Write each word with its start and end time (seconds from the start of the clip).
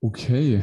Okay, 0.00 0.62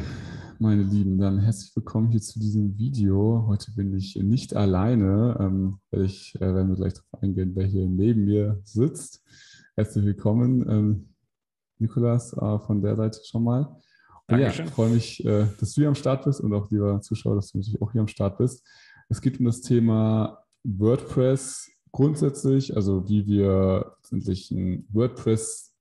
meine 0.58 0.82
Lieben, 0.82 1.18
dann 1.18 1.38
herzlich 1.38 1.76
willkommen 1.76 2.08
hier 2.08 2.22
zu 2.22 2.40
diesem 2.40 2.78
Video. 2.78 3.44
Heute 3.46 3.70
bin 3.72 3.94
ich 3.94 4.16
nicht 4.16 4.56
alleine, 4.56 5.36
ähm, 5.38 5.78
weil 5.90 6.06
ich 6.06 6.34
äh, 6.36 6.40
werden 6.40 6.70
wir 6.70 6.76
gleich 6.76 6.94
darauf 6.94 7.22
eingehen, 7.22 7.52
wer 7.54 7.66
hier 7.66 7.86
neben 7.86 8.24
mir 8.24 8.58
sitzt. 8.64 9.22
Herzlich 9.74 10.06
willkommen, 10.06 10.66
ähm, 10.70 11.08
Nikolas, 11.78 12.32
äh, 12.32 12.58
von 12.60 12.80
der 12.80 12.96
Seite 12.96 13.20
schon 13.26 13.44
mal. 13.44 13.76
Und 14.26 14.38
ja, 14.38 14.48
ich 14.48 14.62
freue 14.70 14.88
mich, 14.88 15.22
äh, 15.26 15.44
dass 15.60 15.74
du 15.74 15.82
hier 15.82 15.88
am 15.88 15.94
Start 15.94 16.24
bist 16.24 16.40
und 16.40 16.54
auch 16.54 16.70
lieber 16.70 16.98
Zuschauer, 17.02 17.34
dass 17.34 17.52
du 17.52 17.58
natürlich 17.58 17.82
auch 17.82 17.92
hier 17.92 18.00
am 18.00 18.08
Start 18.08 18.38
bist. 18.38 18.66
Es 19.10 19.20
geht 19.20 19.38
um 19.38 19.44
das 19.44 19.60
Thema 19.60 20.38
WordPress 20.64 21.70
grundsätzlich, 21.92 22.74
also 22.74 23.06
wie 23.06 23.26
wir 23.26 23.96
letztendlich 23.98 24.50
ein 24.50 24.86
WordPress 24.88 25.75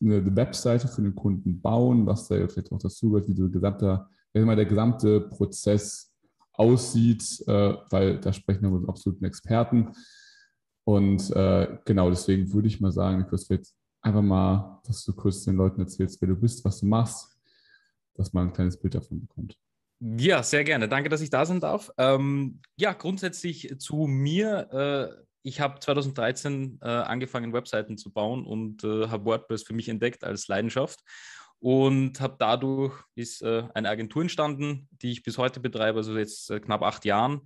eine 0.00 0.36
Webseite 0.36 0.88
für 0.88 1.02
den 1.02 1.14
Kunden 1.14 1.60
bauen, 1.60 2.06
was 2.06 2.28
da 2.28 2.36
vielleicht 2.48 2.72
auch 2.72 2.78
dazu 2.78 3.10
gehört, 3.10 3.28
wie 3.28 3.34
der 3.34 3.48
gesamte, 3.48 4.06
mal 4.34 4.56
der 4.56 4.66
gesamte 4.66 5.20
Prozess 5.20 6.12
aussieht, 6.52 7.42
äh, 7.46 7.74
weil 7.90 8.20
da 8.20 8.32
sprechen 8.32 8.62
wir 8.62 8.70
mit 8.70 8.88
absoluten 8.88 9.24
Experten. 9.24 9.92
Und 10.84 11.30
äh, 11.34 11.78
genau 11.84 12.10
deswegen 12.10 12.52
würde 12.52 12.68
ich 12.68 12.80
mal 12.80 12.92
sagen, 12.92 13.26
würde 13.30 13.44
jetzt 13.48 13.74
einfach 14.00 14.22
mal, 14.22 14.80
dass 14.86 15.04
du 15.04 15.12
kurz 15.14 15.44
den 15.44 15.56
Leuten 15.56 15.80
erzählst, 15.80 16.20
wer 16.20 16.28
du 16.28 16.36
bist, 16.36 16.64
was 16.64 16.80
du 16.80 16.86
machst, 16.86 17.36
dass 18.14 18.32
man 18.32 18.48
ein 18.48 18.52
kleines 18.52 18.78
Bild 18.78 18.94
davon 18.94 19.20
bekommt. 19.20 19.56
Ja, 20.00 20.42
sehr 20.42 20.62
gerne. 20.62 20.88
Danke, 20.88 21.08
dass 21.08 21.22
ich 21.22 21.30
da 21.30 21.46
sein 21.46 21.60
darf. 21.60 21.90
Ähm, 21.96 22.60
ja, 22.76 22.92
grundsätzlich 22.92 23.74
zu 23.78 24.06
mir. 24.06 24.68
Äh, 24.70 25.26
ich 25.46 25.60
habe 25.60 25.78
2013 25.78 26.80
äh, 26.82 26.88
angefangen, 26.88 27.52
Webseiten 27.52 27.96
zu 27.96 28.12
bauen 28.12 28.44
und 28.44 28.82
äh, 28.82 29.06
habe 29.06 29.26
WordPress 29.26 29.62
für 29.62 29.74
mich 29.74 29.88
entdeckt 29.88 30.24
als 30.24 30.48
Leidenschaft 30.48 31.04
und 31.60 32.20
habe 32.20 32.34
dadurch 32.36 32.92
ist 33.14 33.42
äh, 33.42 33.62
eine 33.72 33.88
Agentur 33.88 34.22
entstanden, 34.22 34.88
die 34.90 35.12
ich 35.12 35.22
bis 35.22 35.38
heute 35.38 35.60
betreibe, 35.60 35.98
also 35.98 36.18
jetzt 36.18 36.50
äh, 36.50 36.58
knapp 36.58 36.82
acht 36.82 37.04
Jahren 37.04 37.42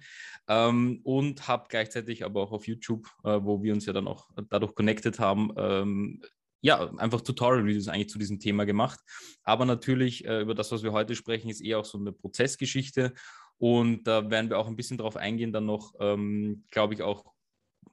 ähm, 0.49 1.01
und 1.05 1.47
habe 1.47 1.67
gleichzeitig 1.69 2.25
aber 2.25 2.41
auch 2.43 2.53
auf 2.53 2.67
YouTube, 2.67 3.07
äh, 3.23 3.39
wo 3.43 3.63
wir 3.63 3.75
uns 3.75 3.85
ja 3.85 3.93
dann 3.93 4.09
auch 4.09 4.31
dadurch 4.49 4.75
connected 4.75 5.19
haben, 5.19 5.53
ähm, 5.59 6.23
ja, 6.63 6.91
einfach 6.97 7.21
Tutorial-Videos 7.21 7.89
eigentlich 7.89 8.09
zu 8.09 8.19
diesem 8.19 8.39
Thema 8.39 8.65
gemacht. 8.65 9.01
Aber 9.43 9.67
natürlich, 9.67 10.25
äh, 10.27 10.41
über 10.41 10.55
das, 10.55 10.73
was 10.73 10.83
wir 10.83 10.93
heute 10.93 11.15
sprechen, 11.15 11.51
ist 11.51 11.61
eher 11.61 11.79
auch 11.79 11.87
so 11.87 11.99
eine 11.99 12.13
Prozessgeschichte. 12.13 13.13
Und 13.57 14.05
da 14.05 14.31
werden 14.31 14.51
wir 14.51 14.59
auch 14.59 14.69
ein 14.69 14.77
bisschen 14.77 14.99
darauf 14.99 15.17
eingehen, 15.17 15.53
dann 15.53 15.67
noch, 15.67 15.95
ähm, 16.01 16.65
glaube 16.71 16.93
ich, 16.95 17.03
auch 17.03 17.33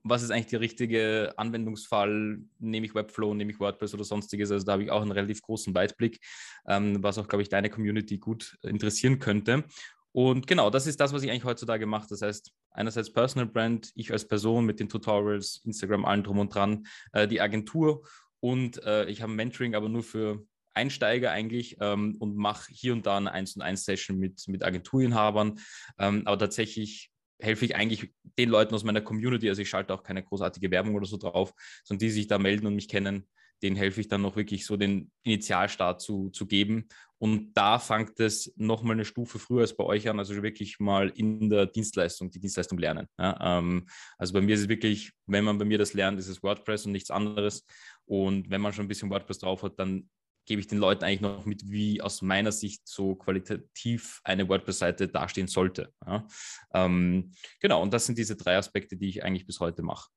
was 0.09 0.23
ist 0.23 0.31
eigentlich 0.31 0.47
der 0.47 0.61
richtige 0.61 1.33
Anwendungsfall? 1.38 2.39
Nehme 2.59 2.86
ich 2.86 2.95
Webflow, 2.95 3.33
nehme 3.33 3.52
ich 3.52 3.59
WordPress 3.59 3.94
oder 3.94 4.03
sonstiges? 4.03 4.52
Also 4.52 4.66
da 4.66 4.73
habe 4.73 4.83
ich 4.83 4.91
auch 4.91 5.02
einen 5.02 5.11
relativ 5.11 5.41
großen 5.41 5.73
Weitblick, 5.73 6.19
ähm, 6.67 7.02
was 7.03 7.17
auch, 7.17 7.27
glaube 7.27 7.41
ich, 7.41 7.50
deine 7.50 7.69
Community 7.69 8.17
gut 8.17 8.58
interessieren 8.63 9.19
könnte. 9.19 9.63
Und 10.11 10.47
genau, 10.47 10.69
das 10.69 10.88
ist 10.88 11.00
das, 11.00 11.13
was 11.13 11.23
ich 11.23 11.30
eigentlich 11.30 11.44
heutzutage 11.44 11.85
mache. 11.85 12.08
Das 12.09 12.22
heißt, 12.22 12.52
einerseits 12.72 13.11
Personal 13.11 13.47
Brand, 13.47 13.91
ich 13.95 14.11
als 14.11 14.28
Person 14.28 14.66
mit 14.66 14.80
den 14.80 14.89
Tutorials, 14.89 15.61
Instagram, 15.63 16.05
allen 16.05 16.23
drum 16.23 16.39
und 16.39 16.53
dran, 16.53 16.88
äh, 17.11 17.28
die 17.28 17.41
Agentur 17.41 18.03
und 18.39 18.83
äh, 18.83 19.05
ich 19.05 19.22
habe 19.22 19.31
Mentoring, 19.31 19.75
aber 19.75 19.89
nur 19.89 20.03
für 20.03 20.45
Einsteiger 20.73 21.31
eigentlich 21.31 21.78
ähm, 21.81 22.16
und 22.19 22.38
mache 22.38 22.72
hier 22.72 22.94
und 22.94 23.05
da 23.05 23.17
eine 23.17 23.31
1 23.31 23.55
und 23.55 23.63
1 23.63 23.83
Session 23.83 24.17
mit, 24.17 24.47
mit 24.47 24.63
Agenturinhabern. 24.63 25.59
Ähm, 25.97 26.22
aber 26.25 26.38
tatsächlich 26.38 27.11
helfe 27.40 27.66
ich 27.66 27.76
eigentlich 27.76 28.14
den 28.38 28.50
Leuten 28.50 28.74
aus 28.74 28.84
meiner 28.84 29.02
Community, 29.02 29.50
also 29.50 29.62
ich 29.62 29.70
schalte 29.70 29.94
auch 29.94 30.04
keine 30.04 30.24
großartige 30.24 30.72
Werbung 30.72 30.96
oder 30.96 31.06
so 31.06 31.18
drauf, 31.18 31.54
sondern 31.84 32.00
die 32.00 32.10
sich 32.10 32.28
da 32.28 32.38
melden 32.38 32.68
und 32.68 32.76
mich 32.76 32.88
kennen, 32.88 33.28
denen 33.62 33.76
helfe 33.76 34.02
ich 34.02 34.08
dann 34.08 34.22
noch 34.22 34.36
wirklich 34.36 34.66
so 34.66 34.78
den 34.78 35.12
Initialstart 35.24 36.02
zu, 36.02 36.30
zu 36.30 36.46
geben. 36.46 36.88
Und 37.20 37.54
da 37.54 37.80
fängt 37.80 38.20
es 38.20 38.54
nochmal 38.56 38.94
eine 38.94 39.06
Stufe 39.06 39.40
früher 39.40 39.62
als 39.62 39.76
bei 39.76 39.84
euch 39.84 40.08
an, 40.08 40.20
also 40.20 40.42
wirklich 40.44 40.80
mal 40.80 41.10
in 41.10 41.50
der 41.50 41.66
Dienstleistung, 41.66 42.30
die 42.30 42.40
Dienstleistung 42.40 42.78
lernen. 42.78 43.08
Ja, 43.18 43.58
ähm, 43.58 43.88
also 44.20 44.34
bei 44.34 44.42
mir 44.42 44.54
ist 44.54 44.62
es 44.62 44.70
wirklich, 44.70 45.12
wenn 45.26 45.44
man 45.44 45.58
bei 45.58 45.66
mir 45.66 45.80
das 45.80 45.94
lernt, 45.94 46.20
ist 46.20 46.28
es 46.28 46.44
WordPress 46.44 46.86
und 46.86 46.92
nichts 46.92 47.09
anderes. 47.09 47.66
Und 48.06 48.50
wenn 48.52 48.62
man 48.62 48.74
schon 48.74 48.86
ein 48.86 48.88
bisschen 48.88 49.09
WordPress 49.09 49.40
drauf 49.40 49.64
hat, 49.64 49.80
dann 49.80 50.08
gebe 50.47 50.62
ich 50.62 50.68
den 50.68 50.80
Leuten 50.80 51.03
eigentlich 51.03 51.22
noch 51.22 51.46
mit, 51.46 51.69
wie 51.69 52.02
aus 52.02 52.22
meiner 52.22 52.52
Sicht 52.52 52.88
so 52.88 53.16
qualitativ 53.16 54.22
eine 54.24 54.47
WordPress-Seite 54.50 55.09
dastehen 55.09 55.47
sollte. 55.47 55.94
Ja. 56.06 56.25
Ähm, 56.74 57.31
genau, 57.59 57.84
und 57.84 57.94
das 57.94 58.06
sind 58.06 58.18
diese 58.18 58.35
drei 58.35 58.58
Aspekte, 58.58 58.96
die 58.97 59.09
ich 59.09 59.24
eigentlich 59.24 59.46
bis 59.46 59.59
heute 59.59 59.84
mache. 59.84 60.09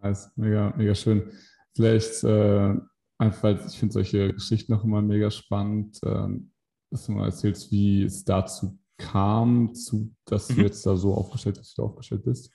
Das 0.00 0.26
ist 0.26 0.38
mega, 0.38 0.72
mega 0.76 0.94
schön. 0.94 1.32
Vielleicht 1.74 2.22
äh, 2.24 2.74
einfach, 3.18 3.42
weil 3.42 3.64
ich 3.66 3.78
finde 3.78 3.94
solche 3.94 4.34
Geschichten 4.34 4.72
noch 4.72 4.84
immer 4.84 5.00
mega 5.00 5.30
spannend, 5.30 5.98
äh, 6.04 6.28
dass 6.90 7.06
du 7.06 7.12
mal 7.12 7.26
erzählst, 7.26 7.72
wie 7.72 8.04
es 8.04 8.24
dazu 8.24 8.78
kam, 8.98 9.74
zu, 9.74 10.14
dass 10.26 10.50
mhm. 10.50 10.56
du 10.56 10.62
jetzt 10.62 10.84
da 10.84 10.94
so 10.96 11.14
aufgestellt 11.14 11.56
bist, 11.56 11.72
wie 11.72 11.80
du 11.80 11.86
aufgestellt 11.86 12.24
bist. 12.24 12.54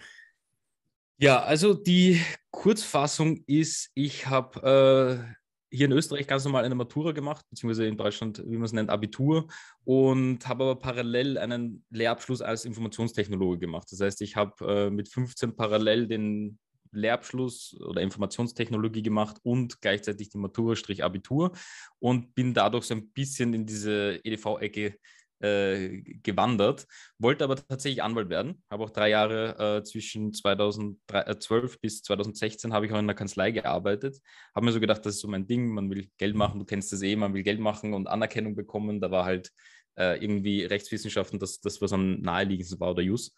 Ja, 1.19 1.41
also 1.41 1.73
die 1.73 2.21
Kurzfassung 2.51 3.43
ist, 3.47 3.89
ich 3.95 4.27
habe 4.27 5.25
äh, 5.25 5.46
hier 5.69 5.85
in 5.85 5.91
Österreich 5.91 6.27
ganz 6.27 6.43
normal 6.45 6.63
eine 6.63 6.75
Matura 6.75 7.11
gemacht, 7.11 7.45
beziehungsweise 7.49 7.87
in 7.87 7.97
Deutschland, 7.97 8.41
wie 8.45 8.55
man 8.55 8.63
es 8.63 8.73
nennt, 8.73 8.89
Abitur 8.89 9.47
und 9.83 10.47
habe 10.47 10.63
aber 10.63 10.79
parallel 10.79 11.37
einen 11.37 11.83
Lehrabschluss 11.89 12.41
als 12.41 12.65
Informationstechnologe 12.65 13.59
gemacht. 13.59 13.87
Das 13.91 13.99
heißt, 13.99 14.21
ich 14.21 14.35
habe 14.35 14.53
äh, 14.65 14.89
mit 14.89 15.09
15 15.09 15.55
parallel 15.55 16.07
den 16.07 16.57
Lehrabschluss 16.91 17.75
oder 17.81 18.01
Informationstechnologie 18.01 19.03
gemacht 19.03 19.37
und 19.43 19.81
gleichzeitig 19.81 20.29
die 20.29 20.37
Matura-Abitur 20.37 21.51
und 21.99 22.33
bin 22.33 22.53
dadurch 22.53 22.85
so 22.85 22.95
ein 22.95 23.09
bisschen 23.09 23.53
in 23.53 23.65
diese 23.65 24.19
EDV-Ecke 24.23 24.97
äh, 25.39 26.01
gewandert, 26.23 26.87
wollte 27.19 27.43
aber 27.43 27.55
tatsächlich 27.55 28.03
Anwalt 28.03 28.29
werden. 28.29 28.63
Habe 28.69 28.83
auch 28.83 28.89
drei 28.89 29.09
Jahre 29.09 29.77
äh, 29.77 29.83
zwischen 29.83 30.33
2012 30.33 31.73
äh, 31.73 31.77
bis 31.81 32.01
2016 32.03 32.73
habe 32.73 32.85
ich 32.85 32.93
auch 32.93 32.99
in 32.99 33.07
der 33.07 33.15
Kanzlei 33.15 33.51
gearbeitet. 33.51 34.19
Habe 34.55 34.65
mir 34.65 34.71
so 34.71 34.79
gedacht, 34.79 35.05
das 35.05 35.15
ist 35.15 35.21
so 35.21 35.27
mein 35.27 35.47
Ding. 35.47 35.69
Man 35.69 35.89
will 35.89 36.09
Geld 36.17 36.35
machen, 36.35 36.59
du 36.59 36.65
kennst 36.65 36.91
das 36.91 37.01
eh, 37.01 37.15
man 37.15 37.33
will 37.33 37.43
Geld 37.43 37.59
machen 37.59 37.93
und 37.93 38.07
Anerkennung 38.07 38.55
bekommen. 38.55 38.99
Da 38.99 39.11
war 39.11 39.25
halt 39.25 39.51
äh, 39.97 40.23
irgendwie 40.23 40.63
Rechtswissenschaften 40.63 41.39
das, 41.39 41.59
das, 41.59 41.81
was 41.81 41.93
am 41.93 42.21
naheliegendsten 42.21 42.79
war 42.79 42.91
oder 42.91 43.03
Jus. 43.03 43.35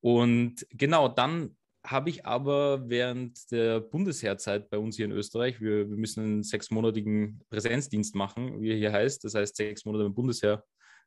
Und 0.00 0.66
genau 0.70 1.08
dann 1.08 1.56
habe 1.84 2.10
ich 2.10 2.26
aber 2.26 2.88
während 2.88 3.50
der 3.50 3.80
Bundesheerzeit 3.80 4.68
bei 4.68 4.78
uns 4.78 4.96
hier 4.96 5.06
in 5.06 5.12
Österreich, 5.12 5.60
wir, 5.60 5.88
wir 5.88 5.96
müssen 5.96 6.22
einen 6.22 6.42
sechsmonatigen 6.42 7.40
Präsenzdienst 7.48 8.14
machen, 8.14 8.60
wie 8.60 8.70
er 8.70 8.76
hier 8.76 8.92
heißt, 8.92 9.24
das 9.24 9.34
heißt 9.34 9.56
sechs 9.56 9.84
Monate 9.84 10.04
beim 10.04 10.14
Bundesheer 10.14 10.62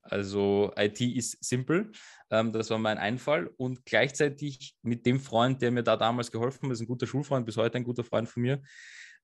Also 0.07 0.72
IT 0.78 1.01
ist 1.01 1.44
simple. 1.44 1.91
Ähm, 2.29 2.51
das 2.51 2.69
war 2.69 2.78
mein 2.78 3.00
Einfall. 3.00 3.50
Und 3.57 3.85
gleichzeitig 3.85 4.75
mit 4.83 5.06
dem 5.06 5.19
Freund, 5.19 5.62
der 5.62 5.71
mir 5.71 5.83
da 5.83 5.98
damals 5.98 6.31
geholfen 6.31 6.65
hat, 6.65 6.74
ist 6.74 6.81
ein 6.81 6.88
guter 6.88 7.07
Schulfreund, 7.07 7.45
bis 7.45 7.57
heute 7.57 7.77
ein 7.77 7.83
guter 7.83 8.04
Freund 8.04 8.30
von 8.30 8.44
mir, 8.44 8.62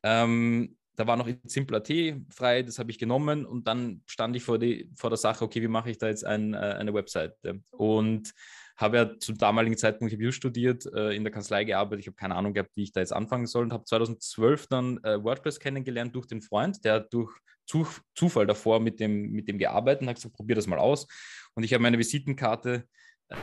ähm, 0.04 0.78
da 1.02 1.08
war 1.08 1.18
noch 1.18 1.28
Simple.at 1.46 1.90
frei, 2.30 2.62
das 2.62 2.78
habe 2.78 2.92
ich 2.92 3.00
genommen 3.00 3.44
und 3.44 3.68
dann 3.68 4.04
stand 4.06 4.36
ich 4.36 4.44
vor, 4.44 4.60
die, 4.60 4.88
vor 4.96 5.10
der 5.10 5.18
Sache, 5.18 5.44
okay, 5.44 5.60
wie 5.64 5.68
mache 5.68 5.90
ich 5.90 5.98
da 5.98 6.08
jetzt 6.08 6.24
ein, 6.24 6.54
äh, 6.54 6.58
eine 6.58 6.94
Webseite? 6.94 7.64
Und 7.72 8.32
habe 8.78 8.98
ja 8.98 9.20
zum 9.20 9.36
damaligen 9.36 9.76
Zeitpunkt 9.76 10.14
Review 10.14 10.32
studiert, 10.32 10.86
äh, 10.94 11.16
in 11.16 11.24
der 11.24 11.34
Kanzlei 11.34 11.64
gearbeitet. 11.64 12.02
Ich 12.02 12.08
habe 12.08 12.18
keine 12.18 12.36
Ahnung 12.36 12.54
gehabt, 12.54 12.76
wie 12.76 12.84
ich 12.84 12.92
da 12.92 13.00
jetzt 13.00 13.14
anfangen 13.14 13.48
soll 13.48 13.64
und 13.64 13.74
habe 13.74 13.84
2012 13.84 14.68
dann 14.68 15.04
äh, 15.04 15.24
WordPress 15.24 15.60
kennengelernt 15.60 16.16
durch 16.16 16.28
den 16.28 16.44
Freund, 16.44 16.86
der 16.86 17.00
durch 17.00 17.36
zu, 17.66 17.88
Zufall 18.14 18.46
davor 18.46 18.80
mit 18.80 19.00
dem, 19.00 19.32
mit 19.32 19.48
dem 19.48 19.58
gearbeitet 19.58 20.04
und 20.04 20.10
hat 20.10 20.18
gesagt, 20.18 20.36
probier 20.36 20.56
das 20.56 20.68
mal 20.68 20.78
aus. 20.78 21.08
Und 21.56 21.64
ich 21.64 21.74
habe 21.74 21.82
meine 21.82 21.98
Visitenkarte 21.98 22.84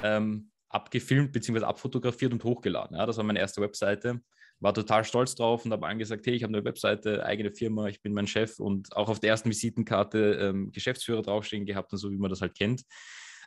ähm, 0.04 0.52
abgefilmt 0.68 1.32
bzw. 1.32 1.64
abfotografiert 1.64 2.32
und 2.32 2.44
hochgeladen. 2.44 2.96
Ja, 2.96 3.04
das 3.04 3.16
war 3.16 3.24
meine 3.24 3.40
erste 3.40 3.60
Webseite 3.60 4.20
war 4.60 4.74
total 4.74 5.04
stolz 5.04 5.34
drauf 5.34 5.64
und 5.64 5.72
habe 5.72 5.86
angesagt, 5.86 6.26
hey, 6.26 6.34
ich 6.34 6.42
habe 6.42 6.54
eine 6.54 6.64
Webseite, 6.64 7.24
eigene 7.24 7.52
Firma, 7.52 7.88
ich 7.88 8.02
bin 8.02 8.12
mein 8.12 8.26
Chef 8.26 8.58
und 8.58 8.94
auch 8.96 9.08
auf 9.08 9.20
der 9.20 9.30
ersten 9.30 9.50
Visitenkarte 9.50 10.38
ähm, 10.40 10.72
Geschäftsführer 10.72 11.22
draufstehen 11.22 11.66
gehabt 11.66 11.92
und 11.92 11.98
so, 11.98 12.10
wie 12.10 12.18
man 12.18 12.30
das 12.30 12.40
halt 12.40 12.56
kennt. 12.56 12.82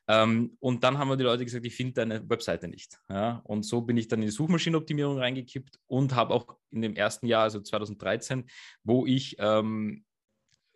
Ähm, 0.08 0.58
und 0.60 0.84
dann 0.84 0.98
haben 0.98 1.10
wir 1.10 1.18
die 1.18 1.24
Leute 1.24 1.46
gesagt, 1.46 1.66
ich 1.66 1.75
finde 1.75 1.94
deine 1.94 2.30
Webseite 2.30 2.68
nicht. 2.68 3.00
Ja? 3.10 3.42
Und 3.44 3.63
so 3.63 3.81
bin 3.81 3.98
ich 3.98 4.08
dann 4.08 4.19
in 4.22 4.28
die 4.28 4.31
Suchmaschinenoptimierung 4.31 5.19
reingekippt 5.19 5.80
und 5.88 6.16
habe 6.16 6.34
auch 6.34 6.58
in 6.72 6.81
dem 6.81 6.96
ersten 6.96 7.28
Jahr, 7.28 7.44
also 7.44 7.60
2013, 7.60 8.46
wo 8.84 9.06
ich 9.06 9.36
ähm, 9.40 10.04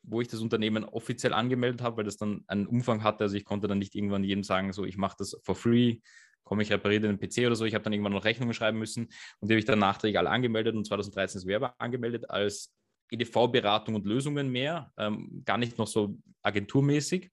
wo 0.08 0.22
ich 0.22 0.28
das 0.28 0.42
Unternehmen 0.42 0.84
offiziell 0.84 1.34
angemeldet 1.34 1.82
habe, 1.82 1.98
weil 1.98 2.04
das 2.04 2.18
dann 2.18 2.44
einen 2.48 2.68
Umfang 2.68 3.04
hatte. 3.04 3.24
Also 3.24 3.36
ich 3.36 3.46
konnte 3.46 3.68
dann 3.68 3.80
nicht 3.80 3.96
irgendwann 3.96 4.24
jedem 4.24 4.44
sagen, 4.44 4.72
so 4.72 4.86
ich 4.86 4.98
mache 4.98 5.16
das 5.18 5.36
for 5.42 5.56
free, 5.56 5.98
komme 6.46 6.64
ich 6.64 6.72
repariere 6.72 7.02
den 7.02 7.20
PC 7.20 7.46
oder 7.46 7.56
so. 7.56 7.66
Ich 7.66 7.74
habe 7.74 7.84
dann 7.84 7.92
irgendwann 7.92 8.14
noch 8.14 8.24
Rechnungen 8.24 8.54
schreiben 8.54 8.80
müssen 8.80 9.10
und 9.40 9.50
die 9.50 9.54
habe 9.54 9.60
ich 9.60 9.66
dann 9.66 9.80
nachträglich 9.80 10.18
alle 10.18 10.30
angemeldet 10.30 10.76
und 10.76 10.86
2013 10.86 11.42
das 11.42 11.48
Werbe 11.48 11.78
angemeldet 11.80 12.30
als 12.30 12.74
EDV-Beratung 13.12 13.96
und 13.96 14.06
Lösungen 14.06 14.50
mehr, 14.50 14.92
ähm, 14.98 15.44
gar 15.46 15.58
nicht 15.58 15.78
noch 15.78 15.88
so 15.88 16.18
agenturmäßig. 16.42 17.32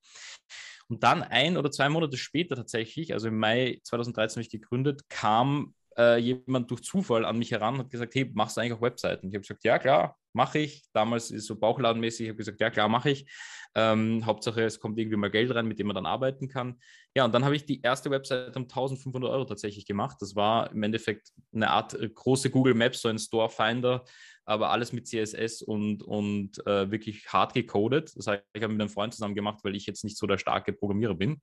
Und 0.88 1.02
dann 1.04 1.22
ein 1.22 1.56
oder 1.56 1.70
zwei 1.70 1.88
Monate 1.88 2.16
später 2.16 2.56
tatsächlich, 2.56 3.14
also 3.14 3.28
im 3.28 3.38
Mai 3.38 3.80
2013 3.84 4.40
habe 4.40 4.42
ich 4.42 4.50
gegründet, 4.50 5.08
kam 5.08 5.74
äh, 5.96 6.18
jemand 6.18 6.70
durch 6.70 6.82
Zufall 6.82 7.24
an 7.24 7.38
mich 7.38 7.50
heran 7.50 7.74
und 7.74 7.80
hat 7.80 7.90
gesagt, 7.90 8.14
hey, 8.14 8.30
machst 8.34 8.56
du 8.56 8.60
eigentlich 8.60 8.74
auch 8.74 8.82
Webseiten? 8.82 9.28
Ich 9.28 9.34
habe 9.34 9.42
gesagt, 9.42 9.64
ja 9.64 9.78
klar, 9.78 10.16
mache 10.32 10.58
ich. 10.58 10.84
Damals 10.92 11.30
ist 11.30 11.46
so 11.46 11.58
bauchladenmäßig, 11.58 12.24
ich 12.24 12.28
habe 12.30 12.38
gesagt, 12.38 12.60
ja 12.60 12.70
klar, 12.70 12.88
mache 12.88 13.10
ich. 13.10 13.30
Ähm, 13.74 14.24
Hauptsache, 14.26 14.62
es 14.62 14.80
kommt 14.80 14.98
irgendwie 14.98 15.16
mal 15.16 15.30
Geld 15.30 15.54
rein, 15.54 15.66
mit 15.66 15.78
dem 15.78 15.86
man 15.86 15.94
dann 15.96 16.06
arbeiten 16.06 16.48
kann. 16.48 16.78
Ja, 17.14 17.24
und 17.24 17.32
dann 17.32 17.44
habe 17.44 17.56
ich 17.56 17.64
die 17.64 17.80
erste 17.80 18.10
Webseite 18.10 18.58
um 18.58 18.64
1500 18.64 19.30
Euro 19.30 19.44
tatsächlich 19.44 19.86
gemacht. 19.86 20.18
Das 20.20 20.36
war 20.36 20.70
im 20.72 20.82
Endeffekt 20.82 21.30
eine 21.54 21.70
Art 21.70 21.94
äh, 21.94 22.08
große 22.08 22.50
Google 22.50 22.74
Maps, 22.74 23.00
so 23.00 23.08
ein 23.08 23.18
Store 23.18 23.48
Finder, 23.48 24.04
aber 24.44 24.70
alles 24.70 24.92
mit 24.92 25.06
CSS 25.06 25.62
und, 25.62 26.02
und 26.02 26.66
äh, 26.66 26.90
wirklich 26.90 27.26
hart 27.32 27.54
gecodet. 27.54 28.12
Das 28.16 28.26
heißt, 28.26 28.42
ich 28.52 28.62
habe 28.62 28.72
mit 28.72 28.80
einem 28.80 28.90
Freund 28.90 29.14
zusammen 29.14 29.34
gemacht, 29.34 29.60
weil 29.62 29.76
ich 29.76 29.86
jetzt 29.86 30.04
nicht 30.04 30.18
so 30.18 30.26
der 30.26 30.38
starke 30.38 30.72
Programmierer 30.72 31.14
bin. 31.14 31.40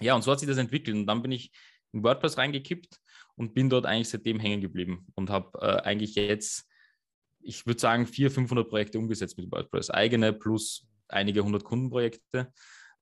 Ja, 0.00 0.14
und 0.14 0.22
so 0.22 0.32
hat 0.32 0.40
sich 0.40 0.48
das 0.48 0.58
entwickelt. 0.58 0.96
Und 0.96 1.06
dann 1.06 1.22
bin 1.22 1.32
ich 1.32 1.52
in 1.92 2.02
WordPress 2.02 2.36
reingekippt 2.36 3.00
und 3.36 3.54
bin 3.54 3.70
dort 3.70 3.86
eigentlich 3.86 4.08
seitdem 4.08 4.40
hängen 4.40 4.60
geblieben 4.60 5.06
und 5.14 5.30
habe 5.30 5.58
äh, 5.60 5.82
eigentlich 5.82 6.14
jetzt, 6.14 6.66
ich 7.40 7.66
würde 7.66 7.80
sagen, 7.80 8.06
400, 8.06 8.34
500 8.34 8.68
Projekte 8.68 8.98
umgesetzt 8.98 9.38
mit 9.38 9.50
WordPress, 9.50 9.90
eigene 9.90 10.32
plus 10.32 10.86
einige 11.08 11.44
hundert 11.44 11.64
Kundenprojekte. 11.64 12.52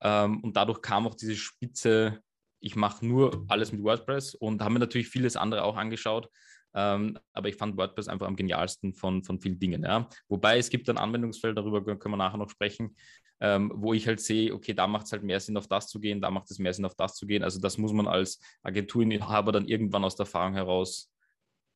Ähm, 0.03 0.41
und 0.41 0.57
dadurch 0.57 0.83
kam 0.83 1.07
auch 1.07 1.15
diese 1.15 1.37
Spitze, 1.37 2.21
ich 2.61 2.77
mache 2.77 3.07
nur 3.07 3.45
alles 3.49 3.73
mit 3.73 3.83
WordPress 3.83 4.35
und 4.35 4.61
habe 4.63 4.75
mir 4.75 4.81
natürlich 4.81 5.09
vieles 5.09 5.37
andere 5.37 5.65
auch 5.65 5.77
angeschaut. 5.77 6.29
Ähm, 6.75 7.19
aber 7.33 7.49
ich 7.49 7.57
fand 7.57 7.77
WordPress 7.77 8.09
einfach 8.09 8.27
am 8.27 8.37
genialsten 8.37 8.95
von, 8.95 9.23
von 9.23 9.41
vielen 9.41 9.61
Dingen. 9.61 9.85
Ja. 9.85 10.09
Wobei 10.29 10.59
es 10.59 10.71
gibt 10.71 10.89
ein 10.91 10.99
Anwendungsfeld, 10.99 11.57
darüber 11.57 11.83
können 11.85 12.15
wir 12.15 12.17
nachher 12.17 12.39
noch 12.39 12.51
sprechen, 12.51 12.97
ähm, 13.41 13.73
wo 13.75 13.93
ich 13.93 14.07
halt 14.07 14.21
sehe, 14.21 14.55
okay, 14.55 14.75
da 14.75 14.87
macht 14.87 15.07
es 15.07 15.13
halt 15.13 15.23
mehr 15.23 15.41
Sinn, 15.41 15.57
auf 15.57 15.67
das 15.67 15.89
zu 15.89 16.01
gehen, 16.01 16.21
da 16.21 16.31
macht 16.31 16.51
es 16.51 16.59
mehr 16.59 16.73
Sinn, 16.73 16.85
auf 16.85 16.95
das 16.95 17.15
zu 17.15 17.27
gehen. 17.27 17.43
Also 17.43 17.61
das 17.61 17.79
muss 17.79 17.93
man 17.93 18.07
als 18.07 18.41
Agenturinhaber 18.63 19.53
dann 19.53 19.67
irgendwann 19.67 20.05
aus 20.05 20.17
der 20.17 20.25
Erfahrung 20.25 20.55
heraus 20.55 21.11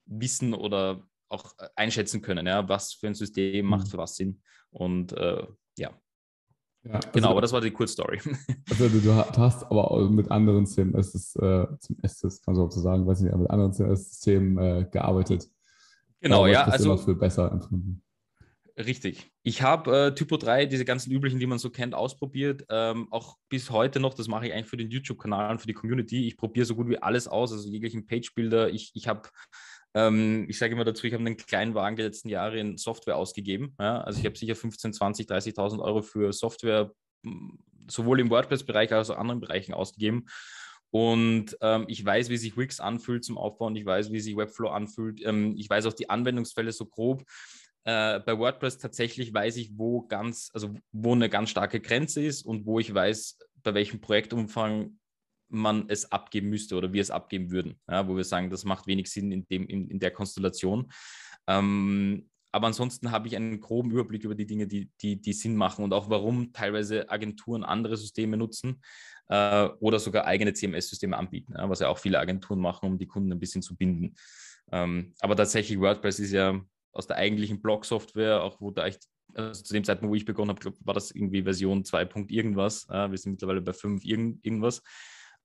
wissen 0.07 0.55
oder 0.55 1.03
auch 1.29 1.53
äh, 1.59 1.69
einschätzen 1.77 2.23
können, 2.23 2.47
ja, 2.47 2.69
was 2.69 2.95
für 2.95 3.09
ein 3.09 3.15
System 3.15 3.67
macht 3.67 3.87
mhm. 3.87 3.91
für 3.91 3.99
was 3.99 4.17
Sinn. 4.17 4.41
Und 4.71 5.13
äh, 5.13 5.47
ja. 5.77 5.91
ja 6.85 6.93
also 6.93 7.09
genau, 7.13 7.31
aber 7.31 7.41
das 7.41 7.53
war 7.53 7.61
die 7.61 7.71
Kurzstory. 7.71 8.21
Also 8.71 8.89
du, 8.89 9.01
du, 9.01 9.15
hast 9.15 9.65
aber 9.65 9.91
auch 9.91 10.09
mit 10.11 10.31
anderen 10.31 10.67
CMS, 10.67 11.37
äh, 11.37 11.67
zum 11.81 11.97
Estes, 12.03 12.43
kann 12.43 12.55
man 12.55 12.71
so 12.71 12.81
sagen, 12.81 13.07
weiß 13.07 13.21
nicht, 13.21 13.35
mit 13.35 13.51
anderen 13.51 13.73
CMS-Systemen 13.73 14.59
äh, 14.59 14.89
gearbeitet. 14.91 15.49
Genau, 16.21 16.47
ja. 16.47 16.65
Das 16.65 16.75
also 16.75 16.93
immer 16.93 16.99
für 16.99 17.15
besser 17.15 17.51
empfunden. 17.51 18.03
Richtig. 18.79 19.29
Ich 19.43 19.63
habe 19.63 20.07
äh, 20.07 20.15
Typo 20.15 20.37
3, 20.37 20.67
diese 20.67 20.85
ganzen 20.85 21.11
üblichen, 21.11 21.41
die 21.41 21.47
man 21.47 21.59
so 21.59 21.69
kennt, 21.69 21.97
ausprobiert. 21.97 22.65
Ähm, 22.71 23.09
auch 23.11 23.37
bis 23.49 23.71
heute 23.71 23.99
noch, 23.99 24.15
das 24.15 24.29
mache 24.29 24.47
ich 24.47 24.53
eigentlich 24.53 24.69
für 24.69 24.77
den 24.77 24.89
YouTube-Kanal 24.89 25.51
und 25.51 25.61
für 25.61 25.67
die 25.67 25.75
Community. 25.75 26.29
Ich 26.29 26.37
probiere 26.37 26.65
so 26.65 26.77
gut 26.77 26.89
wie 26.89 27.03
alles 27.03 27.27
aus, 27.27 27.51
also 27.51 27.69
jeglichen 27.69 28.07
Page-Builder. 28.07 28.71
Ich, 28.71 28.93
ich 28.95 29.09
habe, 29.09 29.29
ähm, 29.95 30.47
ich 30.49 30.59
sage 30.59 30.75
immer 30.75 30.85
dazu, 30.85 31.09
ich 31.09 31.13
habe 31.13 31.25
einen 31.25 31.37
kleinen 31.37 31.75
Wagen 31.75 31.97
die 31.97 32.03
letzten 32.03 32.29
Jahre 32.29 32.61
in 32.61 32.79
Software 32.79 33.17
ausgegeben. 33.17 33.75
Ja? 33.81 34.01
Also 34.03 34.21
ich 34.21 34.27
habe 34.27 34.39
sicher 34.39 34.55
15, 34.55 34.93
20, 34.93 35.27
30.000 35.27 35.81
Euro 35.81 36.03
für 36.03 36.33
Software 36.33 36.93
sowohl 37.89 38.21
im 38.21 38.31
WordPress-Bereich 38.31 38.93
als 38.93 39.11
auch 39.11 39.15
in 39.15 39.21
anderen 39.21 39.41
Bereichen 39.41 39.75
ausgegeben. 39.75 40.27
Und 40.91 41.57
ähm, 41.61 41.85
ich 41.89 42.05
weiß, 42.05 42.31
wie 42.31 42.37
sich 42.37 42.57
Wix 42.57 42.81
anfühlt 42.81 43.25
zum 43.25 43.37
Aufbauen. 43.37 43.77
Ich 43.77 43.85
weiß, 43.85 44.11
wie 44.13 44.21
sich 44.21 44.37
Webflow 44.37 44.69
anfühlt. 44.69 45.21
Ähm, 45.25 45.55
ich 45.57 45.69
weiß 45.69 45.87
auch 45.87 45.93
die 45.93 46.09
Anwendungsfälle 46.09 46.73
so 46.73 46.87
grob. 46.87 47.25
Äh, 47.89 48.21
bei 48.21 48.39
WordPress 48.39 48.77
tatsächlich 48.77 49.33
weiß 49.33 49.57
ich, 49.57 49.79
wo 49.79 50.03
ganz, 50.03 50.51
also 50.53 50.75
wo 50.93 51.13
eine 51.13 51.31
ganz 51.31 51.49
starke 51.49 51.81
Grenze 51.81 52.23
ist 52.23 52.43
und 52.43 52.67
wo 52.67 52.79
ich 52.79 52.93
weiß, 52.93 53.39
bei 53.63 53.73
welchem 53.73 54.03
Projektumfang 54.03 54.99
man 55.49 55.87
es 55.89 56.13
abgeben 56.13 56.51
müsste 56.51 56.77
oder 56.77 56.93
wir 56.93 57.01
es 57.01 57.11
abgeben 57.11 57.51
würden. 57.51 57.81
Ja, 57.89 58.07
wo 58.07 58.15
wir 58.15 58.25
sagen, 58.25 58.51
das 58.51 58.65
macht 58.65 58.87
wenig 58.87 59.11
Sinn 59.11 59.33
in, 59.33 59.49
dem, 59.49 59.67
in, 59.67 59.89
in 59.89 60.01
der 60.01 60.11
Konstellation. 60.11 60.93
Ähm, 61.47 62.29
aber 62.53 62.67
ansonsten 62.67 63.11
habe 63.11 63.27
ich 63.27 63.37
einen 63.37 63.59
groben 63.59 63.91
Überblick 63.91 64.23
über 64.23 64.35
die 64.35 64.47
Dinge, 64.47 64.67
die, 64.67 64.91
die, 65.01 65.19
die 65.19 65.33
Sinn 65.33 65.57
machen 65.57 65.83
und 65.83 65.95
auch 65.95 66.11
warum 66.11 66.53
teilweise 66.53 67.09
Agenturen 67.09 67.65
andere 67.65 67.97
Systeme 67.97 68.37
nutzen 68.37 68.83
äh, 69.29 69.65
oder 69.81 69.99
sogar 69.99 70.27
eigene 70.27 70.53
CMS-Systeme 70.53 71.17
anbieten, 71.17 71.55
ja, 71.57 71.67
was 71.71 71.81
ja 71.81 71.89
auch 71.89 71.99
viele 71.99 72.19
Agenturen 72.19 72.61
machen, 72.61 72.85
um 72.85 72.99
die 72.99 73.07
Kunden 73.07 73.33
ein 73.33 73.41
bisschen 73.41 73.63
zu 73.63 73.75
binden. 73.77 74.15
Ähm, 74.73 75.15
aber 75.21 75.37
tatsächlich 75.37 75.81
WordPress 75.81 76.19
ist 76.19 76.33
ja 76.33 76.61
aus 76.99 77.07
der 77.07 77.17
eigentlichen 77.17 77.63
Blog-Software, 77.63 78.43
auch 78.43 78.61
wo 78.61 78.73
da 78.73 78.87
echt, 78.87 79.07
also 79.35 79.63
zu 79.63 79.73
dem 79.73 79.85
Zeitpunkt, 79.85 80.11
wo 80.11 80.17
ich 80.17 80.25
begonnen 80.25 80.51
habe, 80.51 80.75
war 80.81 80.95
das 80.95 81.13
irgendwie 81.13 81.45
Version 81.45 81.85
2. 81.85 82.09
irgendwas. 82.29 82.89
Äh, 82.91 83.11
wir 83.11 83.17
sind 83.17 83.33
mittlerweile 83.33 83.61
bei 83.61 83.73
5 83.73 84.05
irgend, 84.05 84.45
irgendwas. 84.45 84.83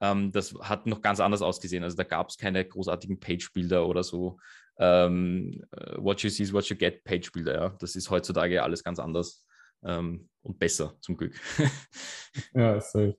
Ähm, 0.02 0.32
das 0.32 0.54
hat 0.62 0.88
noch 0.88 1.02
ganz 1.02 1.20
anders 1.20 1.44
ausgesehen. 1.44 1.84
Also 1.84 1.96
da 1.96 2.04
gab 2.04 2.30
es 2.30 2.38
keine 2.38 2.66
großartigen 2.66 3.20
Page-Builder 3.20 3.88
oder 3.88 4.04
so. 4.04 4.40
Ähm, 4.80 5.64
äh, 5.72 5.96
what 5.98 6.22
you 6.22 6.30
see 6.30 6.44
is 6.44 6.52
what 6.52 6.66
you 6.66 6.76
get 6.76 7.04
Page-Builder. 7.04 7.54
Ja. 7.54 7.70
Das 7.80 7.96
ist 7.96 8.10
heutzutage 8.10 8.64
alles 8.64 8.84
ganz 8.84 8.98
anders 8.98 9.46
ähm, 9.84 10.28
und 10.42 10.58
besser, 10.58 10.96
zum 11.02 11.16
Glück. 11.16 11.40
ja, 12.56 12.82
safe. 12.82 13.16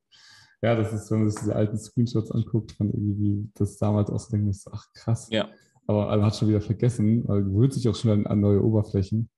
Ja, 0.61 0.75
das 0.75 0.93
ist, 0.93 1.11
wenn 1.11 1.21
man 1.21 1.31
sich 1.31 1.41
diese 1.41 1.55
alten 1.55 1.79
Screenshots 1.79 2.33
anguckt, 2.33 2.73
von 2.73 2.91
irgendwie 2.91 3.49
das 3.55 3.77
damals 3.77 4.11
ausdenken 4.11 4.49
ist, 4.49 4.67
ach 4.73 4.87
krass. 4.93 5.29
Ja 5.31 5.49
aber 5.87 6.07
man 6.07 6.25
hat 6.25 6.37
schon 6.37 6.49
wieder 6.49 6.61
vergessen, 6.61 7.27
weil 7.27 7.45
gewöhnt 7.45 7.73
sich 7.75 7.89
auch 7.89 7.95
schon 7.95 8.27
an 8.27 8.41
neue 8.41 8.63
Oberflächen. 8.63 9.29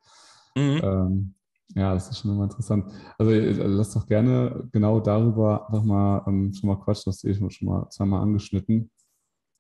Mhm. 0.56 0.81
Ähm, 0.82 1.34
ja, 1.75 1.94
das 1.94 2.08
ist 2.08 2.19
schon 2.19 2.31
immer 2.31 2.44
interessant. 2.44 2.93
Also 3.19 3.32
äh, 3.32 3.52
lass 3.52 3.93
doch 3.93 4.06
gerne 4.06 4.69
genau 4.72 5.00
darüber 5.00 5.69
einfach 5.69 5.84
mal 5.84 6.25
ähm, 6.26 6.52
schon 6.52 6.69
mal 6.69 6.76
quatschen, 6.76 7.04
das 7.06 7.16
hast 7.16 7.25
du 7.25 7.28
eh 7.28 7.50
schon 7.50 7.69
mal 7.69 7.88
zweimal 7.90 8.22
angeschnitten, 8.22 8.90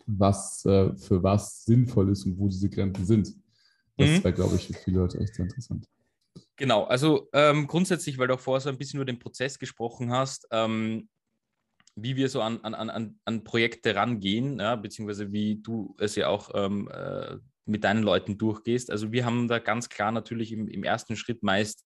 was 0.06 0.64
äh, 0.64 0.94
für 0.96 1.22
was 1.22 1.64
sinnvoll 1.64 2.10
ist 2.10 2.24
und 2.24 2.38
wo 2.38 2.48
diese 2.48 2.70
Grenzen 2.70 3.04
sind. 3.04 3.34
Das 3.96 4.08
mhm. 4.08 4.24
wäre, 4.24 4.34
glaube 4.34 4.56
ich, 4.56 4.66
für 4.66 4.74
viele 4.74 5.00
Leute 5.00 5.18
echt 5.18 5.34
sehr 5.34 5.46
interessant. 5.46 5.86
Genau, 6.56 6.84
also 6.84 7.28
ähm, 7.32 7.66
grundsätzlich, 7.66 8.16
weil 8.18 8.28
du 8.28 8.34
auch 8.34 8.40
vorher 8.40 8.60
so 8.60 8.68
ein 8.68 8.78
bisschen 8.78 8.98
über 8.98 9.04
den 9.04 9.18
Prozess 9.18 9.58
gesprochen 9.58 10.10
hast, 10.10 10.46
ähm, 10.50 11.08
wie 11.96 12.14
wir 12.14 12.28
so 12.28 12.42
an, 12.42 12.60
an, 12.60 12.74
an, 12.74 13.18
an 13.24 13.44
Projekte 13.44 13.94
rangehen, 13.94 14.60
ja, 14.60 14.76
beziehungsweise 14.76 15.32
wie 15.32 15.56
du 15.62 15.96
es 15.98 16.14
ja 16.14 16.28
auch 16.28 16.50
ähm, 16.54 16.88
äh, 16.92 17.36
mit 17.64 17.84
deinen 17.84 18.02
Leuten 18.02 18.38
durchgehst. 18.38 18.90
Also 18.90 19.12
wir 19.12 19.24
haben 19.24 19.48
da 19.48 19.58
ganz 19.58 19.88
klar 19.88 20.12
natürlich 20.12 20.52
im, 20.52 20.68
im 20.68 20.84
ersten 20.84 21.16
Schritt 21.16 21.42
meist 21.42 21.84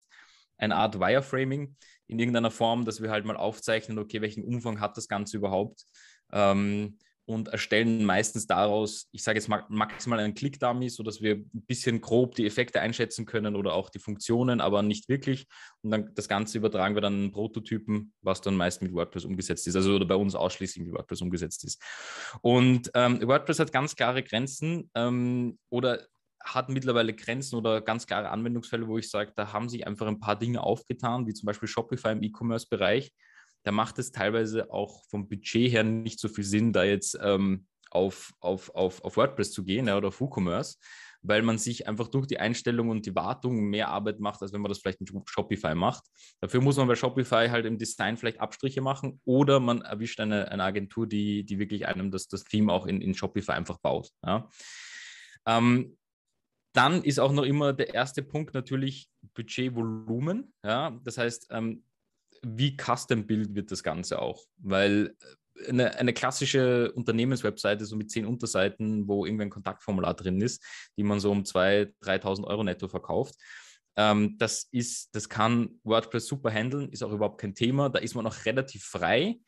eine 0.58 0.76
Art 0.76 0.98
Wireframing 1.00 1.76
in 2.06 2.18
irgendeiner 2.18 2.52
Form, 2.52 2.84
dass 2.84 3.02
wir 3.02 3.10
halt 3.10 3.25
mal 3.25 3.36
aufzeichnen, 3.36 3.98
okay, 3.98 4.22
welchen 4.22 4.44
Umfang 4.44 4.80
hat 4.80 4.96
das 4.96 5.08
Ganze 5.08 5.36
überhaupt? 5.36 5.84
Ähm, 6.32 6.98
und 7.26 7.49
erstellen 7.49 8.04
meistens 8.04 8.47
daraus, 8.47 9.09
ich 9.11 9.23
sage 9.23 9.38
jetzt 9.38 9.49
mal 9.49 9.64
maximal 9.68 10.21
einen 10.21 10.35
Click-Dummy, 10.35 10.88
sodass 10.88 11.21
wir 11.21 11.35
ein 11.35 11.64
bisschen 11.66 12.00
grob 12.00 12.37
die 12.37 12.47
Effekte 12.47 12.80
einschätzen 12.80 13.26
können 13.26 13.56
oder 13.56 13.75
auch 13.75 13.90
die 13.90 13.99
Funktionen, 13.99 14.61
aber 14.61 14.83
nicht 14.83 15.09
wirklich. 15.09 15.47
Und 15.83 15.90
dann 15.90 16.14
das 16.14 16.28
Ganze 16.28 16.59
übertragen 16.59 16.95
wir 16.95 17.02
dann 17.02 17.25
in 17.25 17.33
Prototypen, 17.33 18.12
was 18.23 18.40
dann 18.40 18.56
meist 18.56 18.80
mit 18.80 18.92
WordPress 18.92 19.25
umgesetzt 19.25 19.66
ist, 19.66 19.75
also 19.75 19.95
oder 19.97 20.06
bei 20.06 20.14
uns 20.14 20.37
ausschließlich 20.37 20.87
mit 20.87 20.95
WordPress 20.95 21.21
umgesetzt 21.21 21.64
ist. 21.64 21.83
Und 22.42 22.90
ähm, 22.95 23.21
WordPress 23.21 23.59
hat 23.59 23.73
ganz 23.73 23.97
klare 23.97 24.23
Grenzen 24.23 24.88
ähm, 24.95 25.59
oder 25.68 26.06
hat 26.40 26.68
mittlerweile 26.68 27.12
Grenzen 27.12 27.56
oder 27.56 27.80
ganz 27.80 28.06
klare 28.06 28.30
Anwendungsfälle, 28.30 28.87
wo 28.87 28.99
ich 28.99 29.11
sage, 29.11 29.33
da 29.35 29.52
haben 29.52 29.68
sich 29.68 29.85
einfach 29.85 30.06
ein 30.06 30.21
paar 30.21 30.38
Dinge 30.38 30.62
aufgetan, 30.62 31.26
wie 31.26 31.35
zum 31.35 31.47
Beispiel 31.47 31.68
Shopify 31.68 32.12
im 32.12 32.23
E-Commerce-Bereich 32.23 33.12
da 33.66 33.73
macht 33.73 33.99
es 33.99 34.12
teilweise 34.12 34.70
auch 34.70 35.02
vom 35.08 35.28
Budget 35.28 35.73
her 35.73 35.82
nicht 35.82 36.20
so 36.20 36.28
viel 36.28 36.44
Sinn, 36.44 36.73
da 36.73 36.85
jetzt 36.85 37.18
ähm, 37.20 37.66
auf, 37.90 38.32
auf, 38.38 38.73
auf, 38.76 39.04
auf 39.04 39.16
WordPress 39.16 39.50
zu 39.50 39.64
gehen 39.64 39.88
ja, 39.88 39.96
oder 39.96 40.08
auf 40.08 40.20
WooCommerce, 40.20 40.78
weil 41.23 41.42
man 41.42 41.58
sich 41.58 41.88
einfach 41.88 42.06
durch 42.06 42.28
die 42.28 42.38
Einstellung 42.38 42.90
und 42.90 43.06
die 43.06 43.16
Wartung 43.16 43.64
mehr 43.64 43.88
Arbeit 43.88 44.20
macht, 44.20 44.40
als 44.40 44.52
wenn 44.52 44.61
man 44.61 44.68
das 44.68 44.78
vielleicht 44.78 45.00
mit 45.00 45.11
Shopify 45.28 45.75
macht. 45.75 46.04
Dafür 46.40 46.61
muss 46.61 46.76
man 46.76 46.87
bei 46.87 46.94
Shopify 46.94 47.49
halt 47.49 47.66
im 47.66 47.76
Design 47.76 48.16
vielleicht 48.16 48.38
Abstriche 48.38 48.82
machen 48.82 49.20
oder 49.25 49.58
man 49.58 49.82
erwischt 49.82 50.20
eine, 50.20 50.49
eine 50.49 50.62
Agentur, 50.62 51.08
die, 51.08 51.42
die 51.42 51.58
wirklich 51.58 51.88
einem 51.88 52.12
das, 52.12 52.28
das 52.28 52.44
Theme 52.44 52.73
auch 52.73 52.87
in, 52.87 53.00
in 53.00 53.14
Shopify 53.14 53.52
einfach 53.52 53.78
baut. 53.78 54.12
Ja. 54.25 54.49
Ähm, 55.44 55.96
dann 56.73 57.02
ist 57.02 57.18
auch 57.18 57.32
noch 57.32 57.42
immer 57.42 57.73
der 57.73 57.94
erste 57.94 58.23
Punkt 58.23 58.54
natürlich 58.54 59.11
Budgetvolumen. 59.35 60.52
Ja? 60.62 60.96
Das 61.02 61.18
heißt, 61.18 61.49
ähm, 61.50 61.82
wie 62.46 62.76
Custom-Build 62.76 63.54
wird 63.54 63.70
das 63.70 63.82
Ganze 63.82 64.20
auch? 64.20 64.44
Weil 64.58 65.16
eine, 65.68 65.96
eine 65.98 66.12
klassische 66.12 66.92
Unternehmenswebseite, 66.92 67.84
so 67.84 67.96
mit 67.96 68.10
zehn 68.10 68.26
Unterseiten, 68.26 69.08
wo 69.08 69.24
irgendwie 69.24 69.44
ein 69.44 69.50
Kontaktformular 69.50 70.14
drin 70.14 70.40
ist, 70.40 70.64
die 70.96 71.02
man 71.02 71.20
so 71.20 71.30
um 71.30 71.42
2.000, 71.42 71.92
3.000 72.02 72.44
Euro 72.44 72.62
netto 72.62 72.88
verkauft. 72.88 73.34
Ähm, 73.96 74.36
das 74.38 74.68
ist, 74.70 75.14
das 75.14 75.28
kann 75.28 75.80
WordPress 75.82 76.26
super 76.26 76.50
handeln, 76.50 76.90
ist 76.90 77.02
auch 77.02 77.12
überhaupt 77.12 77.40
kein 77.40 77.54
Thema. 77.54 77.88
Da 77.88 77.98
ist 77.98 78.14
man 78.14 78.26
auch 78.26 78.44
relativ 78.44 78.84
frei. 78.84 79.40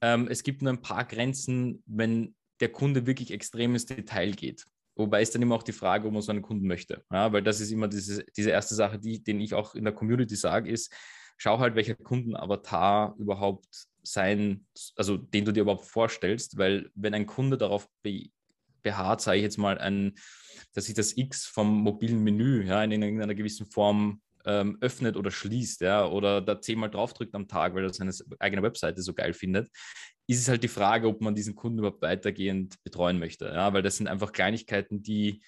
Ähm, 0.00 0.28
es 0.28 0.42
gibt 0.42 0.62
nur 0.62 0.72
ein 0.72 0.82
paar 0.82 1.04
Grenzen, 1.04 1.82
wenn 1.86 2.34
der 2.60 2.70
Kunde 2.70 3.06
wirklich 3.06 3.30
extrem 3.32 3.72
ins 3.72 3.86
Detail 3.86 4.32
geht. 4.32 4.64
Wobei 4.94 5.20
ist 5.20 5.34
dann 5.34 5.42
immer 5.42 5.54
auch 5.54 5.62
die 5.62 5.72
Frage, 5.72 6.06
ob 6.06 6.14
man 6.14 6.22
so 6.22 6.32
einen 6.32 6.42
Kunden 6.42 6.66
möchte. 6.66 7.04
Ja, 7.12 7.32
weil 7.32 7.42
das 7.42 7.60
ist 7.60 7.70
immer 7.70 7.88
diese, 7.88 8.24
diese 8.36 8.50
erste 8.50 8.74
Sache, 8.74 8.98
die, 8.98 9.22
den 9.22 9.40
ich 9.40 9.52
auch 9.52 9.74
in 9.74 9.84
der 9.84 9.92
Community 9.92 10.36
sage, 10.36 10.70
ist, 10.70 10.92
schau 11.36 11.58
halt, 11.58 11.74
welcher 11.74 11.94
Kundenavatar 11.94 13.14
überhaupt 13.18 13.86
sein, 14.02 14.66
also 14.96 15.16
den 15.16 15.44
du 15.44 15.52
dir 15.52 15.62
überhaupt 15.62 15.86
vorstellst, 15.86 16.58
weil 16.58 16.90
wenn 16.94 17.14
ein 17.14 17.26
Kunde 17.26 17.58
darauf 17.58 17.88
be 18.02 18.30
beharrt, 18.82 19.20
sage 19.20 19.38
ich 19.38 19.42
jetzt 19.42 19.58
mal, 19.58 19.78
ein, 19.78 20.14
dass 20.72 20.84
sich 20.84 20.94
das 20.94 21.16
X 21.16 21.44
vom 21.44 21.82
mobilen 21.82 22.22
Menü 22.22 22.64
ja, 22.64 22.84
in 22.84 22.92
irgendeiner 22.92 23.34
gewissen 23.34 23.66
Form 23.66 24.20
ähm, 24.44 24.78
öffnet 24.80 25.16
oder 25.16 25.32
schließt, 25.32 25.80
ja, 25.80 26.06
oder 26.06 26.40
da 26.40 26.60
zehnmal 26.60 26.88
draufdrückt 26.88 27.34
am 27.34 27.48
Tag, 27.48 27.74
weil 27.74 27.82
er 27.82 27.92
seine 27.92 28.12
eigene 28.38 28.62
Webseite 28.62 29.02
so 29.02 29.12
geil 29.12 29.32
findet, 29.32 29.68
ist 30.28 30.40
es 30.40 30.48
halt 30.48 30.62
die 30.62 30.68
Frage, 30.68 31.08
ob 31.08 31.20
man 31.20 31.34
diesen 31.34 31.56
Kunden 31.56 31.80
überhaupt 31.80 32.02
weitergehend 32.02 32.76
betreuen 32.84 33.18
möchte. 33.18 33.46
Ja, 33.46 33.72
weil 33.72 33.82
das 33.82 33.96
sind 33.96 34.06
einfach 34.06 34.32
Kleinigkeiten, 34.32 35.02
die 35.02 35.42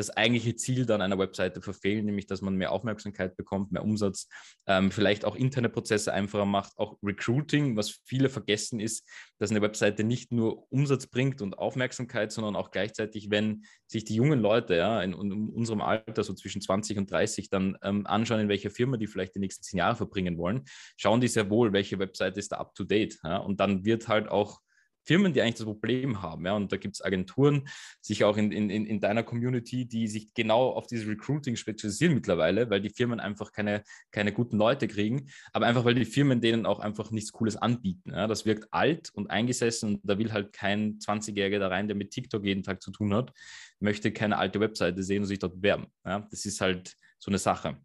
das 0.00 0.16
eigentliche 0.16 0.56
Ziel 0.56 0.86
dann 0.86 1.02
einer 1.02 1.18
Webseite 1.18 1.60
verfehlen, 1.60 2.06
nämlich 2.06 2.26
dass 2.26 2.40
man 2.40 2.56
mehr 2.56 2.72
Aufmerksamkeit 2.72 3.36
bekommt, 3.36 3.70
mehr 3.70 3.84
Umsatz, 3.84 4.28
ähm, 4.66 4.90
vielleicht 4.90 5.24
auch 5.24 5.36
interne 5.36 5.68
Prozesse 5.68 6.12
einfacher 6.12 6.46
macht, 6.46 6.72
auch 6.78 6.98
Recruiting, 7.02 7.76
was 7.76 8.00
viele 8.04 8.30
vergessen 8.30 8.80
ist, 8.80 9.06
dass 9.38 9.50
eine 9.50 9.60
Webseite 9.60 10.02
nicht 10.02 10.32
nur 10.32 10.70
Umsatz 10.72 11.06
bringt 11.06 11.42
und 11.42 11.58
Aufmerksamkeit, 11.58 12.32
sondern 12.32 12.56
auch 12.56 12.70
gleichzeitig, 12.70 13.30
wenn 13.30 13.64
sich 13.86 14.04
die 14.04 14.14
jungen 14.14 14.40
Leute 14.40 14.76
ja, 14.76 15.02
in, 15.02 15.12
in 15.12 15.48
unserem 15.50 15.82
Alter, 15.82 16.24
so 16.24 16.32
zwischen 16.32 16.62
20 16.62 16.98
und 16.98 17.10
30, 17.10 17.50
dann 17.50 17.76
ähm, 17.82 18.06
anschauen, 18.06 18.40
in 18.40 18.48
welcher 18.48 18.70
Firma 18.70 18.96
die 18.96 19.06
vielleicht 19.06 19.34
die 19.34 19.40
nächsten 19.40 19.62
zehn 19.62 19.78
Jahre 19.78 19.96
verbringen 19.96 20.38
wollen, 20.38 20.62
schauen 20.96 21.20
die 21.20 21.28
sehr 21.28 21.50
wohl, 21.50 21.72
welche 21.72 21.98
Webseite 21.98 22.40
ist 22.40 22.52
da 22.52 22.56
up 22.56 22.74
to 22.74 22.84
date. 22.84 23.18
Ja? 23.22 23.36
Und 23.36 23.60
dann 23.60 23.84
wird 23.84 24.08
halt 24.08 24.28
auch 24.28 24.60
Firmen, 25.04 25.32
die 25.32 25.40
eigentlich 25.40 25.56
das 25.56 25.64
Problem 25.64 26.22
haben. 26.22 26.46
Ja? 26.46 26.54
Und 26.54 26.72
da 26.72 26.76
gibt 26.76 26.96
es 26.96 27.04
Agenturen, 27.04 27.68
sich 28.00 28.24
auch 28.24 28.36
in, 28.36 28.52
in, 28.52 28.70
in 28.70 29.00
deiner 29.00 29.22
Community, 29.22 29.86
die 29.86 30.08
sich 30.08 30.32
genau 30.34 30.70
auf 30.70 30.86
dieses 30.86 31.08
Recruiting 31.08 31.56
spezialisieren 31.56 32.14
mittlerweile, 32.14 32.70
weil 32.70 32.80
die 32.80 32.90
Firmen 32.90 33.20
einfach 33.20 33.52
keine, 33.52 33.82
keine 34.10 34.32
guten 34.32 34.56
Leute 34.56 34.88
kriegen, 34.88 35.30
aber 35.52 35.66
einfach, 35.66 35.84
weil 35.84 35.94
die 35.94 36.04
Firmen 36.04 36.40
denen 36.40 36.66
auch 36.66 36.80
einfach 36.80 37.10
nichts 37.10 37.32
Cooles 37.32 37.56
anbieten. 37.56 38.10
Ja? 38.10 38.26
Das 38.26 38.46
wirkt 38.46 38.68
alt 38.72 39.10
und 39.14 39.30
eingesessen 39.30 39.94
und 39.94 40.00
da 40.04 40.18
will 40.18 40.32
halt 40.32 40.52
kein 40.52 40.98
20-Jähriger 40.98 41.58
da 41.58 41.68
rein, 41.68 41.88
der 41.88 41.96
mit 41.96 42.10
TikTok 42.10 42.44
jeden 42.44 42.62
Tag 42.62 42.82
zu 42.82 42.90
tun 42.90 43.14
hat, 43.14 43.32
möchte 43.80 44.12
keine 44.12 44.38
alte 44.38 44.60
Webseite 44.60 45.02
sehen 45.02 45.22
und 45.22 45.28
sich 45.28 45.38
dort 45.38 45.56
bewerben. 45.56 45.86
Ja? 46.04 46.26
Das 46.30 46.44
ist 46.44 46.60
halt 46.60 46.94
so 47.18 47.30
eine 47.30 47.38
Sache. 47.38 47.78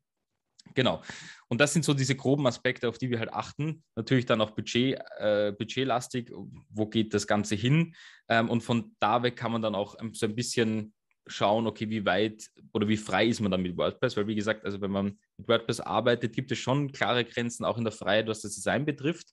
Genau. 0.73 1.01
Und 1.47 1.61
das 1.61 1.73
sind 1.73 1.85
so 1.85 1.93
diese 1.93 2.15
groben 2.15 2.47
Aspekte, 2.47 2.89
auf 2.89 2.97
die 2.97 3.09
wir 3.09 3.19
halt 3.19 3.31
achten. 3.31 3.83
Natürlich 3.95 4.25
dann 4.25 4.41
auch 4.41 4.51
Budget, 4.51 4.99
äh, 5.17 5.53
budgetlastig, 5.57 6.31
wo 6.69 6.87
geht 6.87 7.13
das 7.13 7.27
Ganze 7.27 7.55
hin? 7.55 7.95
Ähm, 8.27 8.49
und 8.49 8.61
von 8.61 8.95
da 8.99 9.23
weg 9.23 9.35
kann 9.35 9.51
man 9.51 9.61
dann 9.61 9.75
auch 9.75 9.95
so 10.13 10.25
ein 10.25 10.35
bisschen 10.35 10.93
schauen, 11.27 11.65
okay, 11.67 11.89
wie 11.89 12.05
weit 12.05 12.49
oder 12.73 12.87
wie 12.87 12.97
frei 12.97 13.27
ist 13.27 13.39
man 13.39 13.51
dann 13.51 13.61
mit 13.61 13.77
WordPress? 13.77 14.17
Weil, 14.17 14.27
wie 14.27 14.35
gesagt, 14.35 14.65
also 14.65 14.81
wenn 14.81 14.91
man 14.91 15.19
mit 15.37 15.47
WordPress 15.47 15.79
arbeitet, 15.79 16.33
gibt 16.33 16.51
es 16.51 16.59
schon 16.59 16.91
klare 16.91 17.25
Grenzen 17.25 17.65
auch 17.65 17.77
in 17.77 17.83
der 17.83 17.93
Freiheit, 17.93 18.27
was 18.27 18.41
das 18.41 18.55
Design 18.55 18.85
betrifft. 18.85 19.29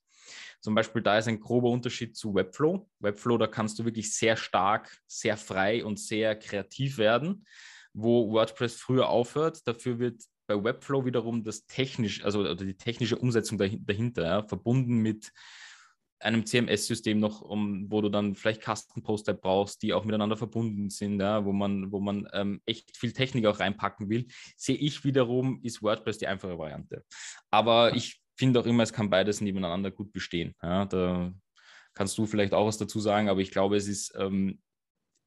Zum 0.60 0.74
Beispiel 0.74 1.02
da 1.02 1.18
ist 1.18 1.28
ein 1.28 1.40
grober 1.40 1.70
Unterschied 1.70 2.16
zu 2.16 2.34
Webflow. 2.34 2.88
Webflow, 3.00 3.36
da 3.36 3.46
kannst 3.46 3.78
du 3.78 3.84
wirklich 3.84 4.14
sehr 4.14 4.36
stark, 4.36 4.96
sehr 5.06 5.36
frei 5.36 5.84
und 5.84 5.98
sehr 5.98 6.36
kreativ 6.36 6.98
werden, 6.98 7.44
wo 7.92 8.30
WordPress 8.32 8.76
früher 8.76 9.08
aufhört. 9.08 9.66
Dafür 9.66 9.98
wird 9.98 10.22
bei 10.46 10.62
Webflow 10.62 11.04
wiederum 11.04 11.44
das 11.44 11.66
technisch, 11.66 12.25
also 12.25 12.54
die 12.54 12.76
technische 12.76 13.16
Umsetzung 13.16 13.58
dahinter, 13.58 14.22
ja, 14.25 14.42
verbunden 14.42 14.99
mit 14.99 15.32
einem 16.22 16.46
CMS-System 16.46 17.18
noch, 17.18 17.42
um, 17.42 17.90
wo 17.90 18.00
du 18.00 18.08
dann 18.08 18.34
vielleicht 18.34 18.62
Custom-Poster 18.62 19.34
brauchst, 19.34 19.82
die 19.82 19.92
auch 19.92 20.04
miteinander 20.04 20.37
verbunden 20.37 20.88
sind, 20.88 21.20
ja, 21.20 21.44
wo 21.44 21.52
man, 21.52 21.90
wo 21.90 22.00
man 22.00 22.28
ähm, 22.32 22.61
echt 22.64 22.96
viel 22.96 23.12
Technik 23.12 23.46
auch 23.46 23.61
reinpacken 23.61 24.08
will, 24.08 24.26
sehe 24.56 24.76
ich 24.76 25.04
wiederum, 25.04 25.61
ist 25.62 25.82
WordPress 25.82 26.18
die 26.18 26.28
einfache 26.28 26.58
Variante. 26.58 27.04
Aber 27.50 27.94
ich 27.94 28.20
finde 28.37 28.61
auch 28.61 28.66
immer, 28.66 28.82
es 28.82 28.92
kann 28.92 29.11
beides 29.11 29.40
nebeneinander 29.40 29.90
gut 29.90 30.12
bestehen. 30.12 30.54
Ja, 30.62 30.84
da 30.87 31.32
kannst 31.94 32.16
du 32.18 32.26
vielleicht 32.26 32.54
auch 32.54 32.66
was 32.66 32.78
dazu 32.78 33.00
sagen, 33.00 33.28
aber 33.28 33.40
ich 33.40 33.50
glaube, 33.50 33.76
es 33.76 33.88
ist 33.88 34.14
ähm, 34.16 34.61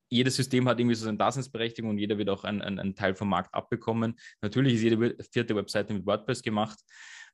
jedes 0.09 0.35
System 0.35 0.67
hat 0.67 0.79
irgendwie 0.79 0.95
so 0.95 1.05
seine 1.05 1.17
Daseinsberechtigung 1.17 1.91
und 1.91 1.97
jeder 1.97 2.17
wird 2.17 2.29
auch 2.29 2.43
einen, 2.43 2.62
einen 2.62 2.95
Teil 2.95 3.15
vom 3.15 3.29
Markt 3.29 3.53
abbekommen. 3.53 4.15
Natürlich 4.41 4.75
ist 4.75 4.81
jede 4.83 5.15
vierte 5.31 5.55
Webseite 5.55 5.93
mit 5.93 6.05
WordPress 6.05 6.41
gemacht 6.41 6.79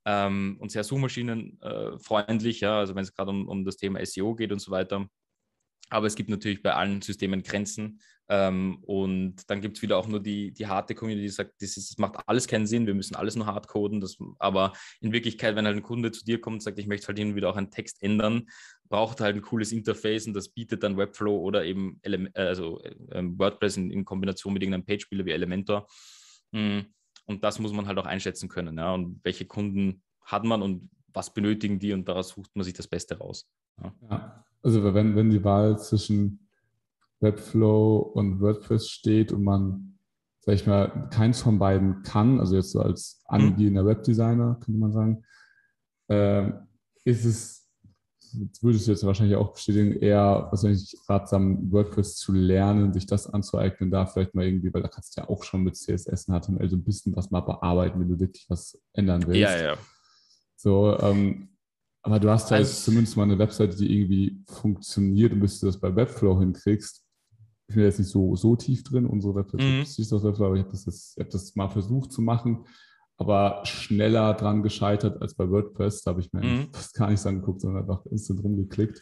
ähm, 0.06 0.58
und 0.60 0.72
sehr 0.72 0.84
suchmaschinenfreundlich, 0.84 2.62
äh, 2.62 2.66
ja, 2.66 2.80
also 2.80 2.96
wenn 2.96 3.04
es 3.04 3.14
gerade 3.14 3.32
um, 3.32 3.48
um 3.48 3.66
das 3.66 3.78
Thema 3.78 4.04
SEO 4.06 4.36
geht 4.36 4.52
und 4.52 4.60
so 4.60 4.72
weiter. 4.72 5.08
Aber 5.90 6.08
es 6.08 6.16
gibt 6.16 6.30
natürlich 6.30 6.64
bei 6.64 6.74
allen 6.74 7.02
Systemen 7.02 7.44
Grenzen. 7.44 8.00
Ähm, 8.34 8.78
und 8.84 9.50
dann 9.50 9.60
gibt 9.60 9.76
es 9.76 9.84
wieder 9.84 9.98
auch 9.98 10.08
nur 10.08 10.22
die, 10.22 10.54
die 10.54 10.66
harte 10.66 10.96
Community, 10.96 11.24
die 11.24 11.30
sagt, 11.30 11.62
das, 11.62 11.76
ist, 11.76 11.92
das 11.92 11.98
macht 11.98 12.16
alles 12.28 12.48
keinen 12.48 12.66
Sinn, 12.66 12.88
wir 12.88 12.94
müssen 12.94 13.14
alles 13.18 13.36
nur 13.36 13.46
hart 13.46 13.68
coden. 13.68 14.00
Das, 14.00 14.18
aber 14.40 14.72
in 15.02 15.12
Wirklichkeit, 15.12 15.58
wenn 15.58 15.66
halt 15.66 15.76
ein 15.76 15.84
Kunde 15.84 16.14
zu 16.14 16.24
dir 16.24 16.40
kommt 16.40 16.56
und 16.56 16.62
sagt, 16.62 16.80
ich 16.80 16.88
möchte 16.88 17.08
halt 17.08 17.20
hin 17.20 17.32
und 17.32 17.36
wieder 17.36 17.50
auch 17.50 17.58
einen 17.58 17.72
Text 17.72 18.02
ändern, 18.02 18.48
braucht 18.88 19.20
halt 19.20 19.36
ein 19.36 19.42
cooles 19.42 19.74
Interface 19.74 20.28
und 20.28 20.34
das 20.34 20.48
bietet 20.48 20.82
dann 20.82 20.96
Webflow 20.96 21.42
oder 21.42 21.66
eben 21.66 22.00
Ele 22.04 22.32
äh, 22.34 22.42
also, 22.42 22.82
äh, 22.82 23.22
WordPress 23.22 23.76
in, 23.76 23.92
in, 23.92 24.06
Kombination 24.06 24.54
mit 24.54 24.64
irgendeinem 24.64 24.86
Page-Builder 24.86 25.26
wie 25.26 25.32
Elementor. 25.32 25.88
Hm, 26.54 26.86
und 27.26 27.44
das 27.44 27.60
muss 27.60 27.74
man 27.74 27.86
halt 27.86 27.98
auch 27.98 28.06
einschätzen 28.06 28.48
können. 28.48 28.78
Ja? 28.78 28.94
Und 28.94 29.20
welche 29.24 29.46
Kunden 29.46 30.04
hat 30.22 30.46
man 30.46 30.62
und 30.62 30.90
was 31.12 31.34
benötigen 31.34 31.80
die 31.80 31.92
und 31.92 32.08
daraus 32.08 32.30
sucht 32.30 32.56
man 32.56 32.64
sich 32.64 32.76
das 32.76 32.88
Beste 32.88 33.18
raus. 33.18 33.46
Ja. 33.84 33.94
ja. 34.10 34.46
Also 34.64 34.94
wenn, 34.94 35.18
wenn 35.18 35.30
die 35.30 35.44
Wahl 35.44 35.78
zwischen 35.80 36.48
Webflow 37.22 37.98
und 37.98 38.42
WordPress 38.42 38.90
steht 38.90 39.32
und 39.32 39.44
man, 39.44 39.98
sag 40.40 40.56
ich 40.56 40.68
mal, 40.68 41.10
keins 41.12 41.42
von 41.42 41.60
beiden 41.60 42.04
kann, 42.04 42.40
also 42.40 42.56
jetzt 42.56 42.72
so 42.72 42.82
als 42.82 43.24
mhm. 43.30 43.36
angehender. 43.36 43.86
Webdesigner, 43.86 44.60
könnte 44.60 44.80
man 44.80 44.92
sagen, 44.92 45.24
äh, 46.08 46.52
ist 47.06 47.26
es, 47.26 47.70
würdest 48.62 48.88
du 48.88 48.92
jetzt 48.92 49.06
wahrscheinlich 49.06 49.36
auch 49.36 49.54
bestätigen, 49.54 49.94
eher 49.94 50.48
wahrscheinlich 50.50 50.96
ratsam, 51.08 51.72
WordPress 51.72 52.16
zu 52.16 52.32
lernen, 52.32 52.94
sich 52.94 53.06
das 53.06 53.28
anzueignen, 53.28 53.92
da 53.92 54.06
vielleicht 54.06 54.34
mal 54.34 54.46
irgendwie, 54.46 54.74
weil 54.74 54.82
da 54.82 54.88
kannst 54.88 55.16
du 55.16 55.22
ja 55.22 55.30
auch 55.30 55.44
schon 55.44 55.64
mit 55.64 55.76
CSS 55.76 56.28
und 56.28 56.42
HTML 56.42 56.70
so 56.70 56.76
ein 56.76 56.84
bisschen 56.84 57.16
was 57.16 57.30
mal 57.30 57.42
bearbeiten, 57.42 58.00
wenn 58.00 58.10
du 58.10 58.20
wirklich 58.20 58.46
was 58.50 58.80
ändern 58.94 59.24
willst. 59.28 59.40
Ja, 59.40 59.62
ja. 59.62 59.78
So, 60.56 60.98
ähm, 61.00 61.50
aber 62.04 62.20
du 62.20 62.30
hast 62.30 62.50
halt 62.52 62.62
also, 62.62 62.92
zumindest 62.92 63.16
mal 63.16 63.24
eine 63.24 63.38
Webseite, 63.38 63.76
die 63.76 63.96
irgendwie 63.96 64.44
funktioniert 64.48 65.34
und 65.34 65.40
bis 65.40 65.60
du 65.60 65.68
das 65.68 65.80
bei 65.80 65.96
Webflow 65.96 66.40
hinkriegst. 66.40 67.01
Ich 67.72 67.76
bin 67.76 67.86
jetzt 67.86 68.00
nicht 68.00 68.10
so, 68.10 68.36
so 68.36 68.58
tief 68.58 68.84
drin, 68.84 69.06
unsere 69.06 69.34
Webseite 69.34 69.64
mhm. 69.64 69.86
aber 70.44 70.56
ich 70.56 70.64
habe 70.64 70.72
das, 70.72 71.16
hab 71.18 71.30
das 71.30 71.56
mal 71.56 71.70
versucht 71.70 72.12
zu 72.12 72.22
machen, 72.22 72.66
aber 73.16 73.62
schneller 73.66 74.34
dran 74.34 74.62
gescheitert 74.62 75.22
als 75.22 75.36
bei 75.36 75.50
WordPress. 75.50 76.02
Da 76.02 76.12
habe 76.12 76.20
ich 76.20 76.34
mir 76.34 76.44
mhm. 76.44 76.68
fast 76.74 76.94
gar 76.96 77.10
nichts 77.10 77.26
angeguckt, 77.26 77.62
sondern 77.62 77.84
einfach 77.84 78.06
instant 78.08 78.44
rumgeklickt. 78.44 79.02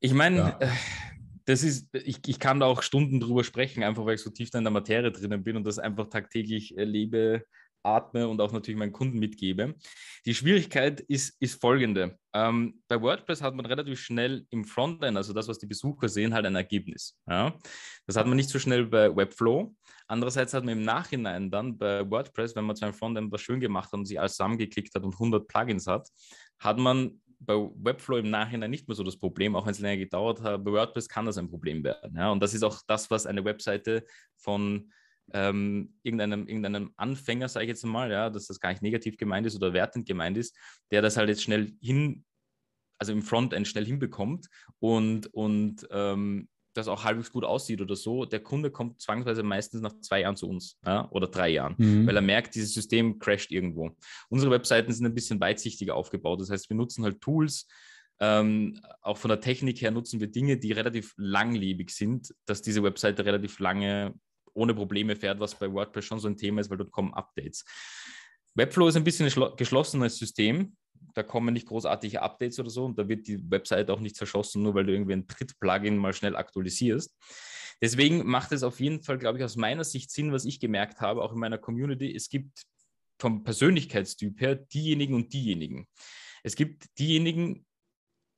Ich 0.00 0.14
meine, 0.14 0.36
ja. 0.38 0.58
Äh, 0.58 0.68
das 1.44 1.62
ist, 1.64 1.90
ich, 1.92 2.26
ich 2.26 2.38
kann 2.38 2.60
da 2.60 2.66
auch 2.66 2.80
Stunden 2.80 3.20
drüber 3.20 3.44
sprechen, 3.44 3.82
einfach 3.82 4.06
weil 4.06 4.14
ich 4.14 4.22
so 4.22 4.30
tief 4.30 4.48
in 4.54 4.64
der 4.64 4.72
Materie 4.72 5.12
drinnen 5.12 5.44
bin 5.44 5.56
und 5.58 5.66
das 5.66 5.78
einfach 5.78 6.08
tagtäglich 6.08 6.78
erlebe 6.78 7.44
atme 7.84 8.26
und 8.26 8.40
auch 8.40 8.52
natürlich 8.52 8.78
meinen 8.78 8.92
Kunden 8.92 9.18
mitgebe. 9.18 9.74
Die 10.24 10.34
Schwierigkeit 10.34 11.00
ist, 11.00 11.36
ist 11.40 11.60
folgende. 11.60 12.18
Ähm, 12.32 12.82
bei 12.88 13.00
WordPress 13.00 13.42
hat 13.42 13.54
man 13.54 13.66
relativ 13.66 14.00
schnell 14.00 14.46
im 14.50 14.64
Frontend, 14.64 15.16
also 15.16 15.32
das, 15.32 15.48
was 15.48 15.58
die 15.58 15.66
Besucher 15.66 16.08
sehen, 16.08 16.34
halt 16.34 16.46
ein 16.46 16.56
Ergebnis. 16.56 17.18
Ja? 17.28 17.56
Das 18.06 18.16
hat 18.16 18.26
man 18.26 18.36
nicht 18.36 18.50
so 18.50 18.58
schnell 18.58 18.86
bei 18.86 19.14
Webflow. 19.14 19.74
Andererseits 20.06 20.52
hat 20.52 20.64
man 20.64 20.78
im 20.78 20.84
Nachhinein 20.84 21.50
dann 21.50 21.78
bei 21.78 22.08
WordPress, 22.10 22.56
wenn 22.56 22.64
man 22.64 22.76
zu 22.76 22.84
einem 22.84 22.94
Frontend 22.94 23.32
was 23.32 23.40
schön 23.40 23.60
gemacht 23.60 23.86
hat 23.86 23.94
und 23.94 24.06
sich 24.06 24.18
alles 24.18 24.32
zusammengeklickt 24.32 24.94
hat 24.94 25.02
und 25.02 25.14
100 25.14 25.46
Plugins 25.46 25.86
hat, 25.86 26.08
hat 26.58 26.78
man 26.78 27.20
bei 27.40 27.54
Webflow 27.54 28.18
im 28.18 28.30
Nachhinein 28.30 28.70
nicht 28.70 28.88
mehr 28.88 28.94
so 28.94 29.02
das 29.02 29.18
Problem, 29.18 29.54
auch 29.54 29.66
wenn 29.66 29.72
es 29.72 29.78
länger 29.78 29.98
gedauert 29.98 30.42
hat. 30.42 30.64
Bei 30.64 30.72
WordPress 30.72 31.08
kann 31.08 31.26
das 31.26 31.38
ein 31.38 31.48
Problem 31.48 31.84
werden. 31.84 32.16
Ja? 32.16 32.30
Und 32.30 32.42
das 32.42 32.54
ist 32.54 32.62
auch 32.62 32.80
das, 32.86 33.10
was 33.10 33.26
eine 33.26 33.44
Webseite 33.44 34.04
von 34.36 34.90
ähm, 35.32 35.94
irgendeinem, 36.02 36.46
irgendeinem 36.46 36.92
Anfänger, 36.96 37.48
sage 37.48 37.64
ich 37.64 37.70
jetzt 37.70 37.84
mal, 37.84 38.10
ja, 38.10 38.30
dass 38.30 38.46
das 38.46 38.60
gar 38.60 38.70
nicht 38.70 38.82
negativ 38.82 39.16
gemeint 39.16 39.46
ist 39.46 39.56
oder 39.56 39.72
wertend 39.72 40.06
gemeint 40.06 40.36
ist, 40.36 40.56
der 40.90 41.02
das 41.02 41.16
halt 41.16 41.28
jetzt 41.28 41.42
schnell 41.42 41.72
hin, 41.80 42.24
also 42.98 43.12
im 43.12 43.22
Frontend 43.22 43.66
schnell 43.66 43.86
hinbekommt 43.86 44.48
und, 44.80 45.26
und 45.32 45.86
ähm, 45.90 46.48
das 46.74 46.88
auch 46.88 47.04
halbwegs 47.04 47.32
gut 47.32 47.44
aussieht 47.44 47.80
oder 47.80 47.96
so, 47.96 48.24
der 48.24 48.40
Kunde 48.40 48.70
kommt 48.70 49.00
zwangsweise 49.00 49.42
meistens 49.42 49.80
nach 49.80 49.98
zwei 50.00 50.20
Jahren 50.20 50.36
zu 50.36 50.48
uns 50.48 50.78
ja, 50.84 51.08
oder 51.10 51.28
drei 51.28 51.48
Jahren, 51.48 51.74
mhm. 51.78 52.06
weil 52.06 52.16
er 52.16 52.22
merkt, 52.22 52.54
dieses 52.54 52.74
System 52.74 53.18
crasht 53.18 53.50
irgendwo. 53.50 53.96
Unsere 54.28 54.50
Webseiten 54.50 54.92
sind 54.92 55.06
ein 55.06 55.14
bisschen 55.14 55.40
weitsichtiger 55.40 55.94
aufgebaut. 55.94 56.40
Das 56.40 56.50
heißt, 56.50 56.68
wir 56.68 56.76
nutzen 56.76 57.04
halt 57.04 57.20
Tools, 57.20 57.66
Ähm, 58.20 58.78
auch 59.02 59.18
von 59.18 59.28
der 59.28 59.40
Technik 59.40 59.80
her 59.82 59.90
nutzen 59.90 60.20
wir 60.20 60.28
Dinge, 60.28 60.56
die 60.56 60.70
relativ 60.70 61.14
langlebig 61.16 61.90
sind, 61.90 62.32
dass 62.46 62.62
diese 62.62 62.82
Webseite 62.84 63.24
relativ 63.24 63.58
lange 63.58 64.14
ohne 64.54 64.74
Probleme 64.74 65.16
fährt, 65.16 65.40
was 65.40 65.54
bei 65.58 65.70
WordPress 65.70 66.04
schon 66.04 66.20
so 66.20 66.28
ein 66.28 66.36
Thema 66.36 66.60
ist, 66.60 66.70
weil 66.70 66.78
dort 66.78 66.92
kommen 66.92 67.12
Updates. 67.14 67.64
Webflow 68.54 68.88
ist 68.88 68.96
ein 68.96 69.04
bisschen 69.04 69.26
ein 69.26 69.56
geschlossenes 69.56 70.16
System. 70.16 70.76
Da 71.14 71.22
kommen 71.22 71.52
nicht 71.52 71.66
großartige 71.66 72.22
Updates 72.22 72.58
oder 72.58 72.70
so 72.70 72.84
und 72.84 72.98
da 72.98 73.08
wird 73.08 73.26
die 73.26 73.38
Webseite 73.50 73.92
auch 73.92 74.00
nicht 74.00 74.16
zerschossen, 74.16 74.62
nur 74.62 74.74
weil 74.74 74.86
du 74.86 74.92
irgendwie 74.92 75.12
ein 75.14 75.26
Tritt-Plugin 75.26 75.96
mal 75.96 76.12
schnell 76.12 76.36
aktualisierst. 76.36 77.14
Deswegen 77.82 78.26
macht 78.26 78.52
es 78.52 78.62
auf 78.62 78.80
jeden 78.80 79.02
Fall, 79.02 79.18
glaube 79.18 79.38
ich, 79.38 79.44
aus 79.44 79.56
meiner 79.56 79.84
Sicht 79.84 80.10
Sinn, 80.10 80.32
was 80.32 80.44
ich 80.44 80.60
gemerkt 80.60 81.00
habe, 81.00 81.22
auch 81.22 81.32
in 81.32 81.38
meiner 81.38 81.58
Community. 81.58 82.14
Es 82.14 82.28
gibt 82.28 82.62
vom 83.18 83.44
Persönlichkeitstyp 83.44 84.40
her 84.40 84.54
diejenigen 84.54 85.14
und 85.14 85.32
diejenigen. 85.32 85.86
Es 86.42 86.56
gibt 86.56 86.98
diejenigen, 86.98 87.66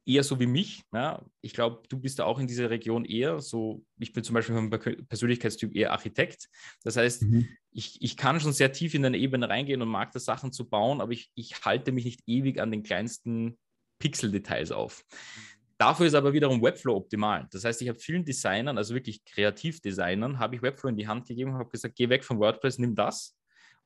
eher 0.06 0.22
so 0.22 0.38
wie 0.38 0.46
mich. 0.46 0.82
Ja. 0.92 1.22
Ich 1.42 1.52
glaube, 1.52 1.82
du 1.88 1.98
bist 1.98 2.18
da 2.18 2.24
auch 2.24 2.38
in 2.38 2.46
dieser 2.46 2.70
Region 2.70 3.04
eher 3.04 3.40
so, 3.40 3.84
ich 3.98 4.12
bin 4.12 4.22
zum 4.22 4.34
Beispiel 4.34 4.54
vom 4.54 4.70
Persönlichkeitstyp 4.70 5.74
eher 5.74 5.92
Architekt. 5.92 6.48
Das 6.84 6.96
heißt, 6.96 7.24
mhm. 7.24 7.48
ich, 7.72 8.00
ich 8.00 8.16
kann 8.16 8.40
schon 8.40 8.52
sehr 8.52 8.72
tief 8.72 8.94
in 8.94 9.04
eine 9.04 9.18
Ebene 9.18 9.48
reingehen 9.48 9.82
und 9.82 9.88
mag 9.88 10.12
das 10.12 10.24
Sachen 10.24 10.52
zu 10.52 10.68
bauen, 10.68 11.00
aber 11.00 11.12
ich, 11.12 11.30
ich 11.34 11.64
halte 11.64 11.92
mich 11.92 12.04
nicht 12.04 12.20
ewig 12.26 12.60
an 12.60 12.70
den 12.70 12.84
kleinsten 12.84 13.58
Pixel-Details 13.98 14.70
auf. 14.70 15.04
Dafür 15.78 16.06
ist 16.06 16.14
aber 16.14 16.32
wiederum 16.32 16.62
Webflow 16.62 16.96
optimal. 16.96 17.48
Das 17.50 17.64
heißt, 17.64 17.82
ich 17.82 17.88
habe 17.88 17.98
vielen 17.98 18.24
Designern, 18.24 18.78
also 18.78 18.94
wirklich 18.94 19.24
Kreativdesignern, 19.24 20.38
habe 20.38 20.56
ich 20.56 20.62
Webflow 20.62 20.88
in 20.88 20.96
die 20.96 21.08
Hand 21.08 21.26
gegeben 21.26 21.50
und 21.50 21.58
habe 21.58 21.68
gesagt, 21.68 21.96
geh 21.96 22.08
weg 22.08 22.24
von 22.24 22.38
WordPress, 22.38 22.78
nimm 22.78 22.94
das. 22.94 23.36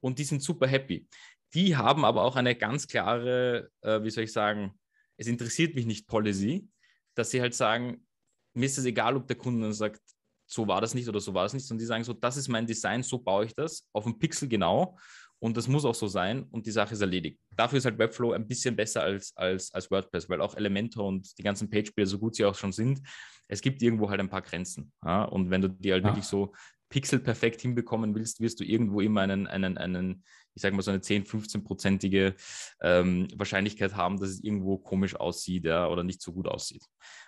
Und 0.01 0.19
die 0.19 0.25
sind 0.25 0.43
super 0.43 0.69
happy. 0.69 1.09
Die 1.53 1.77
haben 1.77 2.05
aber 2.05 2.23
auch 2.23 2.37
eine 2.37 2.55
ganz 2.55 2.87
klare, 2.87 3.71
äh, 3.81 4.03
wie 4.05 4.11
soll 4.11 4.25
ich 4.25 4.33
sagen, 4.33 4.79
es 5.21 5.27
interessiert 5.27 5.75
mich 5.75 5.85
nicht 5.85 6.07
Policy, 6.07 6.67
dass 7.15 7.31
sie 7.31 7.43
halt 7.43 7.55
sagen, 7.55 8.07
mir 8.55 8.65
ist 8.65 8.79
es 8.79 8.87
egal, 8.87 9.17
ob 9.17 9.29
der 9.29 9.37
Kunde 9.37 9.63
dann 9.63 9.75
sagt, 9.75 10.01
so 10.47 10.67
war 10.67 10.81
das 10.81 10.95
nicht 10.95 11.09
oder 11.09 11.21
so 11.21 11.35
war 11.35 11.43
das 11.43 11.53
nicht, 11.53 11.67
sondern 11.67 11.81
die 11.81 11.87
sagen 11.87 12.05
so, 12.05 12.15
das 12.15 12.39
ist 12.39 12.49
mein 12.49 12.67
Design, 12.67 13.03
so 13.03 13.19
baue 13.19 13.45
ich 13.45 13.55
das, 13.55 13.87
auf 13.93 14.05
dem 14.05 14.19
Pixel 14.19 14.49
genau 14.49 14.99
und 15.39 15.59
das 15.59 15.69
muss 15.69 15.85
auch 15.85 15.95
so 15.95 16.09
sein 16.09 16.45
und 16.45 16.67
die 16.67 16.71
Sache 16.71 16.95
ist 16.95 17.03
erledigt. 17.03 17.39
Dafür 17.55 17.79
ist 17.79 17.85
halt 17.85 17.99
Webflow 17.99 18.33
ein 18.33 18.49
bisschen 18.49 18.75
besser 18.75 19.03
als, 19.03 19.37
als, 19.37 19.73
als 19.75 19.91
WordPress, 19.91 20.31
weil 20.31 20.41
auch 20.41 20.57
Elementor 20.57 21.07
und 21.07 21.37
die 21.39 21.43
ganzen 21.43 21.69
Page-Builder, 21.69 22.11
so 22.11 22.19
gut 22.19 22.35
sie 22.35 22.47
auch 22.47 22.55
schon 22.55 22.73
sind, 22.73 23.03
es 23.47 23.61
gibt 23.61 23.83
irgendwo 23.83 24.09
halt 24.09 24.21
ein 24.21 24.31
paar 24.31 24.43
Grenzen. 24.43 24.91
Ja? 25.05 25.25
Und 25.25 25.51
wenn 25.51 25.61
du 25.61 25.69
die 25.69 25.93
halt 25.93 26.03
ja. 26.03 26.09
wirklich 26.11 26.25
so 26.25 26.55
pixelperfekt 26.89 27.61
hinbekommen 27.61 28.15
willst, 28.15 28.41
wirst 28.41 28.59
du 28.59 28.65
irgendwo 28.65 29.01
immer 29.01 29.21
einen, 29.21 29.47
einen, 29.47 29.77
einen 29.77 30.25
ich 30.55 30.63
sage 30.63 30.75
mal, 30.75 30.83
so 30.83 30.91
eine 30.91 31.01
10, 31.01 31.25
15-prozentige 31.25 32.35
ähm, 32.81 33.29
Wahrscheinlichkeit 33.37 33.97
haben, 33.97 34.19
dass 34.19 34.31
es 34.31 34.43
irgendwo 34.43 34.79
komisch 34.79 35.17
aussieht 35.17 35.65
ja, 35.65 35.89
oder 35.89 36.03
nicht 36.03 36.21
so 36.21 36.33
gut 36.33 36.49
aussieht. 36.49 36.85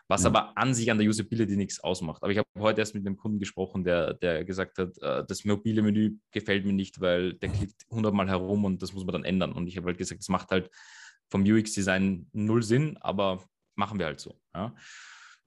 Was 0.08 0.22
ja. 0.22 0.30
aber 0.30 0.56
an 0.56 0.74
sich 0.74 0.90
an 0.90 0.98
der 0.98 1.08
Usability 1.08 1.56
nichts 1.56 1.80
ausmacht. 1.80 2.22
Aber 2.22 2.32
ich 2.32 2.38
habe 2.38 2.48
heute 2.58 2.80
erst 2.80 2.94
mit 2.94 3.06
einem 3.06 3.16
Kunden 3.16 3.38
gesprochen, 3.38 3.84
der, 3.84 4.14
der 4.14 4.44
gesagt 4.44 4.78
hat, 4.78 4.98
äh, 4.98 5.24
das 5.26 5.44
mobile 5.44 5.82
Menü 5.82 6.16
gefällt 6.30 6.64
mir 6.64 6.72
nicht, 6.72 7.00
weil 7.00 7.34
der 7.34 7.48
klickt 7.50 7.82
100 7.90 8.12
Mal 8.12 8.28
herum 8.28 8.64
und 8.64 8.82
das 8.82 8.92
muss 8.92 9.04
man 9.04 9.12
dann 9.12 9.24
ändern. 9.24 9.52
Und 9.52 9.66
ich 9.66 9.76
habe 9.76 9.86
halt 9.86 9.98
gesagt, 9.98 10.20
das 10.20 10.28
macht 10.28 10.50
halt 10.50 10.70
vom 11.30 11.42
UX-Design 11.42 12.28
null 12.32 12.62
Sinn, 12.62 12.98
aber 13.00 13.44
machen 13.74 13.98
wir 13.98 14.06
halt 14.06 14.20
so. 14.20 14.38
Ja. 14.54 14.74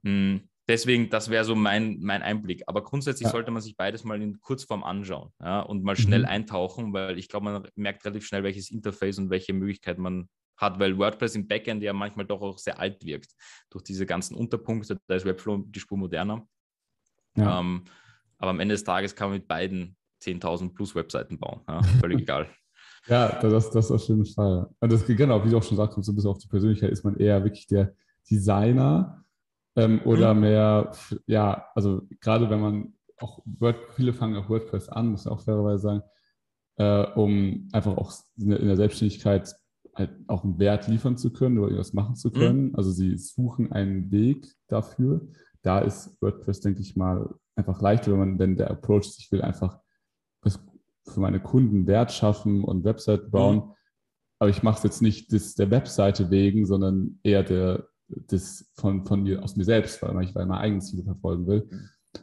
Hm 0.03 0.47
deswegen, 0.67 1.09
das 1.09 1.29
wäre 1.29 1.45
so 1.45 1.55
mein, 1.55 1.99
mein 1.99 2.21
Einblick. 2.21 2.63
Aber 2.67 2.83
grundsätzlich 2.83 3.25
ja. 3.25 3.31
sollte 3.31 3.51
man 3.51 3.61
sich 3.61 3.75
beides 3.77 4.03
mal 4.03 4.21
in 4.21 4.39
Kurzform 4.39 4.83
anschauen 4.83 5.31
ja, 5.41 5.61
und 5.61 5.83
mal 5.83 5.95
schnell 5.95 6.21
mhm. 6.21 6.25
eintauchen, 6.25 6.93
weil 6.93 7.17
ich 7.17 7.29
glaube, 7.29 7.45
man 7.45 7.67
merkt 7.75 8.05
relativ 8.05 8.25
schnell, 8.25 8.43
welches 8.43 8.71
Interface 8.71 9.17
und 9.19 9.29
welche 9.29 9.53
Möglichkeiten 9.53 10.01
man 10.01 10.29
hat, 10.57 10.79
weil 10.79 10.97
WordPress 10.97 11.35
im 11.35 11.47
Backend 11.47 11.83
ja 11.83 11.93
manchmal 11.93 12.25
doch 12.25 12.41
auch 12.41 12.57
sehr 12.57 12.79
alt 12.79 13.03
wirkt. 13.05 13.31
Durch 13.69 13.83
diese 13.83 14.05
ganzen 14.05 14.35
Unterpunkte, 14.35 14.97
da 15.07 15.15
ist 15.15 15.25
Webflow 15.25 15.65
die 15.67 15.79
Spur 15.79 15.97
moderner. 15.97 16.47
Ja. 17.35 17.59
Ähm, 17.59 17.83
aber 18.37 18.51
am 18.51 18.59
Ende 18.59 18.73
des 18.73 18.83
Tages 18.83 19.15
kann 19.15 19.29
man 19.29 19.39
mit 19.39 19.47
beiden 19.47 19.97
10.000 20.23 20.73
plus 20.73 20.95
Webseiten 20.95 21.39
bauen. 21.39 21.61
Ja, 21.67 21.81
völlig 21.99 22.21
egal. 22.21 22.49
Ja, 23.07 23.39
das, 23.39 23.69
das 23.69 23.91
auf 23.91 24.07
jeden 24.07 24.25
Fall. 24.25 24.67
Und 24.79 24.91
das, 24.91 25.05
genau, 25.05 25.43
wie 25.45 25.49
du 25.49 25.57
auch 25.57 25.63
schon 25.63 25.77
sagst, 25.77 26.01
so 26.01 26.11
ein 26.11 26.15
bisschen 26.15 26.31
auf 26.31 26.39
die 26.39 26.47
Persönlichkeit 26.47 26.89
ist 26.89 27.03
man 27.03 27.17
eher 27.17 27.43
wirklich 27.43 27.67
der 27.67 27.93
Designer, 28.29 29.24
ähm, 29.75 30.01
oder 30.05 30.33
mhm. 30.33 30.39
mehr, 30.41 30.91
ja, 31.27 31.65
also 31.75 32.03
gerade 32.21 32.49
wenn 32.49 32.59
man 32.59 32.93
auch 33.19 33.39
Word, 33.45 33.77
viele 33.95 34.13
fangen 34.13 34.35
auch 34.35 34.49
WordPress 34.49 34.89
an, 34.89 35.09
muss 35.11 35.25
ich 35.25 35.31
auch 35.31 35.41
fairerweise 35.41 35.81
sagen, 35.81 36.03
äh, 36.77 37.05
um 37.15 37.69
einfach 37.71 37.97
auch 37.97 38.13
in 38.37 38.49
der, 38.49 38.75
Selbstständigkeit 38.75 39.55
halt 39.93 40.11
auch 40.27 40.43
einen 40.43 40.59
Wert 40.59 40.87
liefern 40.87 41.17
zu 41.17 41.31
können 41.31 41.57
oder 41.57 41.67
irgendwas 41.67 41.93
machen 41.93 42.15
zu 42.15 42.29
mhm. 42.29 42.33
können. 42.33 42.67
Mhm. 42.69 42.75
Also 42.75 42.91
sie 42.91 43.17
suchen 43.17 43.71
einen 43.71 44.11
Weg 44.11 44.45
dafür. 44.67 45.21
Da 45.61 45.79
ist 45.79 46.21
WordPress, 46.21 46.59
denke 46.61 46.81
ich 46.81 46.95
mal, 46.95 47.33
einfach 47.55 47.81
leichter, 47.81 48.11
wenn 48.11 48.19
man, 48.19 48.39
wenn 48.39 48.57
der 48.57 48.69
Approach 48.71 49.07
ist, 49.07 49.19
ich 49.19 49.31
will 49.31 49.41
einfach 49.41 49.79
für 51.07 51.19
meine 51.19 51.39
Kunden 51.39 51.87
Wert 51.87 52.11
schaffen 52.11 52.63
und 52.63 52.83
Webseiten 52.83 53.31
bauen. 53.31 53.57
Mhm. 53.57 53.71
Aber 54.39 54.49
ich 54.49 54.63
mache 54.63 54.77
es 54.77 54.83
jetzt 54.83 55.01
nicht 55.01 55.31
des, 55.31 55.55
der 55.55 55.71
Webseite 55.71 56.29
wegen, 56.29 56.65
sondern 56.65 57.19
eher 57.23 57.43
der, 57.43 57.87
das 58.07 58.65
von, 58.75 59.05
von 59.05 59.23
mir, 59.23 59.43
aus 59.43 59.55
mir 59.55 59.63
selbst, 59.63 60.01
weil 60.01 60.23
ich 60.23 60.33
meine 60.33 60.57
eigenen 60.57 60.81
Ziele 60.81 61.03
verfolgen 61.03 61.47
will. 61.47 61.69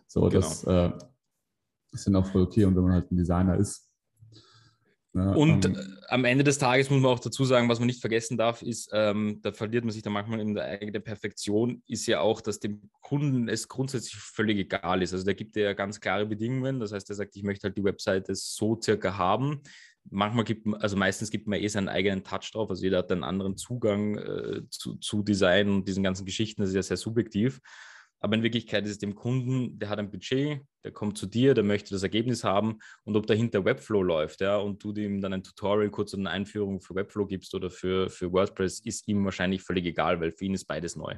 So, 0.07 0.23
genau. 0.23 0.33
das 0.33 0.65
äh, 0.65 0.91
ist 1.93 2.07
dann 2.07 2.17
auch 2.17 2.27
voll 2.27 2.43
okay. 2.43 2.65
Und 2.65 2.77
wenn 2.77 2.85
man 2.85 2.93
halt 2.93 3.11
ein 3.11 3.17
Designer 3.17 3.57
ist. 3.57 3.89
Ne, 5.15 5.37
und 5.37 5.67
ähm, 5.67 5.77
am 6.09 6.25
Ende 6.25 6.43
des 6.43 6.57
Tages 6.57 6.89
muss 6.89 7.03
man 7.03 7.11
auch 7.11 7.21
dazu 7.21 7.45
sagen, 7.45 7.69
was 7.69 7.79
man 7.79 7.87
nicht 7.87 8.01
vergessen 8.01 8.39
darf, 8.39 8.63
ist, 8.63 8.89
ähm, 8.95 9.41
da 9.43 9.53
verliert 9.53 9.85
man 9.85 9.93
sich 9.93 10.03
dann 10.03 10.15
manchmal 10.15 10.41
in 10.41 10.55
der 10.55 10.65
eigenen 10.65 11.03
Perfektion, 11.03 11.83
ist 11.87 12.07
ja 12.07 12.21
auch, 12.21 12.41
dass 12.41 12.61
dem 12.61 12.89
Kunden 13.03 13.47
es 13.49 13.69
grundsätzlich 13.69 14.15
völlig 14.17 14.57
egal 14.57 15.03
ist. 15.03 15.13
Also 15.13 15.27
der 15.27 15.35
gibt 15.35 15.55
ja 15.57 15.75
ganz 15.75 16.01
klare 16.01 16.25
Bedingungen. 16.25 16.81
Das 16.81 16.93
heißt, 16.93 17.11
er 17.11 17.17
sagt, 17.17 17.37
ich 17.37 17.43
möchte 17.43 17.65
halt 17.65 17.77
die 17.77 17.85
Webseite 17.85 18.35
so 18.35 18.81
circa 18.81 19.19
haben 19.19 19.61
manchmal 20.11 20.45
gibt 20.45 20.67
man, 20.67 20.81
also 20.81 20.97
meistens 20.97 21.31
gibt 21.31 21.47
man 21.47 21.61
eh 21.61 21.69
seinen 21.69 21.89
eigenen 21.89 22.25
Touch 22.25 22.51
drauf. 22.53 22.71
Also 22.71 22.83
jeder 22.83 22.99
hat 22.99 23.13
einen 23.13 23.25
anderen 23.25 23.57
Zugang 23.57 24.17
äh, 24.19 24.63
zu, 24.71 24.97
zu 24.97 25.23
Design 25.23 25.69
und 25.69 25.89
diesen 25.89 26.03
ganzen 26.03 26.27
Geschichten. 26.27 26.63
Das 26.63 26.71
ist 26.71 26.77
ja 26.77 26.83
sehr 26.83 26.97
subjektiv. 26.97 27.61
Aber 28.23 28.37
in 28.37 28.45
Wirklichkeit 28.45 28.85
ist 28.85 28.93
es 28.93 28.99
dem 28.99 29.17
Kunden, 29.17 29.81
der 29.81 29.89
hat 29.89 29.99
ein 29.99 30.13
Budget, 30.13 30.61
der 30.85 30.93
kommt 30.93 31.19
zu 31.19 31.27
dir, 31.27 31.55
der 31.55 31.65
möchte 31.65 31.91
das 31.91 32.05
Ergebnis 32.05 32.45
haben 32.45 32.79
und 33.03 33.17
ob 33.17 33.27
dahinter 33.27 33.65
Webflow 33.65 34.01
läuft, 34.01 34.41
ja, 34.41 34.59
und 34.59 34.83
du 34.85 34.95
ihm 34.95 35.21
dann 35.21 35.33
ein 35.33 35.43
Tutorial, 35.43 35.91
kurz 35.91 36.15
eine 36.15 36.31
Einführung 36.31 36.81
für 36.81 36.95
Webflow 36.95 37.27
gibst 37.27 37.53
oder 37.53 37.69
für, 37.69 38.09
für 38.11 38.33
WordPress, 38.33 38.79
ist 38.79 39.09
ihm 39.09 39.25
wahrscheinlich 39.25 39.63
völlig 39.63 39.87
egal, 39.87 40.21
weil 40.21 40.31
für 40.31 40.45
ihn 40.45 40.55
ist 40.55 40.67
beides 40.67 40.95
neu. 40.95 41.17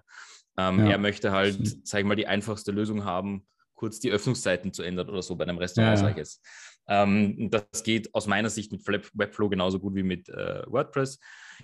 Ähm, 0.57 0.79
ja. 0.79 0.93
Er 0.93 0.99
möchte 0.99 1.31
halt, 1.31 1.59
sag 1.87 2.01
ich 2.01 2.07
mal, 2.07 2.17
die 2.17 2.27
einfachste 2.27 2.73
Lösung 2.73 3.05
haben, 3.05 3.47
kurz 3.75 4.01
die 4.01 4.11
Öffnungszeiten 4.11 4.73
zu 4.73 4.83
ändern 4.83 5.11
oder 5.11 5.21
so 5.21 5.37
bei 5.37 5.45
einem 5.45 5.59
Restaurant, 5.59 5.99
ja, 5.99 6.01
sage 6.01 6.13
ich 6.13 6.19
jetzt. 6.19 6.43
Ähm, 6.87 7.51
das 7.51 7.83
geht 7.83 8.15
aus 8.15 8.27
meiner 8.27 8.51
Sicht 8.51 8.73
mit 8.73 8.87
Webflow 8.87 9.49
genauso 9.49 9.79
gut 9.79 9.95
wie 9.95 10.03
mit 10.03 10.29
äh, 10.29 10.63
WordPress. 10.67 11.19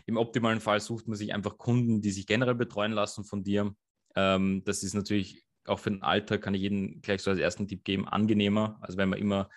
Im 0.06 0.16
optimalen 0.16 0.60
Fall 0.60 0.80
sucht 0.80 1.08
man 1.08 1.16
sich 1.16 1.34
einfach 1.34 1.58
Kunden, 1.58 2.00
die 2.00 2.10
sich 2.10 2.26
generell 2.26 2.54
betreuen 2.54 2.92
lassen 2.92 3.24
von 3.24 3.42
dir. 3.42 3.74
Ähm, 4.16 4.62
das 4.64 4.82
ist 4.82 4.94
natürlich 4.94 5.44
auch 5.66 5.78
für 5.78 5.90
den 5.90 6.02
Alltag, 6.02 6.42
kann 6.42 6.54
ich 6.54 6.62
jedem 6.62 7.00
gleich 7.02 7.22
so 7.22 7.30
als 7.30 7.40
ersten 7.40 7.68
Tipp 7.68 7.84
geben, 7.84 8.08
angenehmer. 8.08 8.78
Also 8.80 8.96
wenn 8.96 9.10
man 9.10 9.18
immer 9.18 9.48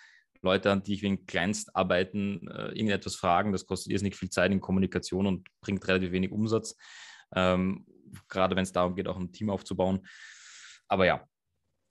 Leute, 0.42 0.70
an 0.70 0.82
die 0.82 0.94
ich 0.94 1.02
wegen 1.02 1.26
Kleinstarbeiten 1.26 2.46
äh, 2.48 2.68
irgendetwas 2.68 3.16
fragen, 3.16 3.52
das 3.52 3.66
kostet 3.66 3.92
irrsinnig 3.92 4.14
viel 4.14 4.28
Zeit 4.28 4.52
in 4.52 4.60
Kommunikation 4.60 5.26
und 5.26 5.48
bringt 5.60 5.86
relativ 5.88 6.12
wenig 6.12 6.30
Umsatz. 6.30 6.76
Ähm, 7.34 7.86
gerade 8.28 8.54
wenn 8.54 8.62
es 8.62 8.72
darum 8.72 8.94
geht, 8.94 9.08
auch 9.08 9.18
ein 9.18 9.32
Team 9.32 9.50
aufzubauen. 9.50 10.06
Aber 10.86 11.06
ja, 11.06 11.26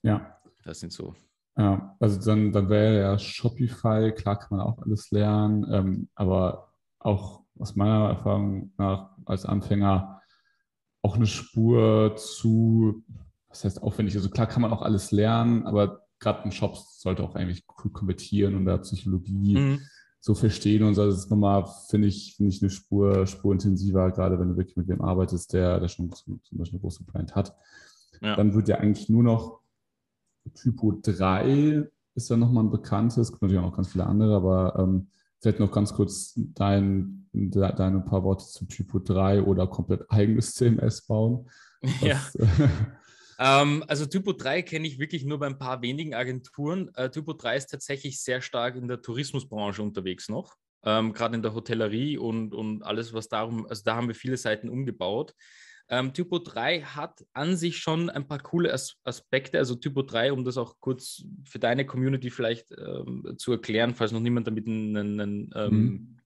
ja. 0.04 0.40
das 0.64 0.80
sind 0.80 0.94
so 0.94 1.16
ja, 1.58 1.96
also 2.00 2.20
dann, 2.20 2.52
dann 2.52 2.70
wäre 2.70 3.00
ja 3.00 3.20
Shopify, 3.20 4.12
klar 4.12 4.40
kann 4.40 4.58
man 4.58 4.62
auch 4.62 4.80
alles 4.80 5.12
lernen, 5.12 5.66
ähm, 5.72 6.10
aber 6.16 6.74
auch 7.00 7.42
aus 7.60 7.76
meiner 7.76 8.10
Erfahrung 8.10 8.72
nach 8.78 9.12
als 9.26 9.46
Anfänger 9.46 10.22
auch 11.04 11.16
eine 11.16 11.28
Spur 11.28 12.16
zu, 12.16 13.04
was 13.50 13.66
heißt 13.66 13.84
aufwendig, 13.84 14.16
also 14.16 14.30
klar 14.30 14.48
kann 14.48 14.62
man 14.62 14.72
auch 14.72 14.82
alles 14.82 15.12
lernen, 15.12 15.68
aber 15.68 16.04
gerade 16.20 16.44
ein 16.44 16.52
Shop 16.52 16.76
sollte 16.78 17.24
auch 17.24 17.36
eigentlich 17.36 17.68
gut 17.68 17.94
konvertieren 17.94 18.56
und 18.56 18.66
da 18.66 18.78
Psychologie 18.78 19.58
mhm. 19.58 19.82
so 20.20 20.34
verstehen 20.34 20.84
und 20.84 20.96
so. 20.96 21.06
Das 21.06 21.18
ist 21.18 21.30
nochmal, 21.30 21.66
finde 21.90 22.08
ich, 22.08 22.36
finde 22.38 22.52
ich 22.52 22.62
eine 22.62 22.72
Spur, 22.72 23.28
Spur 23.28 23.54
intensiver, 23.54 24.10
gerade 24.12 24.40
wenn 24.40 24.50
du 24.50 24.58
wirklich 24.58 24.78
mit 24.78 24.88
wem 24.88 25.02
arbeitest, 25.02 25.54
der, 25.54 25.80
der 25.80 25.90
schon 25.90 26.12
zum, 26.14 26.42
zum 26.42 26.58
Beispiel 26.58 26.78
eine 26.78 26.82
große 26.82 27.04
Brand 27.04 27.36
hat. 27.36 27.56
Ja. 28.22 28.38
Dann 28.38 28.54
wird 28.54 28.70
ja 28.70 28.78
eigentlich 28.78 29.10
nur 29.10 29.24
noch 29.24 29.60
Typo 30.52 31.00
3 31.02 31.88
ist 32.16 32.30
ja 32.30 32.38
nochmal 32.38 32.64
ein 32.64 32.72
bekanntes, 32.72 33.32
gibt 33.32 33.42
natürlich 33.42 33.60
auch 33.60 33.70
noch 33.70 33.76
ganz 33.76 33.92
viele 33.92 34.06
andere, 34.06 34.36
aber 34.36 34.78
ähm, 34.80 35.08
vielleicht 35.42 35.60
noch 35.60 35.72
ganz 35.72 35.94
kurz 35.94 36.34
dein, 36.36 37.28
de, 37.34 37.76
deine 37.76 38.02
paar 38.02 38.24
Worte 38.24 38.46
zu 38.46 38.66
Typo 38.66 39.00
3 39.00 39.42
oder 39.44 39.68
komplett 39.68 40.10
eigenes 40.10 40.54
CMS 40.56 41.06
bauen. 41.06 41.50
Ja. 42.00 42.18
ähm, 43.40 43.84
also 43.90 44.06
Typo 44.06 44.32
3 44.32 44.62
kenne 44.62 44.88
ich 44.88 45.00
wirklich 45.00 45.26
nur 45.26 45.40
bei 45.40 45.48
ein 45.48 45.58
paar 45.58 45.82
wenigen 45.82 46.14
Agenturen. 46.14 46.90
Äh, 46.96 47.10
Typo 47.10 47.34
3 47.34 47.58
ist 47.58 47.72
tatsächlich 47.72 48.22
sehr 48.22 48.42
stark 48.42 48.78
in 48.78 48.88
der 48.88 49.02
Tourismusbranche 49.02 49.84
unterwegs 49.84 50.30
noch. 50.30 50.56
Ähm, 50.86 51.12
gerade 51.12 51.36
in 51.36 51.42
der 51.42 51.54
Hotellerie 51.54 52.18
und, 52.18 52.54
und 52.54 52.84
alles, 52.84 53.14
was 53.14 53.28
darum, 53.28 53.66
also 53.68 53.84
da 53.84 53.98
haben 53.98 54.08
wir 54.08 54.16
viele 54.16 54.38
Seiten 54.38 54.70
umgebaut. 54.70 55.34
Ähm, 55.90 56.14
Typo 56.14 56.40
3 56.40 56.82
hat 56.82 57.26
an 57.34 57.56
sich 57.56 57.78
schon 57.78 58.10
ein 58.10 58.28
paar 58.28 58.40
coole 58.40 58.74
As 58.74 58.96
Aspekte. 59.04 59.58
Also 59.58 59.76
Typo 59.76 60.02
3, 60.02 60.32
um 60.32 60.44
das 60.44 60.58
auch 60.58 60.80
kurz 60.80 61.24
für 61.46 61.60
deine 61.60 61.86
Community 61.86 62.30
vielleicht 62.30 62.72
ähm, 62.72 63.36
zu 63.38 63.52
erklären, 63.52 63.94
falls 63.94 64.12
noch 64.12 64.20
niemand 64.20 64.48
damit 64.48 64.68
einen, 64.68 64.98
einen, 64.98 65.52
ähm, 65.56 65.72
mhm. 65.72 66.18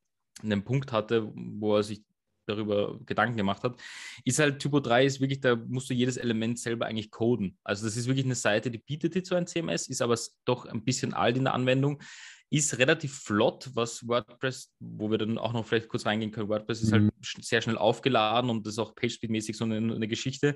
einen 0.44 0.64
Punkt 0.64 0.92
hatte, 0.92 1.32
wo 1.34 1.76
er 1.76 1.84
sich 1.84 2.04
darüber 2.48 3.00
Gedanken 3.06 3.38
gemacht 3.38 3.64
hat, 3.64 3.80
ist 4.24 4.40
halt 4.40 4.60
Typo 4.60 4.80
3 4.80 5.06
ist 5.06 5.20
wirklich, 5.20 5.42
da 5.42 5.56
musst 5.56 5.90
du 5.90 5.94
jedes 5.94 6.18
Element 6.18 6.60
selber 6.60 6.86
eigentlich 6.86 7.12
coden. 7.12 7.58
Also 7.64 7.86
das 7.86 7.98
ist 7.98 8.08
wirklich 8.08 8.26
eine 8.26 8.36
Seite, 8.36 8.72
die 8.72 8.78
bietet 8.78 9.16
dir 9.16 9.24
zwar 9.24 9.40
ein 9.40 9.48
CMS, 9.48 9.88
ist 9.88 10.02
aber 10.02 10.18
doch 10.46 10.66
ein 10.66 10.84
bisschen 10.84 11.14
alt 11.14 11.38
in 11.38 11.44
der 11.44 11.54
Anwendung 11.54 12.02
ist 12.50 12.78
relativ 12.78 13.20
flott, 13.20 13.70
was 13.74 14.08
WordPress, 14.08 14.74
wo 14.80 15.12
wir 15.12 15.18
dann 15.18 15.38
auch 15.38 15.54
noch 15.54 15.66
vielleicht 15.66 15.90
kurz 15.90 16.06
reingehen 16.06 16.32
können. 16.32 16.50
WordPress 16.50 16.82
ist 16.82 16.92
halt 16.94 17.04
mhm. 17.04 17.12
sehr 17.22 17.62
schnell 17.62 17.78
aufgeladen 17.78 18.50
und 18.50 18.66
das 18.66 18.76
ist 18.76 18.80
auch 18.80 18.96
PageSpeed-mäßig 18.96 19.56
so 19.56 19.66
eine, 19.66 19.78
eine, 19.78 20.08
Geschichte. 20.08 20.56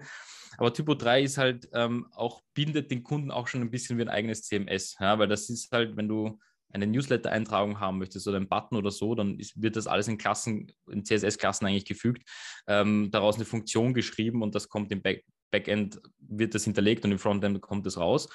Aber 0.58 0.73
Typo 0.73 0.95
3 0.95 1.23
ist 1.23 1.38
halt 1.38 1.67
ähm, 1.73 2.08
auch, 2.12 2.41
bindet 2.54 2.91
den 2.91 3.04
Kunden 3.04 3.32
auch 3.32 3.47
schon 3.47 3.62
ein 3.62 3.71
bisschen 3.71 3.97
wie 3.97 4.04
ein 4.04 4.10
eigenes 4.10 4.43
CMS, 4.43 4.95
ja, 4.99 5.19
weil 5.19 5.27
das 5.27 5.49
ist 5.49 5.71
halt, 5.71 5.97
wenn 5.97 6.08
du 6.08 6.39
eine 6.73 6.88
Newsletter-Eintragung 6.88 7.82
haben 7.82 7.97
möchtest 7.97 8.27
oder 8.27 8.38
einen 8.38 8.47
Button 8.47 8.77
oder 8.77 8.91
so, 8.91 9.13
dann 9.13 9.38
ist, 9.38 9.62
wird 9.62 9.75
das 9.75 9.88
alles 9.88 10.08
in 10.08 10.17
Klassen, 10.17 10.71
in 10.89 11.04
CSS-Klassen 11.04 11.65
eigentlich 11.65 11.86
gefügt, 11.86 12.23
ähm, 12.67 13.10
daraus 13.12 13.36
eine 13.36 13.45
Funktion 13.45 13.93
geschrieben 13.93 14.41
und 14.41 14.56
das 14.56 14.69
kommt 14.69 14.91
im 14.91 15.01
Back 15.01 15.25
Backend, 15.51 16.01
wird 16.19 16.56
das 16.56 16.63
hinterlegt 16.63 17.04
und 17.04 17.12
im 17.12 17.19
Frontend 17.19 17.62
kommt 17.62 17.86
es 17.86 17.97
raus. 17.97 18.30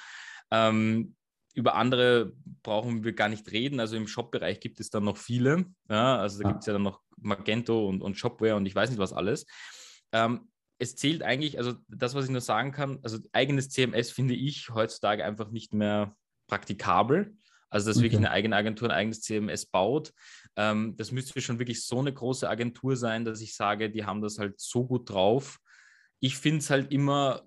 Ähm, 0.51 1.15
über 1.57 1.73
andere 1.73 2.33
brauchen 2.61 3.03
wir 3.03 3.13
gar 3.13 3.29
nicht 3.29 3.51
reden. 3.51 3.79
Also 3.79 3.97
im 3.97 4.07
Shop-Bereich 4.07 4.59
gibt 4.59 4.79
es 4.79 4.91
dann 4.91 5.03
noch 5.03 5.17
viele. 5.17 5.65
Ja, 5.89 6.17
also 6.17 6.43
da 6.43 6.49
gibt 6.49 6.59
es 6.59 6.67
ja 6.67 6.73
dann 6.73 6.83
noch 6.83 7.01
Magento 7.17 7.89
und, 7.89 8.03
und 8.03 8.15
Shopware 8.15 8.55
und 8.55 8.67
ich 8.67 8.75
weiß 8.75 8.91
nicht 8.91 8.99
was 8.99 9.11
alles. 9.11 9.47
Ähm, 10.11 10.51
es 10.77 10.95
zählt 10.95 11.23
eigentlich, 11.23 11.57
also 11.57 11.73
das, 11.87 12.13
was 12.13 12.25
ich 12.25 12.31
nur 12.31 12.41
sagen 12.41 12.71
kann, 12.71 12.99
also 13.01 13.17
eigenes 13.31 13.69
CMS 13.69 14.11
finde 14.11 14.35
ich 14.35 14.69
heutzutage 14.69 15.25
einfach 15.25 15.49
nicht 15.49 15.73
mehr 15.73 16.15
praktikabel. 16.45 17.35
Also, 17.69 17.87
dass 17.87 17.97
okay. 17.97 18.03
wirklich 18.03 18.19
eine 18.19 18.31
eigene 18.31 18.55
Agentur 18.55 18.89
ein 18.89 18.95
eigenes 18.95 19.21
CMS 19.21 19.65
baut. 19.65 20.13
Ähm, 20.55 20.95
das 20.95 21.11
müsste 21.11 21.41
schon 21.41 21.57
wirklich 21.57 21.83
so 21.83 21.99
eine 21.99 22.13
große 22.13 22.47
Agentur 22.47 22.95
sein, 22.95 23.25
dass 23.25 23.41
ich 23.41 23.55
sage, 23.55 23.89
die 23.89 24.05
haben 24.05 24.21
das 24.21 24.37
halt 24.37 24.59
so 24.59 24.85
gut 24.85 25.09
drauf. 25.09 25.57
Ich 26.19 26.37
finde 26.37 26.59
es 26.59 26.69
halt 26.69 26.91
immer 26.93 27.46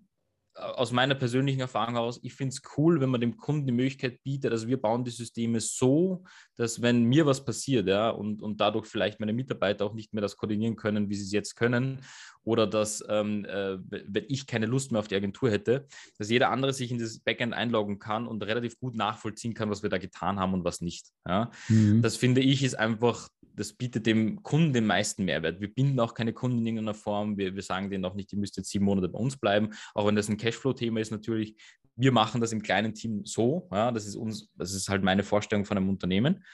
aus 0.60 0.92
meiner 0.92 1.14
persönlichen 1.14 1.60
Erfahrung 1.60 1.94
heraus, 1.94 2.20
ich 2.22 2.34
finde 2.34 2.54
es 2.54 2.62
cool, 2.76 3.00
wenn 3.00 3.10
man 3.10 3.20
dem 3.20 3.36
Kunden 3.36 3.66
die 3.66 3.72
Möglichkeit 3.72 4.22
bietet, 4.22 4.52
also 4.52 4.68
wir 4.68 4.80
bauen 4.80 5.04
die 5.04 5.10
Systeme 5.10 5.60
so, 5.60 6.24
dass 6.56 6.82
wenn 6.82 7.04
mir 7.04 7.26
was 7.26 7.44
passiert, 7.44 7.88
ja, 7.88 8.10
und, 8.10 8.42
und 8.42 8.60
dadurch 8.60 8.86
vielleicht 8.86 9.20
meine 9.20 9.32
Mitarbeiter 9.32 9.86
auch 9.86 9.94
nicht 9.94 10.12
mehr 10.12 10.22
das 10.22 10.36
koordinieren 10.36 10.76
können, 10.76 11.08
wie 11.08 11.14
sie 11.14 11.24
es 11.24 11.32
jetzt 11.32 11.56
können, 11.56 12.00
oder 12.44 12.66
dass, 12.66 13.04
ähm, 13.08 13.44
äh, 13.44 13.78
wenn 13.88 14.24
ich 14.28 14.46
keine 14.46 14.66
Lust 14.66 14.92
mehr 14.92 15.00
auf 15.00 15.08
die 15.08 15.16
Agentur 15.16 15.50
hätte, 15.50 15.86
dass 16.18 16.30
jeder 16.30 16.50
andere 16.50 16.72
sich 16.72 16.90
in 16.90 16.98
das 16.98 17.18
Backend 17.18 17.54
einloggen 17.54 17.98
kann 17.98 18.26
und 18.26 18.42
relativ 18.42 18.78
gut 18.78 18.94
nachvollziehen 18.94 19.54
kann, 19.54 19.70
was 19.70 19.82
wir 19.82 19.90
da 19.90 19.98
getan 19.98 20.38
haben 20.38 20.54
und 20.54 20.64
was 20.64 20.80
nicht. 20.80 21.08
Ja. 21.26 21.50
Mhm. 21.68 22.02
Das 22.02 22.16
finde 22.16 22.40
ich 22.40 22.62
ist 22.62 22.78
einfach 22.78 23.28
das 23.60 23.74
bietet 23.74 24.06
dem 24.06 24.42
Kunden 24.42 24.72
den 24.72 24.86
meisten 24.86 25.24
Mehrwert. 25.24 25.60
Wir 25.60 25.72
binden 25.72 26.00
auch 26.00 26.14
keine 26.14 26.32
Kunden 26.32 26.58
in 26.58 26.66
irgendeiner 26.66 26.94
Form. 26.94 27.36
Wir, 27.36 27.54
wir 27.54 27.62
sagen 27.62 27.90
denen 27.90 28.04
auch 28.06 28.14
nicht, 28.14 28.32
ihr 28.32 28.38
müsst 28.38 28.56
jetzt 28.56 28.70
sieben 28.70 28.86
Monate 28.86 29.08
bei 29.08 29.18
uns 29.18 29.36
bleiben, 29.36 29.70
auch 29.94 30.06
wenn 30.06 30.16
das 30.16 30.28
ein 30.28 30.38
Cashflow-Thema 30.50 31.00
ist 31.00 31.10
natürlich. 31.10 31.56
Wir 31.96 32.12
machen 32.12 32.40
das 32.40 32.52
im 32.52 32.62
kleinen 32.62 32.94
Team 32.94 33.24
so. 33.26 33.68
Ja, 33.70 33.92
das 33.92 34.06
ist 34.06 34.16
uns, 34.16 34.50
das 34.54 34.72
ist 34.72 34.88
halt 34.88 35.02
meine 35.02 35.22
Vorstellung 35.22 35.64
von 35.64 35.76
einem 35.76 35.88
Unternehmen. 35.88 36.44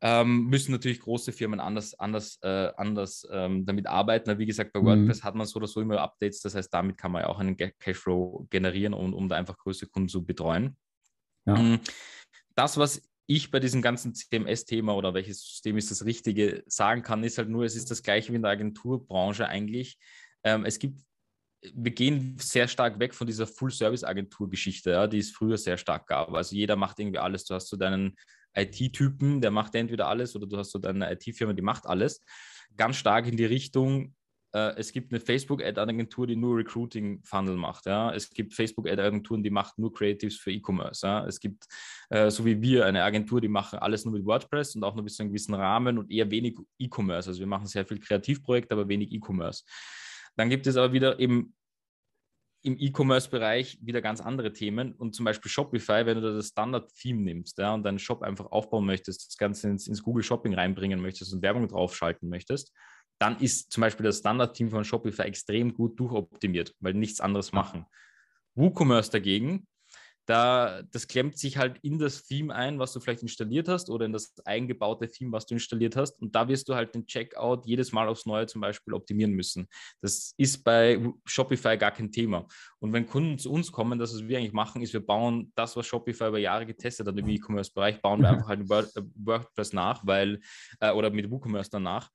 Ähm, 0.00 0.46
müssen 0.46 0.70
natürlich 0.70 1.00
große 1.00 1.32
Firmen 1.32 1.58
anders, 1.58 1.98
anders, 1.98 2.38
äh, 2.42 2.70
anders 2.76 3.26
ähm, 3.32 3.66
damit 3.66 3.88
arbeiten. 3.88 4.38
wie 4.38 4.46
gesagt, 4.46 4.72
bei 4.72 4.80
mhm. 4.80 4.84
WordPress 4.84 5.22
mhm. 5.22 5.24
hat 5.24 5.34
man 5.34 5.46
so 5.46 5.56
oder 5.56 5.66
so 5.66 5.80
immer 5.80 6.00
Updates. 6.00 6.40
Das 6.40 6.54
heißt, 6.54 6.72
damit 6.72 6.96
kann 6.96 7.10
man 7.10 7.22
ja 7.22 7.28
auch 7.28 7.40
einen 7.40 7.56
Cashflow 7.56 8.46
generieren, 8.48 8.94
um, 8.94 9.12
um 9.12 9.28
da 9.28 9.36
einfach 9.36 9.58
größere 9.58 9.90
Kunden 9.90 10.08
zu 10.08 10.24
betreuen. 10.24 10.76
Ja. 11.46 11.56
Mm, 11.56 11.80
das, 12.54 12.76
was 12.76 13.02
ich 13.26 13.50
bei 13.50 13.60
diesem 13.60 13.82
ganzen 13.82 14.14
CMS-Thema 14.14 14.94
oder 14.94 15.14
welches 15.14 15.40
System 15.40 15.76
ist 15.76 15.90
das 15.90 16.04
Richtige 16.04 16.62
sagen 16.66 17.02
kann, 17.02 17.24
ist 17.24 17.38
halt 17.38 17.48
nur, 17.48 17.64
es 17.64 17.74
ist 17.76 17.90
das 17.90 18.02
gleiche 18.02 18.32
wie 18.32 18.36
in 18.36 18.42
der 18.42 18.52
Agenturbranche 18.52 19.48
eigentlich. 19.48 19.98
Ähm, 20.44 20.64
es 20.64 20.78
gibt, 20.78 21.02
wir 21.74 21.90
gehen 21.90 22.36
sehr 22.38 22.68
stark 22.68 22.98
weg 22.98 23.14
von 23.14 23.26
dieser 23.26 23.46
Full-Service-Agentur-Geschichte, 23.46 24.90
ja, 24.90 25.06
die 25.06 25.18
es 25.18 25.30
früher 25.30 25.58
sehr 25.58 25.76
stark 25.76 26.06
gab. 26.06 26.32
Also 26.32 26.54
jeder 26.54 26.76
macht 26.76 26.98
irgendwie 26.98 27.18
alles. 27.18 27.44
Du 27.44 27.54
hast 27.54 27.68
so 27.68 27.76
deinen 27.76 28.16
IT-Typen, 28.54 29.40
der 29.40 29.50
macht 29.50 29.74
entweder 29.74 30.08
alles 30.08 30.34
oder 30.36 30.46
du 30.46 30.56
hast 30.56 30.70
so 30.70 30.78
deine 30.78 31.12
IT-Firma, 31.12 31.52
die 31.52 31.62
macht 31.62 31.86
alles. 31.86 32.22
Ganz 32.76 32.96
stark 32.96 33.26
in 33.26 33.36
die 33.36 33.44
Richtung, 33.44 34.14
äh, 34.52 34.76
es 34.76 34.92
gibt 34.92 35.12
eine 35.12 35.20
Facebook-Ad-Agentur, 35.20 36.26
die 36.26 36.36
nur 36.36 36.56
Recruiting-Funnel 36.56 37.56
macht. 37.56 37.86
Ja? 37.86 38.12
Es 38.12 38.30
gibt 38.30 38.54
Facebook-Ad-Agenturen, 38.54 39.42
die 39.42 39.50
macht 39.50 39.78
nur 39.78 39.92
Creatives 39.92 40.36
für 40.36 40.52
E-Commerce. 40.52 41.06
Ja? 41.06 41.26
Es 41.26 41.38
gibt, 41.40 41.66
äh, 42.10 42.30
so 42.30 42.44
wie 42.44 42.60
wir, 42.60 42.86
eine 42.86 43.02
Agentur, 43.02 43.40
die 43.40 43.48
machen 43.48 43.78
alles 43.78 44.04
nur 44.04 44.14
mit 44.14 44.24
WordPress 44.24 44.74
und 44.76 44.84
auch 44.84 44.94
nur 44.94 45.04
bis 45.04 45.16
zu 45.16 45.22
einem 45.22 45.30
gewissen 45.30 45.54
Rahmen 45.54 45.98
und 45.98 46.10
eher 46.10 46.30
wenig 46.30 46.56
E-Commerce. 46.78 47.28
Also 47.28 47.40
wir 47.40 47.46
machen 47.46 47.66
sehr 47.66 47.84
viel 47.84 48.00
Kreativprojekte, 48.00 48.74
aber 48.74 48.88
wenig 48.88 49.12
E-Commerce. 49.12 49.64
Dann 50.38 50.50
gibt 50.50 50.68
es 50.68 50.76
aber 50.76 50.92
wieder 50.92 51.18
eben 51.18 51.52
im 52.62 52.76
E-Commerce-Bereich 52.78 53.78
wieder 53.82 54.00
ganz 54.00 54.20
andere 54.20 54.52
Themen 54.52 54.92
und 54.92 55.14
zum 55.14 55.24
Beispiel 55.24 55.50
Shopify, 55.50 56.06
wenn 56.06 56.20
du 56.20 56.22
da 56.22 56.32
das 56.32 56.48
Standard-Theme 56.48 57.20
nimmst 57.20 57.58
ja, 57.58 57.74
und 57.74 57.82
deinen 57.82 57.98
Shop 57.98 58.22
einfach 58.22 58.46
aufbauen 58.46 58.86
möchtest, 58.86 59.26
das 59.26 59.36
Ganze 59.36 59.68
ins, 59.68 59.88
ins 59.88 60.02
Google 60.02 60.22
Shopping 60.22 60.54
reinbringen 60.54 61.00
möchtest 61.00 61.32
und 61.32 61.42
Werbung 61.42 61.66
draufschalten 61.66 62.28
möchtest, 62.28 62.72
dann 63.18 63.40
ist 63.40 63.72
zum 63.72 63.80
Beispiel 63.80 64.04
das 64.04 64.18
Standard-Team 64.18 64.70
von 64.70 64.84
Shopify 64.84 65.22
extrem 65.22 65.74
gut 65.74 65.98
durchoptimiert, 65.98 66.72
weil 66.78 66.94
nichts 66.94 67.20
anderes 67.20 67.52
machen. 67.52 67.86
WooCommerce 68.54 69.10
dagegen, 69.10 69.66
da, 70.28 70.82
das 70.92 71.08
klemmt 71.08 71.38
sich 71.38 71.56
halt 71.56 71.78
in 71.80 71.98
das 71.98 72.24
Theme 72.24 72.54
ein, 72.54 72.78
was 72.78 72.92
du 72.92 73.00
vielleicht 73.00 73.22
installiert 73.22 73.66
hast 73.66 73.88
oder 73.88 74.04
in 74.04 74.12
das 74.12 74.34
eingebaute 74.44 75.08
Theme, 75.08 75.32
was 75.32 75.46
du 75.46 75.54
installiert 75.54 75.96
hast. 75.96 76.20
Und 76.20 76.34
da 76.34 76.46
wirst 76.48 76.68
du 76.68 76.74
halt 76.74 76.94
den 76.94 77.06
Checkout 77.06 77.64
jedes 77.64 77.92
Mal 77.92 78.08
aufs 78.08 78.26
Neue 78.26 78.46
zum 78.46 78.60
Beispiel 78.60 78.92
optimieren 78.92 79.32
müssen. 79.32 79.66
Das 80.02 80.34
ist 80.36 80.62
bei 80.64 81.02
Shopify 81.24 81.78
gar 81.78 81.92
kein 81.92 82.12
Thema. 82.12 82.46
Und 82.78 82.92
wenn 82.92 83.06
Kunden 83.06 83.38
zu 83.38 83.50
uns 83.50 83.72
kommen, 83.72 83.98
das, 83.98 84.12
was 84.12 84.28
wir 84.28 84.36
eigentlich 84.36 84.52
machen, 84.52 84.82
ist, 84.82 84.92
wir 84.92 85.04
bauen 85.04 85.50
das, 85.54 85.74
was 85.76 85.86
Shopify 85.86 86.28
über 86.28 86.38
Jahre 86.38 86.66
getestet 86.66 87.06
hat 87.06 87.18
im 87.18 87.26
E-Commerce-Bereich, 87.26 88.02
bauen 88.02 88.20
wir 88.20 88.28
einfach 88.28 88.48
halt 88.48 88.68
WordPress 88.68 89.72
nach, 89.72 90.06
weil, 90.06 90.40
äh, 90.80 90.90
oder 90.90 91.08
mit 91.10 91.30
WooCommerce 91.30 91.70
danach 91.70 92.10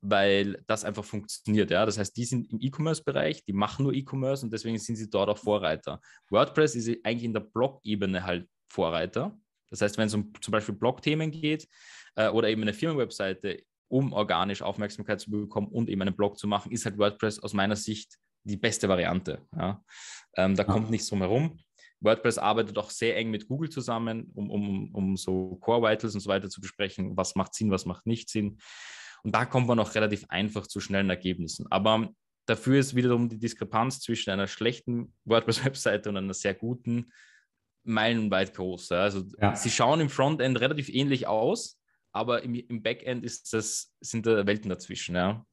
weil 0.00 0.62
das 0.66 0.84
einfach 0.84 1.04
funktioniert. 1.04 1.70
Ja? 1.70 1.84
Das 1.84 1.98
heißt, 1.98 2.16
die 2.16 2.24
sind 2.24 2.50
im 2.52 2.60
E-Commerce-Bereich, 2.60 3.44
die 3.44 3.52
machen 3.52 3.84
nur 3.84 3.92
E-Commerce 3.92 4.44
und 4.44 4.52
deswegen 4.52 4.78
sind 4.78 4.96
sie 4.96 5.10
dort 5.10 5.28
auch 5.28 5.38
Vorreiter. 5.38 6.00
WordPress 6.30 6.76
ist 6.76 6.88
eigentlich 7.04 7.24
in 7.24 7.32
der 7.32 7.40
Blog-Ebene 7.40 8.24
halt 8.24 8.48
Vorreiter. 8.70 9.36
Das 9.70 9.80
heißt, 9.80 9.98
wenn 9.98 10.06
es 10.06 10.14
um 10.14 10.32
zum 10.40 10.52
Beispiel 10.52 10.74
Blog-Themen 10.74 11.30
geht 11.30 11.68
äh, 12.14 12.28
oder 12.28 12.48
eben 12.48 12.62
eine 12.62 12.72
Firmenwebseite, 12.72 13.62
um 13.88 14.12
organisch 14.12 14.62
Aufmerksamkeit 14.62 15.20
zu 15.20 15.30
bekommen 15.30 15.68
und 15.68 15.88
eben 15.88 16.02
einen 16.02 16.14
Blog 16.14 16.38
zu 16.38 16.46
machen, 16.46 16.70
ist 16.70 16.84
halt 16.84 16.96
WordPress 16.96 17.40
aus 17.40 17.52
meiner 17.52 17.76
Sicht 17.76 18.16
die 18.44 18.56
beste 18.56 18.88
Variante. 18.88 19.42
Ja? 19.56 19.82
Ähm, 20.36 20.54
da 20.54 20.62
ja. 20.62 20.72
kommt 20.72 20.90
nichts 20.90 21.08
drum 21.08 21.20
herum. 21.20 21.58
WordPress 22.00 22.38
arbeitet 22.38 22.78
auch 22.78 22.90
sehr 22.90 23.16
eng 23.16 23.30
mit 23.30 23.48
Google 23.48 23.70
zusammen, 23.70 24.30
um, 24.34 24.50
um, 24.50 24.94
um 24.94 25.16
so 25.16 25.56
Core 25.56 25.82
Vitals 25.82 26.14
und 26.14 26.20
so 26.20 26.28
weiter 26.28 26.48
zu 26.48 26.60
besprechen. 26.60 27.16
Was 27.16 27.34
macht 27.34 27.54
Sinn, 27.54 27.72
was 27.72 27.86
macht 27.86 28.06
nicht 28.06 28.30
Sinn. 28.30 28.58
Und 29.22 29.34
da 29.34 29.44
kommt 29.44 29.66
man 29.66 29.78
auch 29.78 29.94
relativ 29.94 30.24
einfach 30.28 30.66
zu 30.66 30.80
schnellen 30.80 31.10
Ergebnissen. 31.10 31.66
Aber 31.70 32.08
dafür 32.46 32.78
ist 32.78 32.94
wiederum 32.94 33.28
die 33.28 33.38
Diskrepanz 33.38 34.00
zwischen 34.00 34.30
einer 34.30 34.46
schlechten 34.46 35.12
WordPress-Webseite 35.24 36.08
und 36.08 36.16
einer 36.16 36.34
sehr 36.34 36.54
guten 36.54 37.12
meilenweit 37.84 38.54
groß. 38.54 38.92
Also 38.92 39.24
ja. 39.40 39.54
sie 39.56 39.70
schauen 39.70 40.00
im 40.00 40.10
Frontend 40.10 40.60
relativ 40.60 40.88
ähnlich 40.88 41.26
aus, 41.26 41.78
aber 42.12 42.42
im, 42.42 42.54
im 42.54 42.82
Backend 42.82 43.24
ist 43.24 43.52
das, 43.52 43.92
sind 44.00 44.26
da 44.26 44.46
Welten 44.46 44.68
dazwischen. 44.70 45.14
Ja. 45.14 45.44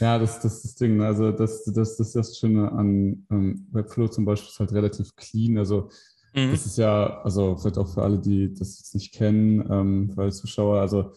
Ja, 0.00 0.18
das, 0.18 0.40
das 0.40 0.56
ist 0.56 0.64
das 0.64 0.74
Ding. 0.76 1.00
Also 1.02 1.32
das, 1.32 1.64
das, 1.64 1.96
das 1.96 2.00
ist 2.00 2.14
das 2.14 2.38
Schöne 2.38 2.70
an 2.70 3.26
ähm, 3.30 3.66
Webflow 3.72 4.08
zum 4.08 4.24
Beispiel, 4.24 4.48
ist 4.48 4.60
halt 4.60 4.72
relativ 4.72 5.14
clean. 5.16 5.58
Also 5.58 5.90
mhm. 6.34 6.52
das 6.52 6.66
ist 6.66 6.78
ja, 6.78 7.20
also 7.22 7.56
vielleicht 7.56 7.78
auch 7.78 7.92
für 7.92 8.02
alle, 8.02 8.18
die 8.18 8.54
das 8.54 8.78
jetzt 8.78 8.94
nicht 8.94 9.12
kennen, 9.12 9.66
ähm, 9.70 10.10
für 10.12 10.22
alle 10.22 10.32
Zuschauer, 10.32 10.80
also 10.80 11.14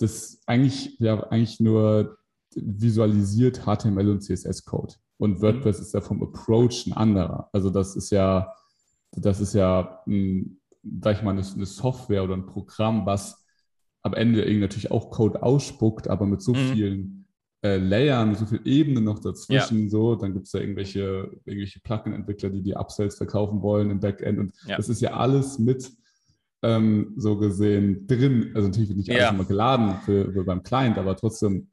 das 0.00 0.40
eigentlich 0.46 0.98
ja 0.98 1.20
eigentlich 1.30 1.60
nur 1.60 2.18
visualisiert 2.54 3.62
HTML 3.64 4.10
und 4.10 4.22
CSS-Code. 4.22 4.94
Und 5.18 5.38
mhm. 5.38 5.42
WordPress 5.42 5.80
ist 5.80 5.94
ja 5.94 6.00
vom 6.00 6.22
Approach 6.22 6.86
ein 6.86 6.92
anderer. 6.94 7.48
Also 7.52 7.70
das 7.70 7.96
ist 7.96 8.10
ja, 8.10 8.52
das 9.12 9.40
ist 9.40 9.54
ja, 9.54 10.02
ein, 10.06 10.60
sag 11.02 11.16
ich 11.16 11.22
mal, 11.22 11.32
eine, 11.32 11.66
Software 11.66 12.24
oder 12.24 12.34
ein 12.34 12.46
Programm, 12.46 13.06
was 13.06 13.44
am 14.02 14.14
Ende 14.14 14.40
irgendwie 14.40 14.62
natürlich 14.62 14.90
auch 14.90 15.10
Code 15.10 15.42
ausspuckt, 15.42 16.08
aber 16.08 16.26
mit 16.26 16.40
so 16.40 16.54
mhm. 16.54 16.72
vielen 16.72 17.28
äh, 17.62 17.76
Layern, 17.76 18.34
so 18.34 18.46
vielen 18.46 18.64
Ebenen 18.64 19.04
noch 19.04 19.18
dazwischen, 19.18 19.82
ja. 19.82 19.88
so, 19.90 20.14
dann 20.14 20.32
gibt 20.32 20.46
es 20.46 20.52
da 20.52 20.58
irgendwelche, 20.58 21.30
irgendwelche 21.44 21.80
Plugin-Entwickler, 21.80 22.48
die 22.48 22.62
die 22.62 22.74
Upsells 22.74 23.16
verkaufen 23.16 23.60
wollen 23.60 23.90
im 23.90 24.00
Backend 24.00 24.38
und 24.38 24.54
ja. 24.66 24.78
das 24.78 24.88
ist 24.88 25.02
ja 25.02 25.12
alles 25.12 25.58
mit 25.58 25.92
ähm, 26.62 27.14
so 27.16 27.36
gesehen 27.36 28.06
drin. 28.06 28.52
Also 28.54 28.68
natürlich 28.68 28.90
wird 28.90 28.98
nicht 28.98 29.10
alles 29.10 29.22
ja. 29.22 29.30
immer 29.30 29.44
geladen 29.44 30.00
für, 30.04 30.32
für 30.32 30.44
beim 30.44 30.62
Client, 30.62 30.98
aber 30.98 31.16
trotzdem 31.16 31.70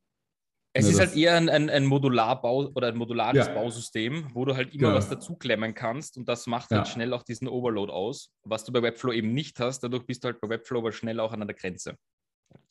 Es 0.74 0.86
ja, 0.86 0.92
ist 0.92 1.00
halt 1.00 1.16
eher 1.16 1.36
ein, 1.36 1.50
ein, 1.50 1.70
ein 1.70 1.86
Modularbau 1.86 2.72
oder 2.74 2.88
ein 2.88 2.98
modulares 2.98 3.48
ja. 3.48 3.54
Bausystem, 3.54 4.28
wo 4.34 4.46
du 4.46 4.56
halt 4.56 4.74
immer 4.74 4.90
ja. 4.90 4.96
was 4.96 5.10
dazuklemmen 5.10 5.74
kannst 5.74 6.18
und 6.18 6.30
das 6.30 6.48
macht 6.48 6.70
halt 6.72 6.88
schnell 6.88 7.14
auch 7.14 7.24
diesen 7.24 7.48
Overload 7.48 7.92
aus, 7.92 8.32
was 8.44 8.64
du 8.64 8.72
bei 8.72 8.82
Webflow 8.82 9.12
eben 9.12 9.34
nicht 9.34 9.60
hast. 9.60 9.82
Dadurch 9.82 10.06
bist 10.06 10.24
du 10.24 10.28
halt 10.28 10.40
bei 10.40 10.50
Webflow 10.50 10.80
aber 10.80 10.92
schnell 10.92 11.20
auch 11.20 11.34
an 11.34 11.46
der 11.46 11.56
Grenze. 11.56 11.96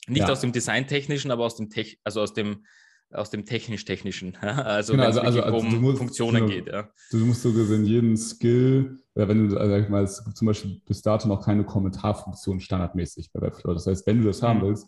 Nicht 0.07 0.29
aus 0.29 0.41
dem 0.41 0.51
Designtechnischen, 0.51 1.31
aber 1.31 1.45
aus 1.45 1.57
dem 1.57 1.69
Tech, 1.69 1.99
also 2.03 2.21
aus 2.21 2.33
dem 2.33 2.65
aus 3.11 3.29
dem 3.29 3.45
technisch-technischen. 3.45 4.37
Also 4.41 4.93
genau, 4.93 5.03
wenn 5.03 5.11
es 5.11 5.17
also, 5.17 5.41
also, 5.41 5.57
um 5.57 5.65
also 5.65 5.79
musst, 5.79 5.97
Funktionen 5.97 6.41
du, 6.43 6.49
geht. 6.49 6.67
Ja. 6.67 6.89
Du 7.11 7.17
musst 7.25 7.41
so 7.41 7.53
gesehen 7.53 7.85
jeden 7.85 8.17
Skill, 8.17 8.99
wenn 9.15 9.49
du, 9.49 9.57
also 9.57 9.71
sag 9.71 9.83
ich 9.83 9.89
mal, 9.89 10.03
es 10.03 10.23
gibt 10.23 10.37
zum 10.37 10.47
Beispiel 10.47 10.81
bis 10.85 11.01
dato 11.01 11.27
noch 11.27 11.43
keine 11.43 11.63
Kommentarfunktion 11.63 12.59
standardmäßig 12.59 13.31
bei 13.31 13.41
Webflow. 13.41 13.73
Das 13.73 13.87
heißt, 13.87 14.05
wenn 14.07 14.21
du 14.21 14.27
das 14.27 14.41
mhm. 14.41 14.47
haben 14.47 14.61
willst, 14.61 14.87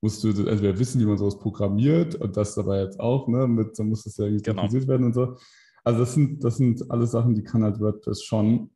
musst 0.00 0.22
du 0.22 0.28
entweder 0.28 0.78
wissen, 0.78 1.00
wie 1.00 1.06
man 1.06 1.16
sowas 1.16 1.38
programmiert 1.38 2.14
und 2.16 2.36
das 2.36 2.54
dabei 2.54 2.82
jetzt 2.82 3.00
auch, 3.00 3.26
ne, 3.26 3.46
mit, 3.46 3.78
dann 3.78 3.88
muss 3.88 4.04
das 4.04 4.18
ja 4.18 4.26
irgendwie 4.26 4.42
genau. 4.42 4.70
werden 4.70 5.06
und 5.06 5.14
so. 5.14 5.36
Also 5.82 6.00
das 6.00 6.14
sind, 6.14 6.44
das 6.44 6.58
sind 6.58 6.90
alles 6.90 7.10
Sachen, 7.12 7.34
die 7.34 7.42
kann 7.42 7.62
halt 7.62 7.80
WordPress 7.80 8.22
schon. 8.22 8.70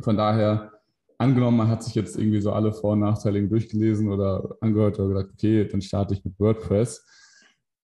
Von 0.00 0.16
daher, 0.16 0.72
angenommen, 1.18 1.56
man 1.56 1.68
hat 1.68 1.82
sich 1.82 1.94
jetzt 1.94 2.16
irgendwie 2.16 2.40
so 2.40 2.52
alle 2.52 2.72
Vor- 2.72 2.92
und 2.92 3.00
Nachteile 3.00 3.46
durchgelesen 3.46 4.08
oder 4.08 4.56
angehört 4.60 4.98
oder 4.98 5.08
gesagt, 5.08 5.30
okay, 5.34 5.68
dann 5.68 5.82
starte 5.82 6.14
ich 6.14 6.24
mit 6.24 6.38
WordPress 6.38 7.04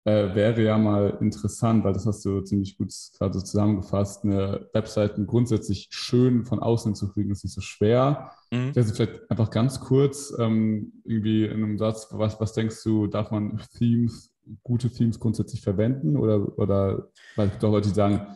äh, 0.08 0.34
wäre 0.34 0.62
ja 0.62 0.78
mal 0.78 1.18
interessant, 1.20 1.84
weil 1.84 1.92
das 1.92 2.06
hast 2.06 2.24
du 2.24 2.40
ziemlich 2.40 2.78
gut 2.78 2.92
gerade 3.18 3.34
so 3.34 3.44
zusammengefasst, 3.44 4.24
eine 4.24 4.68
Webseite 4.72 5.24
grundsätzlich 5.26 5.88
schön 5.90 6.44
von 6.44 6.60
außen 6.60 6.94
zu 6.94 7.12
kriegen, 7.12 7.30
ist 7.30 7.44
nicht 7.44 7.54
so 7.54 7.60
schwer. 7.60 8.32
Mhm. 8.50 8.72
Also 8.74 8.94
vielleicht 8.94 9.30
einfach 9.30 9.50
ganz 9.50 9.80
kurz 9.80 10.34
ähm, 10.38 10.92
irgendwie 11.04 11.44
in 11.44 11.62
einem 11.62 11.78
Satz, 11.78 12.08
was, 12.10 12.40
was 12.40 12.54
denkst 12.54 12.82
du, 12.84 13.06
darf 13.06 13.30
man 13.30 13.60
Themes, 13.76 14.32
gute 14.62 14.90
Themes 14.90 15.20
grundsätzlich 15.20 15.60
verwenden 15.60 16.16
oder, 16.16 16.58
oder 16.58 17.10
weil 17.36 17.50
doch 17.60 17.70
Leute, 17.70 17.88
die 17.88 17.94
sagen, 17.94 18.26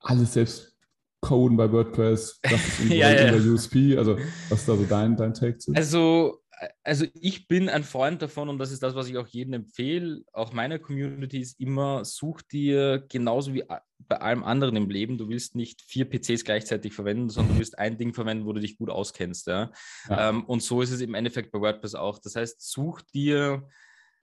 alles 0.00 0.32
selbst 0.32 0.76
coden 1.20 1.56
bei 1.56 1.70
WordPress, 1.70 2.38
das 2.42 2.52
ist 2.52 2.84
ja, 2.88 3.10
ja. 3.10 3.34
USP, 3.34 3.98
also 3.98 4.16
was 4.48 4.60
ist 4.60 4.68
da 4.68 4.76
so 4.76 4.84
dein, 4.84 5.16
dein 5.16 5.34
Take 5.34 5.58
zu? 5.58 5.72
Also 5.74 6.40
also 6.82 7.06
ich 7.14 7.48
bin 7.48 7.68
ein 7.68 7.84
Freund 7.84 8.22
davon 8.22 8.48
und 8.48 8.58
das 8.58 8.72
ist 8.72 8.82
das, 8.82 8.94
was 8.94 9.08
ich 9.08 9.16
auch 9.16 9.26
jedem 9.26 9.54
empfehle, 9.54 10.22
auch 10.32 10.52
meiner 10.52 10.78
Community 10.78 11.40
ist 11.40 11.60
immer, 11.60 12.04
such 12.04 12.42
dir 12.42 13.04
genauso 13.08 13.54
wie 13.54 13.64
bei 13.98 14.20
allem 14.20 14.44
anderen 14.44 14.76
im 14.76 14.88
Leben, 14.88 15.18
du 15.18 15.28
willst 15.28 15.54
nicht 15.54 15.82
vier 15.82 16.08
PCs 16.08 16.44
gleichzeitig 16.44 16.92
verwenden, 16.92 17.30
sondern 17.30 17.54
du 17.54 17.58
willst 17.58 17.78
ein 17.78 17.98
Ding 17.98 18.14
verwenden, 18.14 18.46
wo 18.46 18.52
du 18.52 18.60
dich 18.60 18.78
gut 18.78 18.90
auskennst. 18.90 19.46
Ja? 19.46 19.70
ja. 20.08 20.30
Ähm, 20.30 20.44
und 20.44 20.62
so 20.62 20.82
ist 20.82 20.90
es 20.90 21.00
im 21.00 21.14
Endeffekt 21.14 21.52
bei 21.52 21.60
WordPress 21.60 21.94
auch. 21.94 22.18
Das 22.18 22.36
heißt, 22.36 22.60
such 22.60 23.02
dir 23.14 23.68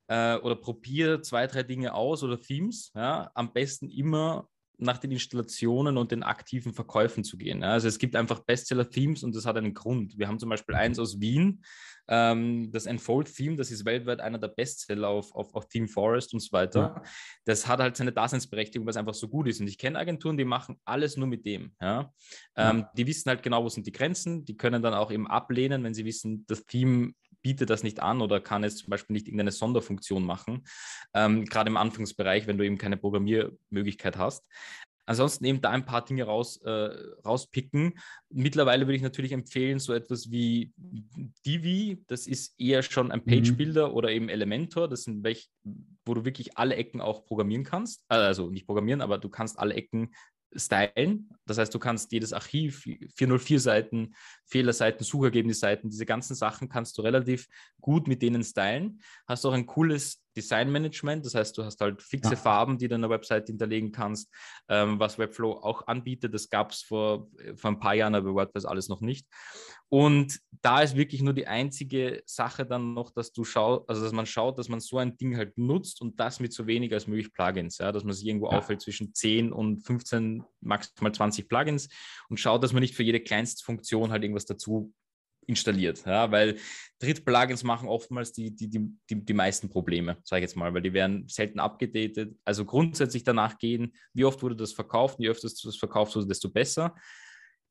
äh, 0.07 0.37
oder 0.37 0.55
probier 0.55 1.21
zwei, 1.21 1.47
drei 1.47 1.63
Dinge 1.63 1.93
aus 1.93 2.23
oder 2.23 2.39
Themes. 2.39 2.91
Ja? 2.95 3.31
Am 3.33 3.53
besten 3.53 3.89
immer 3.89 4.47
nach 4.77 4.97
den 4.97 5.11
Installationen 5.11 5.97
und 5.97 6.11
den 6.11 6.23
aktiven 6.23 6.73
Verkäufen 6.73 7.23
zu 7.23 7.37
gehen. 7.37 7.63
Also 7.63 7.87
es 7.87 7.99
gibt 7.99 8.15
einfach 8.15 8.39
Bestseller-Themes 8.39 9.23
und 9.23 9.35
das 9.35 9.45
hat 9.45 9.57
einen 9.57 9.73
Grund. 9.73 10.17
Wir 10.17 10.27
haben 10.27 10.39
zum 10.39 10.49
Beispiel 10.49 10.75
eins 10.75 10.99
aus 10.99 11.19
Wien, 11.19 11.63
ähm, 12.07 12.71
das 12.71 12.85
Enfold-Theme, 12.85 13.55
das 13.55 13.71
ist 13.71 13.85
weltweit 13.85 14.19
einer 14.19 14.37
der 14.37 14.49
Bestseller 14.49 15.07
auf, 15.07 15.33
auf, 15.33 15.53
auf 15.55 15.67
Theme 15.67 15.87
Forest 15.87 16.33
und 16.33 16.39
so 16.39 16.51
weiter. 16.51 16.79
Ja. 16.95 17.03
Das 17.45 17.67
hat 17.67 17.79
halt 17.79 17.97
seine 17.97 18.11
Daseinsberechtigung, 18.11 18.85
weil 18.85 18.91
es 18.91 18.97
einfach 18.97 19.13
so 19.13 19.27
gut 19.27 19.47
ist. 19.47 19.59
Und 19.59 19.67
ich 19.67 19.77
kenne 19.77 19.97
Agenturen, 19.97 20.37
die 20.37 20.45
machen 20.45 20.79
alles 20.85 21.17
nur 21.17 21.27
mit 21.27 21.45
dem. 21.45 21.71
Ja? 21.81 22.13
Ähm, 22.55 22.79
ja. 22.79 22.91
Die 22.95 23.07
wissen 23.07 23.29
halt 23.29 23.41
genau, 23.41 23.63
wo 23.63 23.69
sind 23.69 23.87
die 23.87 23.91
Grenzen. 23.91 24.45
Die 24.45 24.57
können 24.57 24.83
dann 24.83 24.93
auch 24.93 25.11
eben 25.11 25.27
ablehnen, 25.27 25.83
wenn 25.83 25.93
sie 25.93 26.05
wissen, 26.05 26.45
das 26.47 26.65
Theme 26.65 27.13
bietet 27.45 27.69
das 27.69 27.83
nicht 27.83 27.99
an 27.99 28.23
oder 28.23 28.41
kann 28.41 28.63
es 28.63 28.77
zum 28.77 28.89
Beispiel 28.89 29.13
nicht 29.13 29.27
irgendeine 29.27 29.51
Sonderfunktion 29.51 30.25
machen, 30.25 30.63
ähm, 31.13 31.45
gerade 31.45 31.69
im 31.69 31.77
Anfangsbereich, 31.77 32.47
wenn 32.47 32.57
du 32.57 32.65
eben 32.65 32.79
keine 32.79 32.97
Programmiermöglichkeit 32.97 34.17
hast. 34.17 34.49
Ansonsten 35.05 35.45
eben 35.45 35.61
da 35.61 35.69
ein 35.69 35.85
paar 35.85 36.03
Dinge 36.03 36.23
raus, 36.23 36.59
äh, 36.63 36.89
rauspicken. 37.23 37.99
Mittlerweile 38.31 38.87
würde 38.87 38.95
ich 38.95 39.03
natürlich 39.03 39.31
empfehlen, 39.31 39.77
so 39.77 39.93
etwas 39.93 40.31
wie 40.31 40.73
Divi, 41.45 42.03
das 42.07 42.25
ist 42.25 42.59
eher 42.59 42.81
schon 42.81 43.11
ein 43.11 43.21
mhm. 43.23 43.29
Page-Builder 43.29 43.89
mhm. 43.89 43.93
oder 43.93 44.09
eben 44.09 44.27
Elementor, 44.29 44.87
das 44.87 45.03
sind 45.03 45.23
welche, 45.23 45.47
wo 46.03 46.15
du 46.15 46.25
wirklich 46.25 46.57
alle 46.57 46.77
Ecken 46.77 46.99
auch 46.99 47.25
programmieren 47.25 47.63
kannst. 47.63 48.01
Äh, 48.09 48.15
also 48.15 48.49
nicht 48.49 48.65
programmieren, 48.65 49.01
aber 49.01 49.19
du 49.19 49.29
kannst 49.29 49.59
alle 49.59 49.75
Ecken 49.75 50.09
stylen. 50.55 51.29
Das 51.45 51.57
heißt, 51.57 51.73
du 51.73 51.79
kannst 51.79 52.11
jedes 52.11 52.33
Archiv, 52.33 52.87
404 53.15 53.59
Seiten, 53.59 54.15
Fehlerseiten, 54.47 55.03
Suchergebnisseiten, 55.03 55.89
diese 55.89 56.05
ganzen 56.05 56.35
Sachen 56.35 56.69
kannst 56.69 56.97
du 56.97 57.01
relativ 57.01 57.47
gut 57.81 58.07
mit 58.07 58.21
denen 58.21 58.43
stylen. 58.43 59.01
Hast 59.27 59.45
auch 59.45 59.53
ein 59.53 59.65
cooles 59.65 60.21
Designmanagement, 60.35 61.25
das 61.25 61.33
heißt, 61.33 61.57
du 61.57 61.63
hast 61.63 61.79
halt 61.79 62.01
fixe 62.01 62.31
ja. 62.31 62.35
Farben, 62.35 62.77
die 62.77 62.87
du 62.87 62.95
in 62.95 63.01
der 63.01 63.09
Website 63.09 63.47
hinterlegen 63.47 63.91
kannst, 63.91 64.29
ähm, 64.67 64.99
was 64.99 65.17
Webflow 65.17 65.53
auch 65.53 65.87
anbietet. 65.87 66.33
Das 66.33 66.49
gab 66.49 66.71
es 66.71 66.81
vor, 66.81 67.29
vor 67.55 67.71
ein 67.71 67.79
paar 67.79 67.95
Jahren, 67.95 68.15
aber 68.15 68.33
WordPress 68.33 68.65
alles 68.65 68.89
noch 68.89 69.01
nicht. 69.01 69.25
Und 69.87 70.39
da 70.61 70.81
ist 70.81 70.95
wirklich 70.95 71.21
nur 71.21 71.33
die 71.33 71.47
einzige 71.47 72.23
Sache 72.25 72.65
dann 72.65 72.93
noch, 72.93 73.11
dass 73.11 73.31
du 73.31 73.43
schaust, 73.43 73.87
also 73.87 74.03
dass 74.03 74.11
man 74.11 74.25
schaut, 74.25 74.57
dass 74.57 74.67
man 74.67 74.79
so 74.79 74.97
ein 74.97 75.15
Ding 75.15 75.37
halt 75.37 75.57
nutzt 75.57 76.01
und 76.01 76.19
das 76.19 76.39
mit 76.39 76.53
so 76.53 76.65
wenig 76.65 76.91
als 76.91 77.07
möglich 77.07 77.31
Plugins, 77.31 77.77
ja, 77.77 77.91
dass 77.91 78.03
man 78.03 78.13
sich 78.13 78.25
irgendwo 78.25 78.49
ja. 78.49 78.57
auffällt 78.57 78.81
zwischen 78.81 79.13
10 79.13 79.53
und 79.53 79.85
15, 79.85 80.43
maximal 80.59 81.13
20 81.13 81.47
Plugins 81.47 81.87
und 82.29 82.39
schaut, 82.39 82.63
dass 82.63 82.73
man 82.73 82.81
nicht 82.81 82.95
für 82.95 83.03
jede 83.03 83.21
kleinste 83.21 83.63
Funktion 83.63 84.11
halt 84.11 84.23
irgendwas 84.35 84.45
dazu 84.45 84.93
installiert, 85.47 86.03
ja, 86.07 86.31
weil 86.31 86.57
Dritt-Plugins 86.99 87.63
machen 87.63 87.87
oftmals 87.87 88.31
die, 88.31 88.55
die, 88.55 88.67
die, 88.67 88.89
die, 89.09 89.25
die 89.25 89.33
meisten 89.33 89.69
Probleme, 89.69 90.17
sage 90.23 90.39
ich 90.39 90.49
jetzt 90.49 90.55
mal, 90.55 90.73
weil 90.73 90.81
die 90.81 90.93
werden 90.93 91.27
selten 91.27 91.59
abgedatet. 91.59 92.35
Also 92.43 92.65
grundsätzlich 92.65 93.23
danach 93.23 93.59
gehen, 93.59 93.93
wie 94.13 94.25
oft 94.25 94.41
wurde 94.41 94.55
das 94.55 94.73
verkauft, 94.73 95.19
je 95.19 95.29
öfter 95.29 95.47
das 95.47 95.77
verkauft 95.77 96.15
wurde, 96.15 96.27
desto 96.27 96.49
besser 96.49 96.95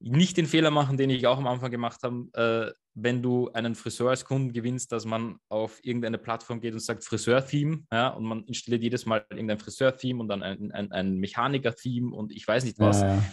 nicht 0.00 0.36
den 0.36 0.46
Fehler 0.46 0.70
machen, 0.70 0.96
den 0.96 1.08
ich 1.08 1.26
auch 1.26 1.38
am 1.38 1.46
Anfang 1.46 1.70
gemacht 1.70 2.00
habe, 2.02 2.28
äh, 2.34 2.72
wenn 2.94 3.22
du 3.22 3.50
einen 3.52 3.74
Friseur 3.74 4.10
als 4.10 4.24
Kunden 4.24 4.52
gewinnst, 4.52 4.92
dass 4.92 5.04
man 5.04 5.38
auf 5.48 5.80
irgendeine 5.82 6.18
Plattform 6.18 6.60
geht 6.60 6.74
und 6.74 6.80
sagt 6.80 7.04
Friseur-Theme, 7.04 7.84
ja, 7.90 8.08
und 8.08 8.24
man 8.24 8.44
installiert 8.44 8.82
jedes 8.82 9.06
Mal 9.06 9.24
irgendein 9.30 9.58
Friseur-Theme 9.58 10.20
und 10.20 10.28
dann 10.28 10.42
ein, 10.42 10.70
ein, 10.72 10.92
ein 10.92 11.16
Mechaniker-Theme 11.16 12.14
und 12.14 12.32
ich 12.32 12.46
weiß 12.46 12.64
nicht 12.64 12.78
was. 12.78 13.00
Ja, 13.00 13.14
ja. 13.14 13.24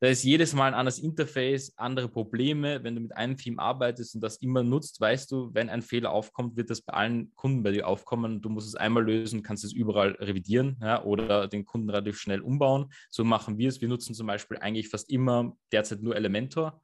Da 0.00 0.08
ist 0.08 0.24
jedes 0.24 0.52
Mal 0.52 0.68
ein 0.68 0.74
anderes 0.74 0.98
Interface, 0.98 1.72
andere 1.76 2.08
Probleme. 2.08 2.84
Wenn 2.84 2.94
du 2.94 3.00
mit 3.00 3.16
einem 3.16 3.38
Theme 3.38 3.58
arbeitest 3.58 4.14
und 4.14 4.20
das 4.20 4.36
immer 4.36 4.62
nutzt, 4.62 5.00
weißt 5.00 5.30
du, 5.32 5.54
wenn 5.54 5.70
ein 5.70 5.80
Fehler 5.80 6.10
aufkommt, 6.10 6.56
wird 6.56 6.68
das 6.68 6.82
bei 6.82 6.92
allen 6.92 7.34
Kunden 7.34 7.62
bei 7.62 7.70
dir 7.70 7.88
aufkommen. 7.88 8.42
Du 8.42 8.50
musst 8.50 8.68
es 8.68 8.74
einmal 8.74 9.04
lösen, 9.04 9.42
kannst 9.42 9.64
es 9.64 9.72
überall 9.72 10.10
revidieren 10.20 10.76
ja, 10.82 11.02
oder 11.02 11.48
den 11.48 11.64
Kunden 11.64 11.88
relativ 11.88 12.18
schnell 12.18 12.42
umbauen. 12.42 12.92
So 13.08 13.24
machen 13.24 13.56
wir 13.56 13.68
es. 13.68 13.80
Wir 13.80 13.88
nutzen 13.88 14.14
zum 14.14 14.26
Beispiel 14.26 14.58
eigentlich 14.58 14.88
fast 14.88 15.10
immer 15.10 15.56
derzeit 15.72 16.02
nur 16.02 16.14
Elementor. 16.14 16.82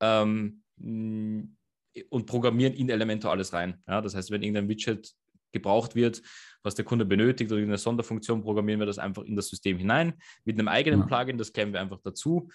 Ähm, 0.00 0.62
und 0.78 2.26
programmieren 2.26 2.74
in 2.74 2.88
Elementor 2.90 3.30
alles 3.32 3.52
rein. 3.52 3.82
Ja, 3.86 4.00
das 4.00 4.14
heißt, 4.14 4.30
wenn 4.30 4.42
irgendein 4.42 4.68
Widget 4.68 5.14
gebraucht 5.56 5.94
wird, 5.94 6.22
was 6.62 6.74
der 6.74 6.84
Kunde 6.84 7.04
benötigt 7.04 7.50
oder 7.50 7.62
eine 7.62 7.78
Sonderfunktion, 7.78 8.42
programmieren 8.42 8.80
wir 8.80 8.86
das 8.86 8.98
einfach 8.98 9.22
in 9.22 9.36
das 9.36 9.48
System 9.48 9.78
hinein 9.78 10.14
mit 10.44 10.58
einem 10.58 10.68
eigenen 10.68 11.00
ja. 11.00 11.06
Plugin, 11.06 11.38
das 11.38 11.52
klemmen 11.52 11.72
wir 11.72 11.80
einfach 11.80 12.00
dazu. 12.02 12.48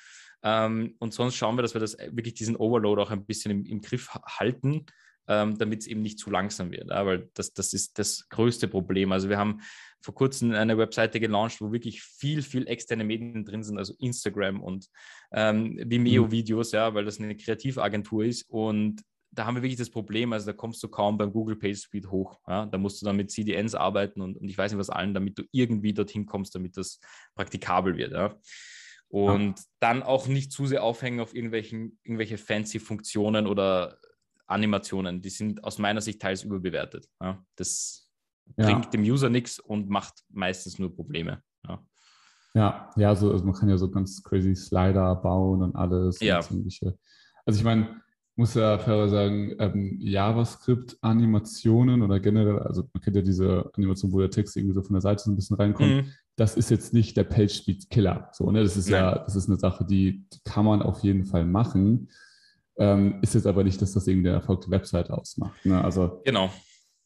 Ähm, 0.44 0.96
und 1.00 1.14
sonst 1.14 1.36
schauen 1.36 1.58
wir, 1.58 1.62
dass 1.62 1.74
wir 1.74 1.82
das 1.82 1.98
wirklich 1.98 2.34
diesen 2.34 2.56
Overload 2.56 3.02
auch 3.02 3.12
ein 3.12 3.26
bisschen 3.26 3.52
im, 3.52 3.66
im 3.66 3.82
Griff 3.82 4.10
halten, 4.40 4.86
ähm, 5.28 5.58
damit 5.58 5.82
es 5.82 5.88
eben 5.88 6.02
nicht 6.02 6.20
zu 6.20 6.30
langsam 6.30 6.72
wird. 6.72 6.90
Ja? 6.90 7.06
Weil 7.06 7.30
das, 7.34 7.54
das 7.54 7.74
ist 7.74 7.98
das 7.98 8.28
größte 8.30 8.68
Problem. 8.68 9.12
Also 9.12 9.30
wir 9.30 9.38
haben 9.38 9.62
vor 10.02 10.16
kurzem 10.16 10.52
eine 10.52 10.78
Webseite 10.78 11.20
gelauncht, 11.20 11.62
wo 11.62 11.72
wirklich 11.72 12.02
viel, 12.02 12.42
viel 12.42 12.68
externe 12.68 13.04
Medien 13.04 13.46
drin 13.46 13.64
sind, 13.64 13.78
also 13.78 13.94
Instagram 14.00 14.62
und 14.62 14.88
ähm, 15.32 15.80
Vimeo-Videos, 15.86 16.72
ja, 16.72 16.94
weil 16.94 17.06
das 17.06 17.20
eine 17.20 17.38
Kreativagentur 17.38 18.26
ist 18.26 18.50
und 18.50 19.04
da 19.32 19.46
haben 19.46 19.56
wir 19.56 19.64
wirklich 19.64 19.80
das 19.80 19.90
Problem, 19.90 20.34
also 20.34 20.46
da 20.46 20.54
kommst 20.54 20.84
du 20.84 20.90
kaum 20.90 21.18
beim 21.18 21.32
Google 21.32 21.56
Page 21.56 21.78
Speed 21.78 22.08
hoch. 22.12 22.40
Ja? 22.48 22.66
Da 22.66 22.78
musst 22.78 23.02
du 23.02 23.06
dann 23.06 23.16
mit 23.16 23.32
CDNs 23.32 23.76
arbeiten 23.76 24.22
und, 24.22 24.38
und 24.38 24.48
ich 24.48 24.58
weiß 24.58 24.72
nicht 24.72 24.80
was 24.80 24.90
allen, 24.90 25.14
damit 25.14 25.40
du 25.40 25.44
irgendwie 25.52 25.94
dorthin 25.94 26.26
kommst, 26.26 26.54
damit 26.54 26.76
das 26.78 27.00
praktikabel 27.36 27.98
wird. 27.98 28.12
Ja? 28.12 28.36
Und 29.08 29.60
ja. 29.60 29.66
dann 29.80 30.04
auch 30.04 30.28
nicht 30.28 30.52
zu 30.52 30.68
sehr 30.68 30.84
aufhängen 30.84 31.20
auf 31.20 31.34
irgendwelchen, 31.34 32.00
irgendwelche 32.04 32.38
fancy 32.38 32.80
Funktionen 32.80 33.48
oder 33.48 33.98
Animationen. 34.48 35.22
Die 35.22 35.30
sind 35.30 35.64
aus 35.64 35.80
meiner 35.80 36.02
Sicht 36.02 36.22
teils 36.22 36.44
überbewertet. 36.44 37.08
Das 37.56 38.10
bringt 38.58 38.94
dem 38.94 39.04
User 39.04 39.30
nichts 39.30 39.60
und 39.60 39.90
macht 39.90 40.24
meistens 40.30 40.78
nur 40.78 40.94
Probleme. 40.94 41.42
Ja. 41.68 41.86
Ja, 42.54 42.90
ja, 42.98 43.16
so, 43.16 43.32
also 43.32 43.46
man 43.46 43.54
kann 43.54 43.70
ja 43.70 43.78
so 43.78 43.90
ganz 43.90 44.22
crazy 44.24 44.56
Slider 44.56 45.16
bauen 45.16 45.64
und 45.64 45.76
alles. 45.76 46.20
Ja. 46.20 46.40
Und 46.50 46.68
also 47.46 47.58
ich 47.58 47.64
meine, 47.64 48.02
muss 48.42 48.56
ja 48.56 48.80
fairer 48.80 49.08
sagen, 49.08 49.56
ähm, 49.60 49.98
JavaScript-Animationen 50.00 52.02
oder 52.02 52.20
generell, 52.20 52.58
also 52.58 52.90
man 52.92 53.04
kennt 53.04 53.16
ja 53.16 53.22
diese 53.22 53.70
Animation, 53.78 54.12
wo 54.12 54.20
der 54.20 54.32
Text 54.32 54.58
irgendwie 54.58 54.74
so 54.74 54.82
von 54.82 54.96
der 54.96 55.02
Seite 55.02 55.24
so 55.24 55.32
ein 55.32 55.36
bisschen 55.36 55.58
reinkommt. 55.58 55.90
Mhm. 55.90 56.12
Das 56.38 56.58
ist 56.58 56.72
jetzt 56.72 56.92
nicht 56.92 57.16
der 57.16 57.26
Page-Speed-Killer. 57.26 58.30
So, 58.34 58.50
ne? 58.50 58.64
Das 58.64 58.78
ist 58.78 58.90
Nein. 58.90 59.04
ja, 59.04 59.20
das 59.20 59.36
ist 59.36 59.48
eine 59.48 59.60
Sache, 59.60 59.86
die, 59.86 60.26
die 60.34 60.40
kann 60.44 60.66
man 60.66 60.82
auf 60.82 61.04
jeden 61.04 61.26
Fall 61.26 61.46
machen. 61.46 62.10
Ähm, 62.78 63.20
ist 63.22 63.36
jetzt 63.36 63.46
aber 63.46 63.64
nicht, 63.64 63.80
dass 63.80 63.94
das 63.94 64.08
irgendwie 64.08 64.26
der 64.26 64.34
Erfolg 64.34 64.62
der 64.62 64.72
Website 64.72 65.12
ausmacht. 65.12 65.64
Ne? 65.64 65.80
Also 65.80 66.20
genau. 66.26 66.52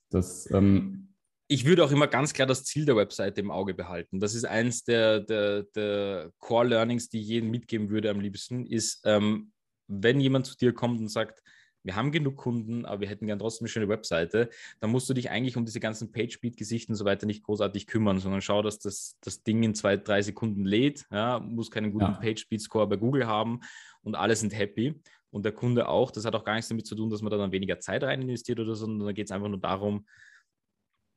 Das, 0.10 0.50
ähm, 0.52 1.10
ich 1.50 1.66
würde 1.66 1.84
auch 1.84 1.92
immer 1.92 2.08
ganz 2.08 2.32
klar 2.32 2.48
das 2.48 2.64
Ziel 2.64 2.86
der 2.86 2.96
Webseite 2.96 3.42
im 3.42 3.52
Auge 3.52 3.74
behalten. 3.74 4.22
Das 4.22 4.36
ist 4.36 4.46
eins 4.46 4.86
der, 4.86 5.20
der, 5.20 5.64
der 5.76 6.32
Core 6.40 6.68
Learnings, 6.68 7.10
die 7.10 7.20
ich 7.20 7.28
jedem 7.28 7.52
mitgeben 7.52 7.90
würde 7.90 8.10
am 8.10 8.22
liebsten, 8.22 8.66
ist, 8.66 9.02
ähm, 9.04 9.52
wenn 9.88 10.20
jemand 10.20 10.46
zu 10.48 10.58
dir 10.58 10.74
kommt 10.74 11.00
und 11.00 11.10
sagt, 11.10 11.42
wir 11.86 11.96
haben 11.96 12.12
genug 12.12 12.36
Kunden, 12.38 12.84
aber 12.86 13.02
wir 13.02 13.08
hätten 13.08 13.28
gern 13.28 13.38
trotzdem 13.38 13.66
eine 13.66 13.70
schöne 13.70 13.88
Webseite, 13.88 14.50
dann 14.80 14.90
musst 14.90 15.08
du 15.08 15.14
dich 15.14 15.30
eigentlich 15.30 15.56
um 15.56 15.66
diese 15.66 15.80
ganzen 15.80 16.12
PageSpeed-Gesichten 16.12 16.94
und 16.94 16.98
so 16.98 17.06
weiter 17.06 17.28
nicht 17.28 17.44
großartig 17.44 17.86
kümmern, 17.86 18.20
sondern 18.20 18.42
schau, 18.42 18.64
dass 18.64 18.80
das, 18.80 19.18
das 19.22 19.44
Ding 19.44 19.62
in 19.62 19.76
zwei, 19.76 19.96
drei 19.96 20.24
Sekunden 20.24 20.66
lädt, 20.66 21.06
ja, 21.12 21.40
muss 21.40 21.70
keinen 21.70 21.92
guten 21.92 22.06
ja. 22.06 22.20
PageSpeed-Score 22.20 22.88
bei 22.88 22.96
Google 22.98 23.28
haben 23.28 23.60
und 24.02 24.16
alle 24.16 24.36
sind 24.36 24.58
happy 24.58 25.00
und 25.30 25.46
der 25.46 25.52
Kunde 25.52 25.88
auch. 25.88 26.10
Das 26.10 26.26
hat 26.26 26.34
auch 26.34 26.44
gar 26.44 26.56
nichts 26.56 26.70
damit 26.70 26.88
zu 26.88 26.96
tun, 26.96 27.12
dass 27.12 27.22
man 27.22 27.30
da 27.30 27.38
dann 27.38 27.52
weniger 27.52 27.80
Zeit 27.80 28.04
rein 28.04 28.22
investiert 28.22 28.60
oder 28.60 28.74
so, 28.74 28.86
sondern 28.86 29.06
da 29.06 29.14
geht 29.14 29.28
es 29.28 29.32
einfach 29.32 29.50
nur 29.50 29.60
darum, 29.60 30.08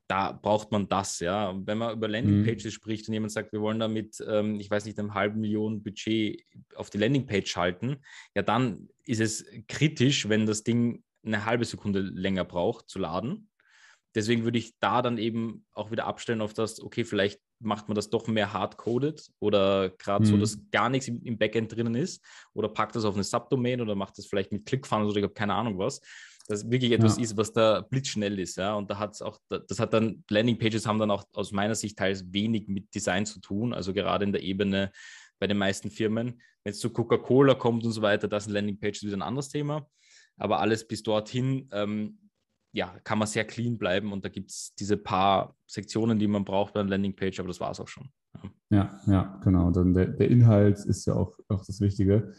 da 0.09 0.33
braucht 0.33 0.73
man 0.73 0.89
das, 0.89 1.21
ja. 1.21 1.55
Wenn 1.65 1.79
man 1.79 1.95
über 1.95 2.09
Landingpages 2.09 2.65
mhm. 2.65 2.71
spricht 2.71 3.09
und 3.09 3.15
jemand 3.15 3.31
sagt, 3.31 3.53
wir 3.53 3.61
wollen 3.61 3.79
damit, 3.79 4.25
ähm, 4.27 4.59
ich 4.59 4.71
weiß 4.71 4.87
nicht, 4.87 4.99
einem 4.99 5.15
halben 5.15 5.41
Million 5.41 5.83
Budget 5.83 6.43
auf 6.75 6.91
die 6.91 6.99
Landingpage 6.99 7.49
schalten, 7.49 7.99
ja, 8.35 8.43
dann 8.43 8.89
ist 9.05 9.21
es 9.21 9.45
kritisch, 9.69 10.29
wenn 10.29 10.47
das 10.47 10.65
Ding 10.65 11.05
eine 11.25 11.45
halbe 11.45 11.67
Sekunde 11.67 12.01
länger 12.01 12.45
braucht 12.45 12.89
zu 12.89 12.99
laden. 12.99 13.51
Deswegen 14.15 14.45
würde 14.45 14.59
ich 14.59 14.73
da 14.81 15.03
dann 15.03 15.19
eben 15.19 15.67
auch 15.73 15.91
wieder 15.91 16.07
abstellen 16.07 16.41
auf 16.41 16.55
das, 16.55 16.81
okay, 16.81 17.05
vielleicht 17.05 17.41
macht 17.61 17.89
man 17.89 17.95
das 17.95 18.09
doch 18.09 18.27
mehr 18.29 18.53
hardcoded 18.53 19.31
oder 19.41 19.91
gerade 19.91 20.25
mhm. 20.25 20.31
so, 20.31 20.37
dass 20.39 20.59
gar 20.71 20.89
nichts 20.89 21.09
im, 21.09 21.23
im, 21.23 21.37
Backend 21.37 21.75
drinnen 21.75 21.95
ist 21.95 22.25
oder 22.55 22.69
packt 22.69 22.97
das 22.97 23.05
auf 23.05 23.15
eine 23.15 23.25
Subdomain 23.25 23.81
oder 23.81 23.95
macht 23.95 24.17
das 24.17 24.27
vielleicht 24.27 24.53
mit 24.53 24.65
ClickFunnels 24.65 25.11
oder 25.11 25.19
ich 25.19 25.25
habe 25.25 25.35
keine 25.35 25.55
Ahnung 25.55 25.77
was 25.77 26.01
das 26.49 26.71
wirklich 26.71 26.93
etwas 26.93 27.19
ja. 27.19 27.25
ist, 27.25 27.37
was 27.37 27.53
da 27.53 27.83
blitzschnell 27.83 28.39
ist. 28.39 28.57
Ja? 28.57 28.75
Und 28.75 28.91
da 28.91 28.99
hat 28.99 29.13
es 29.13 29.23
auch, 29.23 29.39
das 29.49 29.79
hat 29.79 29.93
dann, 29.93 30.25
Landingpages 30.31 30.87
haben 30.87 30.99
dann 30.99 31.11
auch 31.11 31.25
aus 31.35 31.53
meiner 31.53 31.75
Sicht 31.75 31.99
teils 31.99 32.33
wenig 32.33 32.69
mit 32.69 32.95
Design 32.95 33.27
zu 33.27 33.39
tun, 33.41 33.75
also 33.75 33.93
gerade 33.93 34.25
in 34.25 34.33
der 34.33 34.43
Ebene 34.43 34.91
bei 35.39 35.47
den 35.47 35.59
meisten 35.59 35.91
Firmen. 35.91 36.41
Wenn 36.65 36.73
es 36.73 36.81
zu 36.81 36.91
Coca-Cola 36.91 37.55
kommt 37.55 37.85
und 37.85 37.93
so 37.93 38.01
weiter, 38.01 38.29
das 38.29 38.45
sind 38.45 38.55
Landingpages 38.55 39.03
wieder 39.03 39.17
ein 39.17 39.23
anderes 39.23 39.51
Thema. 39.51 39.87
Aber 40.39 40.61
alles 40.61 40.89
bis 40.89 41.03
dorthin, 41.03 41.69
ähm, 41.73 42.19
ja, 42.73 42.99
kann 43.05 43.19
man 43.19 43.29
sehr 43.29 43.45
clean 43.45 43.77
bleiben 43.77 44.13
und 44.13 44.25
da 44.25 44.29
gibt 44.29 44.51
es 44.51 44.75
diese 44.79 44.97
paar 44.97 45.55
Sektionen, 45.67 46.19
die 46.19 46.29
man 46.29 46.45
braucht 46.45 46.75
bei 46.75 46.81
einer 46.81 46.91
Landingpage, 46.91 47.41
aber 47.41 47.49
das 47.49 47.61
war 47.61 47.71
es 47.71 47.81
auch 47.81 47.89
schon. 47.89 48.09
Ja, 48.35 48.51
ja, 48.71 49.01
ja 49.07 49.41
genau. 49.43 49.67
Und 49.67 49.77
dann 49.77 49.95
der, 49.95 50.07
der 50.07 50.29
Inhalt 50.31 50.79
ist 50.79 51.07
ja 51.07 51.15
auch, 51.15 51.39
auch 51.49 51.65
das 51.65 51.81
Wichtige. 51.81 52.33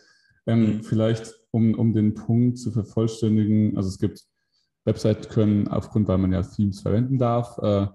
Ähm, 0.50 0.78
mhm. 0.78 0.84
Vielleicht, 0.84 1.34
um, 1.52 1.76
um 1.76 1.94
den 1.94 2.16
Punkt 2.16 2.58
zu 2.58 2.72
vervollständigen, 2.72 3.78
also 3.78 3.88
es 3.90 4.00
gibt 4.00 4.26
Websites 4.86 5.30
können 5.30 5.68
aufgrund, 5.68 6.08
weil 6.08 6.18
man 6.18 6.34
ja 6.34 6.42
Themes 6.42 6.82
verwenden 6.82 7.20
darf, 7.20 7.58
äh, 7.60 7.88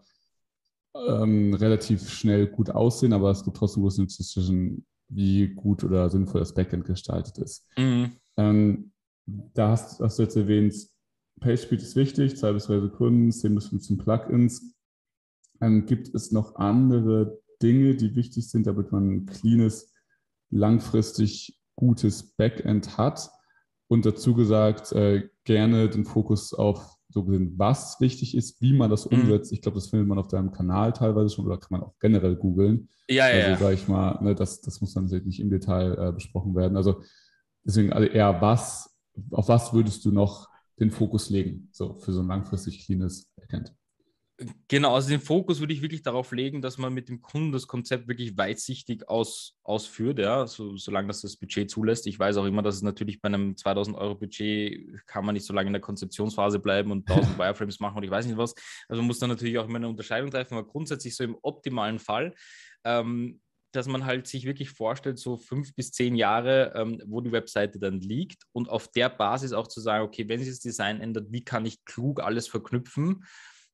ähm, 0.95 1.55
relativ 1.55 2.09
schnell 2.09 2.47
gut 2.47 2.71
aussehen, 2.71 3.12
aber 3.12 3.31
es 3.31 3.43
gibt 3.43 3.57
trotzdem 3.57 3.83
große 3.83 4.07
zwischen, 4.07 4.87
wie 5.09 5.49
gut 5.49 5.83
oder 5.83 6.09
sinnvoll 6.09 6.40
das 6.40 6.55
Backend 6.55 6.85
gestaltet 6.85 7.38
ist. 7.38 7.67
Mhm. 7.77 8.12
Ähm, 8.37 8.93
da 9.27 9.71
hast, 9.71 10.01
hast, 10.01 10.19
du 10.19 10.23
jetzt 10.23 10.37
erwähnt, 10.37 10.75
PageSpeed 11.40 11.83
ist 11.83 11.97
wichtig, 11.97 12.37
zwei 12.37 12.53
bis 12.53 12.67
drei 12.67 12.79
Sekunden, 12.79 13.33
10 13.33 13.55
bis 13.55 13.67
15 13.69 13.99
Plugins. 13.99 14.75
Ähm, 15.61 15.87
gibt 15.87 16.14
es 16.14 16.31
noch 16.31 16.55
andere 16.57 17.40
Dinge, 17.61 17.97
die 17.97 18.14
wichtig 18.14 18.49
sind, 18.49 18.67
damit 18.67 18.93
man 18.93 19.11
ein 19.11 19.27
cleanes, 19.27 19.93
langfristig 20.51 21.59
gutes 21.76 22.34
Backend 22.37 22.98
hat 22.98 23.30
und 23.88 24.06
dazu 24.06 24.34
gesagt, 24.34 24.92
äh, 24.92 25.28
gerne 25.44 25.88
den 25.88 26.04
Fokus 26.04 26.54
auf 26.54 26.94
so 27.08 27.24
gesehen, 27.24 27.54
was 27.56 28.00
wichtig 28.00 28.37
ist, 28.37 28.60
wie 28.60 28.72
man 28.72 28.90
das 28.90 29.08
mhm. 29.08 29.20
umsetzt. 29.20 29.52
Mhm. 29.52 29.54
Ich 29.54 29.62
glaube, 29.62 29.76
das 29.76 29.88
findet 29.88 30.08
man 30.08 30.18
auf 30.18 30.28
deinem 30.28 30.52
Kanal 30.52 30.92
teilweise 30.92 31.34
schon 31.34 31.46
oder 31.46 31.58
kann 31.58 31.68
man 31.70 31.82
auch 31.82 31.94
generell 32.00 32.34
googeln. 32.34 32.88
Ja, 33.08 33.28
ja. 33.28 33.46
Also 33.46 33.64
sage 33.64 33.74
ich 33.74 33.88
mal, 33.88 34.18
ne, 34.20 34.34
das, 34.34 34.60
das 34.60 34.80
muss 34.80 34.94
dann 34.94 35.04
natürlich 35.04 35.24
nicht 35.24 35.40
im 35.40 35.50
Detail 35.50 35.96
äh, 35.96 36.12
besprochen 36.12 36.54
werden. 36.56 36.76
Also 36.76 37.02
deswegen 37.64 37.92
also 37.92 38.08
eher 38.08 38.40
was, 38.40 38.98
auf 39.30 39.48
was 39.48 39.72
würdest 39.72 40.04
du 40.04 40.10
noch 40.10 40.48
den 40.80 40.90
Fokus 40.90 41.30
legen, 41.30 41.68
so 41.70 41.94
für 41.94 42.12
so 42.12 42.20
ein 42.20 42.26
langfristig 42.26 42.84
cleanes 42.84 43.30
Backend? 43.37 43.72
Genau, 44.66 44.97
also 44.97 45.11
den 45.11 45.20
Fokus 45.20 45.61
würde 45.61 45.73
ich 45.73 45.83
wirklich 45.83 46.03
darauf 46.03 46.33
legen, 46.33 46.61
dass 46.61 46.77
man 46.77 46.92
mit 46.92 47.09
dem 47.09 47.23
Kunden 47.23 47.53
das 47.53 47.68
Konzept 47.68 48.09
wirklich 48.09 48.37
weitsichtig 48.37 49.09
aus, 49.09 49.57
ausführt, 49.62 50.18
ja, 50.18 50.49
so, 50.49 50.77
solange 50.77 51.07
das 51.07 51.20
das 51.20 51.37
Budget 51.37 51.70
zulässt. 51.70 52.09
Ich 52.09 52.18
weiß 52.18 52.38
auch 52.38 52.44
immer, 52.44 52.62
dass 52.62 52.75
es 52.75 52.83
natürlich 52.83 53.20
bei 53.20 53.29
einem 53.29 53.57
2000 53.57 53.97
Euro 53.97 54.16
Budget 54.16 55.07
kann 55.07 55.25
man 55.25 55.35
nicht 55.35 55.47
so 55.47 55.55
lange 55.55 55.68
in 55.68 55.73
der 55.73 55.81
Konzeptionsphase 55.83 56.59
bleiben 56.59 56.90
und 56.90 57.09
1000 57.11 57.38
Wireframes 57.38 57.79
machen 57.79 57.99
und 57.99 58.03
ich 58.03 58.11
weiß 58.11 58.27
nicht 58.27 58.37
was. 58.37 58.55
Also 58.88 59.03
man 59.03 59.07
muss 59.07 59.20
dann 59.20 59.31
natürlich 59.31 59.57
auch 59.57 59.68
immer 59.68 59.77
eine 59.77 59.88
Unterscheidung 59.88 60.33
treffen, 60.33 60.55
aber 60.55 60.66
grundsätzlich 60.66 61.14
so 61.14 61.23
im 61.23 61.37
optimalen 61.40 62.01
Fall 62.01 62.35
ähm, 62.85 63.40
dass 63.75 63.88
man 63.88 64.05
halt 64.05 64.29
sich 64.29 64.44
wirklich 64.44 64.70
vorstellt, 64.70 65.18
so 65.18 65.37
fünf 65.37 65.75
bis 65.75 65.90
zehn 65.90 66.14
Jahre, 66.14 66.73
ähm, 66.77 67.03
wo 67.07 67.20
die 67.20 67.33
Webseite 67.33 67.81
dann 67.81 68.01
liegt 68.01 68.44
und 68.53 68.68
auf 68.68 68.88
der 68.88 69.09
Basis 69.09 69.53
auch 69.53 69.66
zu 69.66 69.81
sagen, 69.81 70.05
okay, 70.05 70.29
wenn 70.29 70.38
sich 70.38 70.49
das 70.49 70.61
Design 70.61 71.01
ändert, 71.01 71.33
wie 71.33 71.44
kann 71.44 71.66
ich 71.66 71.85
klug 71.85 72.20
alles 72.20 72.47
verknüpfen 72.47 73.25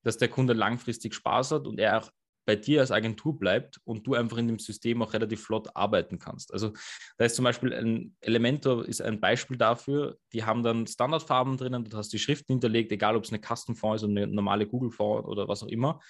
dass 0.03 0.19
der 0.19 0.29
Kunde 0.29 0.53
langfristig 0.53 1.15
Spaß 1.15 1.53
hat 1.53 1.67
und 1.67 1.79
er 1.79 1.99
auch 1.99 2.11
bei 2.47 2.57
dir 2.57 2.81
als 2.81 2.91
Agentur 2.91 3.39
bleibt 3.39 3.81
und 3.85 4.07
du 4.07 4.15
einfach 4.15 4.39
in 4.39 4.49
dem 4.49 4.59
System 4.59 5.03
auch 5.03 5.13
relativ 5.13 5.43
flott 5.45 5.69
arbeiten 5.75 6.19
kannst. 6.19 6.53
Also 6.53 6.73
da 7.19 7.25
ist 7.25 7.37
zum 7.37 7.45
Beispiel 7.45 7.73
ein 7.73 8.17
Elementor 8.21 8.87
ist 8.87 9.03
ein 9.03 9.21
Beispiel 9.21 9.57
dafür. 9.57 10.19
Die 10.33 10.45
haben 10.45 10.63
dann 10.63 10.87
Standardfarben 10.87 11.57
drinnen, 11.57 11.85
du 11.85 11.97
hast 11.97 12.13
die 12.13 12.19
Schriften 12.19 12.55
hinterlegt, 12.55 12.91
egal 12.93 13.15
ob 13.15 13.25
es 13.25 13.33
eine 13.33 13.41
Custom-Font 13.41 13.97
ist 13.97 14.05
oder 14.05 14.23
eine 14.23 14.27
normale 14.27 14.67
Google-Font 14.67 15.27
oder 15.27 15.47
was 15.49 15.63
auch 15.63 15.69
immer. 15.69 16.01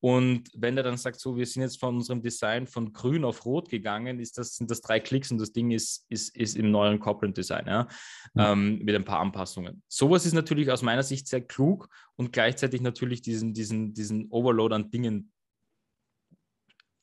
Und 0.00 0.50
wenn 0.54 0.76
der 0.76 0.84
dann 0.84 0.96
sagt, 0.96 1.20
so, 1.20 1.36
wir 1.36 1.44
sind 1.44 1.62
jetzt 1.62 1.78
von 1.78 1.96
unserem 1.96 2.22
Design 2.22 2.66
von 2.66 2.92
grün 2.92 3.24
auf 3.24 3.44
rot 3.44 3.68
gegangen, 3.68 4.18
ist 4.18 4.38
das, 4.38 4.56
sind 4.56 4.70
das 4.70 4.80
drei 4.80 4.98
Klicks 4.98 5.30
und 5.30 5.38
das 5.38 5.52
Ding 5.52 5.70
ist, 5.70 6.06
ist, 6.08 6.34
ist 6.34 6.56
im 6.56 6.70
neuen 6.70 6.98
Corporate 6.98 7.34
Design, 7.34 7.66
ja? 7.66 7.86
ja. 8.34 8.52
Ähm, 8.52 8.78
mit 8.78 8.94
ein 8.94 9.04
paar 9.04 9.20
Anpassungen. 9.20 9.82
Sowas 9.88 10.24
ist 10.24 10.32
natürlich 10.32 10.70
aus 10.70 10.80
meiner 10.80 11.02
Sicht 11.02 11.28
sehr 11.28 11.42
klug 11.42 11.88
und 12.16 12.32
gleichzeitig 12.32 12.80
natürlich 12.80 13.20
diesen, 13.20 13.52
diesen, 13.52 13.92
diesen 13.92 14.30
Overload 14.30 14.74
an 14.74 14.90
Dingen 14.90 15.32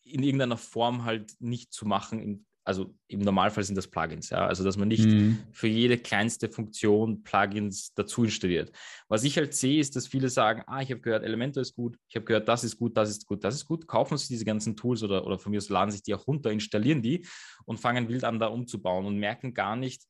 in 0.03 0.23
irgendeiner 0.23 0.57
Form 0.57 1.03
halt 1.05 1.35
nicht 1.39 1.73
zu 1.73 1.85
machen 1.85 2.19
im 2.19 2.46
also 2.67 2.93
im 3.07 3.21
Normalfall 3.21 3.63
sind 3.63 3.77
das 3.77 3.87
Plugins, 3.87 4.29
ja, 4.29 4.45
also 4.45 4.61
dass 4.65 4.75
man 4.75 4.89
nicht 4.89 5.05
mhm. 5.05 5.39
für 5.53 5.67
jede 5.67 5.97
kleinste 5.97 6.49
Funktion 6.49 7.23
Plugins 7.23 7.93
dazu 7.93 8.25
installiert. 8.25 8.73
Was 9.07 9.23
ich 9.23 9.37
halt 9.37 9.53
sehe, 9.53 9.79
ist, 9.79 9.95
dass 9.95 10.05
viele 10.05 10.27
sagen, 10.27 10.63
ah, 10.67 10.81
ich 10.81 10.91
habe 10.91 10.99
gehört, 10.99 11.23
Elementor 11.23 11.61
ist 11.61 11.75
gut, 11.75 11.97
ich 12.09 12.17
habe 12.17 12.25
gehört, 12.25 12.49
das 12.49 12.65
ist 12.65 12.77
gut, 12.77 12.97
das 12.97 13.09
ist 13.09 13.25
gut, 13.25 13.45
das 13.45 13.55
ist 13.55 13.65
gut, 13.67 13.87
kaufen 13.87 14.17
sich 14.17 14.27
diese 14.27 14.43
ganzen 14.43 14.75
Tools 14.75 15.01
oder, 15.01 15.25
oder 15.25 15.39
von 15.39 15.51
mir 15.51 15.59
aus 15.59 15.69
laden 15.69 15.91
sich 15.91 16.03
die 16.03 16.13
auch 16.13 16.27
runter, 16.27 16.51
installieren 16.51 17.01
die 17.01 17.25
und 17.63 17.79
fangen 17.79 18.09
wild 18.09 18.25
an, 18.25 18.37
da 18.37 18.47
umzubauen 18.47 19.05
und 19.05 19.17
merken 19.17 19.53
gar 19.53 19.77
nicht, 19.77 20.03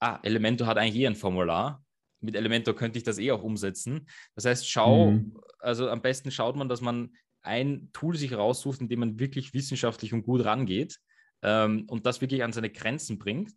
ah, 0.00 0.18
Elementor 0.22 0.66
hat 0.66 0.78
eigentlich 0.78 1.02
eh 1.02 1.06
ein 1.06 1.14
Formular, 1.14 1.84
mit 2.20 2.36
Elementor 2.36 2.74
könnte 2.74 2.96
ich 2.96 3.04
das 3.04 3.18
eh 3.18 3.32
auch 3.32 3.42
umsetzen. 3.42 4.08
Das 4.34 4.46
heißt, 4.46 4.66
schau, 4.66 5.10
mhm. 5.10 5.36
also 5.58 5.90
am 5.90 6.00
besten 6.00 6.30
schaut 6.30 6.56
man, 6.56 6.70
dass 6.70 6.80
man 6.80 7.12
ein 7.42 7.90
Tool 7.92 8.16
sich 8.16 8.32
raussucht, 8.32 8.80
in 8.80 8.88
dem 8.88 9.00
man 9.00 9.18
wirklich 9.18 9.52
wissenschaftlich 9.52 10.14
und 10.14 10.22
gut 10.22 10.42
rangeht 10.46 10.98
ähm, 11.42 11.84
und 11.88 12.06
das 12.06 12.20
wirklich 12.20 12.42
an 12.42 12.52
seine 12.52 12.70
Grenzen 12.70 13.18
bringt. 13.18 13.54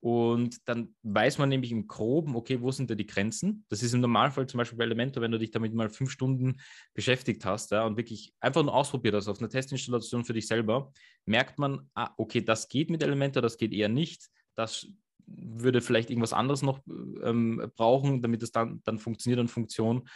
Und 0.00 0.68
dann 0.68 0.94
weiß 1.02 1.38
man 1.38 1.48
nämlich 1.48 1.72
im 1.72 1.88
Groben, 1.88 2.36
okay, 2.36 2.60
wo 2.60 2.70
sind 2.70 2.90
da 2.90 2.94
die 2.94 3.06
Grenzen? 3.06 3.64
Das 3.68 3.82
ist 3.82 3.94
im 3.94 4.00
Normalfall 4.00 4.46
zum 4.46 4.58
Beispiel 4.58 4.78
bei 4.78 4.84
Elementor, 4.84 5.22
wenn 5.22 5.32
du 5.32 5.38
dich 5.38 5.50
damit 5.50 5.74
mal 5.74 5.88
fünf 5.88 6.10
Stunden 6.10 6.60
beschäftigt 6.94 7.44
hast 7.44 7.72
ja, 7.72 7.84
und 7.84 7.96
wirklich 7.96 8.32
einfach 8.40 8.62
nur 8.62 8.74
ausprobiert 8.74 9.14
hast 9.14 9.26
auf 9.26 9.40
einer 9.40 9.48
Testinstallation 9.48 10.24
für 10.24 10.34
dich 10.34 10.46
selber, 10.46 10.92
merkt 11.24 11.58
man, 11.58 11.88
ah, 11.94 12.10
okay, 12.18 12.42
das 12.42 12.68
geht 12.68 12.90
mit 12.90 13.02
Elementor, 13.02 13.42
das 13.42 13.56
geht 13.56 13.72
eher 13.72 13.88
nicht. 13.88 14.28
Das 14.54 14.86
würde 15.26 15.80
vielleicht 15.80 16.10
irgendwas 16.10 16.32
anderes 16.32 16.62
noch 16.62 16.80
ähm, 17.22 17.72
brauchen, 17.76 18.22
damit 18.22 18.42
es 18.42 18.52
dann, 18.52 18.82
dann 18.84 18.98
funktioniert 18.98 19.40
an 19.40 19.48
Funktion. 19.48 20.08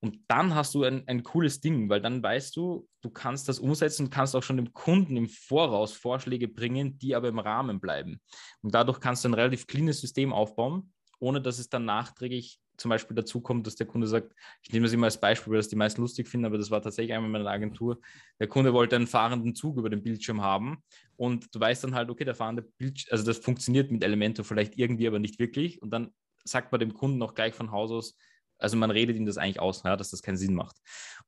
Und 0.00 0.20
dann 0.28 0.54
hast 0.54 0.74
du 0.74 0.84
ein, 0.84 1.06
ein 1.08 1.22
cooles 1.22 1.60
Ding, 1.60 1.88
weil 1.88 2.00
dann 2.00 2.22
weißt 2.22 2.54
du, 2.56 2.88
du 3.00 3.10
kannst 3.10 3.48
das 3.48 3.58
umsetzen 3.58 4.04
und 4.04 4.10
kannst 4.10 4.36
auch 4.36 4.42
schon 4.42 4.56
dem 4.56 4.72
Kunden 4.72 5.16
im 5.16 5.28
Voraus 5.28 5.92
Vorschläge 5.92 6.46
bringen, 6.46 6.98
die 6.98 7.14
aber 7.14 7.28
im 7.28 7.38
Rahmen 7.38 7.80
bleiben. 7.80 8.20
Und 8.62 8.74
dadurch 8.74 9.00
kannst 9.00 9.24
du 9.24 9.28
ein 9.28 9.34
relativ 9.34 9.66
cleanes 9.66 10.00
System 10.00 10.32
aufbauen, 10.32 10.92
ohne 11.18 11.40
dass 11.40 11.58
es 11.58 11.68
dann 11.68 11.84
nachträglich 11.84 12.60
zum 12.78 12.90
Beispiel 12.90 13.16
dazu 13.16 13.40
kommt, 13.40 13.66
dass 13.66 13.74
der 13.74 13.86
Kunde 13.86 14.06
sagt, 14.06 14.32
ich 14.62 14.72
nehme 14.72 14.86
das 14.86 14.92
immer 14.92 15.06
als 15.06 15.20
Beispiel, 15.20 15.50
weil 15.50 15.58
das 15.58 15.68
die 15.68 15.76
meisten 15.76 16.00
lustig 16.00 16.28
finden, 16.28 16.46
aber 16.46 16.58
das 16.58 16.70
war 16.70 16.80
tatsächlich 16.80 17.12
einmal 17.12 17.26
in 17.28 17.32
meiner 17.32 17.50
Agentur. 17.50 17.98
Der 18.38 18.46
Kunde 18.46 18.72
wollte 18.72 18.96
einen 18.96 19.08
fahrenden 19.08 19.54
Zug 19.56 19.78
über 19.78 19.90
den 19.90 20.02
Bildschirm 20.02 20.42
haben 20.42 20.82
und 21.16 21.52
du 21.52 21.58
weißt 21.60 21.84
dann 21.84 21.96
halt, 21.96 22.08
okay, 22.08 22.24
der 22.24 22.36
fahrende 22.36 22.62
Bildschirm, 22.62 23.08
also 23.10 23.24
das 23.24 23.38
funktioniert 23.38 23.90
mit 23.90 24.04
Elementor 24.04 24.44
vielleicht 24.44 24.78
irgendwie, 24.78 25.08
aber 25.08 25.18
nicht 25.18 25.40
wirklich. 25.40 25.82
Und 25.82 25.90
dann 25.90 26.12
sagt 26.44 26.70
man 26.70 26.78
dem 26.78 26.94
Kunden 26.94 27.20
auch 27.22 27.34
gleich 27.34 27.54
von 27.54 27.72
Haus 27.72 27.90
aus, 27.90 28.16
also 28.58 28.76
man 28.76 28.90
redet 28.90 29.16
ihm 29.16 29.26
das 29.26 29.38
eigentlich 29.38 29.60
aus, 29.60 29.82
ja, 29.84 29.96
dass 29.96 30.10
das 30.10 30.22
keinen 30.22 30.36
Sinn 30.36 30.54
macht. 30.54 30.76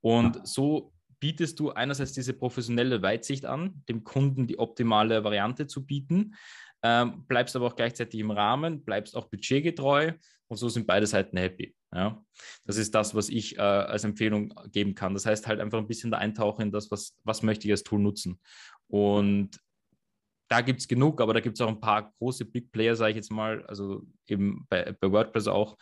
Und 0.00 0.36
ja. 0.36 0.42
so 0.44 0.92
bietest 1.20 1.60
du 1.60 1.70
einerseits 1.70 2.12
diese 2.12 2.32
professionelle 2.32 3.02
Weitsicht 3.02 3.44
an, 3.44 3.82
dem 3.88 4.04
Kunden 4.04 4.46
die 4.46 4.58
optimale 4.58 5.22
Variante 5.22 5.66
zu 5.66 5.84
bieten, 5.84 6.34
ähm, 6.82 7.26
bleibst 7.28 7.54
aber 7.56 7.66
auch 7.66 7.76
gleichzeitig 7.76 8.20
im 8.20 8.30
Rahmen, 8.30 8.84
bleibst 8.84 9.14
auch 9.14 9.26
budgetgetreu 9.28 10.12
und 10.48 10.56
so 10.56 10.68
sind 10.68 10.86
beide 10.86 11.06
Seiten 11.06 11.36
happy. 11.36 11.74
Ja? 11.94 12.24
Das 12.64 12.76
ist 12.76 12.94
das, 12.94 13.14
was 13.14 13.28
ich 13.28 13.58
äh, 13.58 13.60
als 13.60 14.04
Empfehlung 14.04 14.54
geben 14.72 14.94
kann. 14.94 15.12
Das 15.12 15.26
heißt 15.26 15.46
halt 15.46 15.60
einfach 15.60 15.78
ein 15.78 15.86
bisschen 15.86 16.10
da 16.10 16.18
eintauchen 16.18 16.62
in 16.62 16.72
das, 16.72 16.90
was, 16.90 17.16
was 17.24 17.42
möchte 17.42 17.66
ich 17.66 17.72
als 17.72 17.82
Tool 17.82 18.00
nutzen. 18.00 18.40
Und 18.88 19.60
da 20.48 20.62
gibt 20.62 20.80
es 20.80 20.88
genug, 20.88 21.20
aber 21.20 21.34
da 21.34 21.40
gibt 21.40 21.56
es 21.56 21.60
auch 21.60 21.68
ein 21.68 21.80
paar 21.80 22.12
große 22.18 22.44
Big 22.46 22.72
Player, 22.72 22.96
sage 22.96 23.10
ich 23.10 23.16
jetzt 23.16 23.30
mal, 23.30 23.64
also 23.66 24.02
eben 24.26 24.66
bei, 24.68 24.96
bei 24.98 25.12
WordPress 25.12 25.46
auch. 25.46 25.76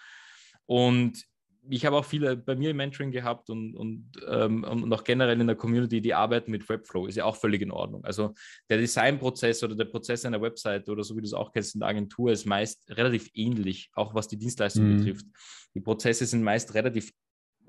Und 0.67 1.25
ich 1.71 1.85
habe 1.85 1.97
auch 1.97 2.05
viele 2.05 2.37
bei 2.37 2.55
mir 2.55 2.71
im 2.71 2.77
Mentoring 2.77 3.11
gehabt 3.11 3.51
und, 3.51 3.75
und, 3.75 4.11
ähm, 4.29 4.65
und 4.65 4.93
auch 4.93 5.05
generell 5.05 5.41
in 5.41 5.47
der 5.47 5.57
Community, 5.57 6.01
die 6.01 6.15
arbeiten 6.15 6.51
mit 6.51 6.69
Webflow, 6.69 7.07
ist 7.07 7.17
ja 7.17 7.25
auch 7.25 7.37
völlig 7.37 7.63
in 7.63 7.71
Ordnung. 7.71 8.05
Also 8.05 8.35
der 8.69 8.79
Designprozess 8.79 9.63
oder 9.63 9.75
der 9.75 9.85
Prozess 9.85 10.25
einer 10.25 10.41
Website 10.41 10.89
oder 10.89 11.05
so 11.05 11.17
wie 11.17 11.21
du 11.21 11.27
es 11.27 11.35
auch 11.35 11.53
kennst 11.53 11.75
in 11.75 11.81
der 11.81 11.89
Agentur 11.89 12.33
ist 12.33 12.47
meist 12.47 12.85
relativ 12.91 13.31
ähnlich, 13.35 13.91
auch 13.95 14.15
was 14.15 14.29
die 14.29 14.39
Dienstleistung 14.39 14.89
mhm. 14.89 14.99
betrifft. 14.99 15.27
Die 15.75 15.81
Prozesse 15.81 16.27
sind 16.27 16.43
meist 16.43 16.75
relativ, 16.75 17.13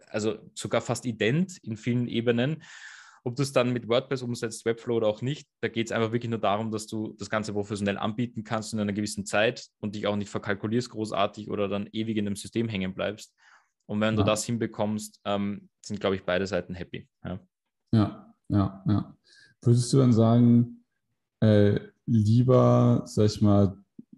also 0.08 0.38
sogar 0.56 0.82
fast 0.82 1.06
ident 1.06 1.58
in 1.62 1.78
vielen 1.78 2.08
Ebenen. 2.08 2.64
Ob 3.26 3.36
du 3.36 3.44
es 3.44 3.52
dann 3.52 3.74
mit 3.74 3.90
WordPress 3.90 4.22
umsetzt, 4.22 4.66
Webflow 4.66 4.96
oder 4.96 5.08
auch 5.08 5.22
nicht, 5.22 5.48
da 5.60 5.68
geht 5.68 5.88
es 5.88 5.92
einfach 5.92 6.14
wirklich 6.14 6.30
nur 6.30 6.40
darum, 6.40 6.72
dass 6.72 6.88
du 6.88 7.16
das 7.20 7.30
Ganze 7.30 7.52
professionell 7.52 7.98
anbieten 7.98 8.46
kannst 8.46 8.74
in 8.74 8.80
einer 8.80 8.94
gewissen 8.94 9.26
Zeit 9.26 9.68
und 9.80 9.96
dich 9.96 10.08
auch 10.08 10.16
nicht 10.16 10.30
verkalkulierst 10.30 10.90
großartig 10.90 11.50
oder 11.50 11.68
dann 11.68 11.90
ewig 11.92 12.18
in 12.18 12.28
einem 12.28 12.38
System 12.38 12.70
hängen 12.70 12.94
bleibst. 12.94 13.36
Und 13.90 14.02
wenn 14.02 14.14
ja. 14.14 14.22
du 14.22 14.24
das 14.24 14.46
hinbekommst, 14.46 15.20
ähm, 15.26 15.68
sind, 15.84 16.00
glaube 16.00 16.16
ich, 16.16 16.24
beide 16.24 16.46
Seiten 16.46 16.76
happy. 16.76 17.10
Ja. 17.26 17.40
ja, 17.92 18.36
ja, 18.48 18.84
ja. 18.88 19.18
Würdest 19.64 19.92
du 19.92 19.98
dann 19.98 20.14
sagen, 20.14 20.86
äh, 21.40 21.80
lieber, 22.06 23.02
sag 23.06 23.26
ich 23.26 23.42
mal, 23.42 23.76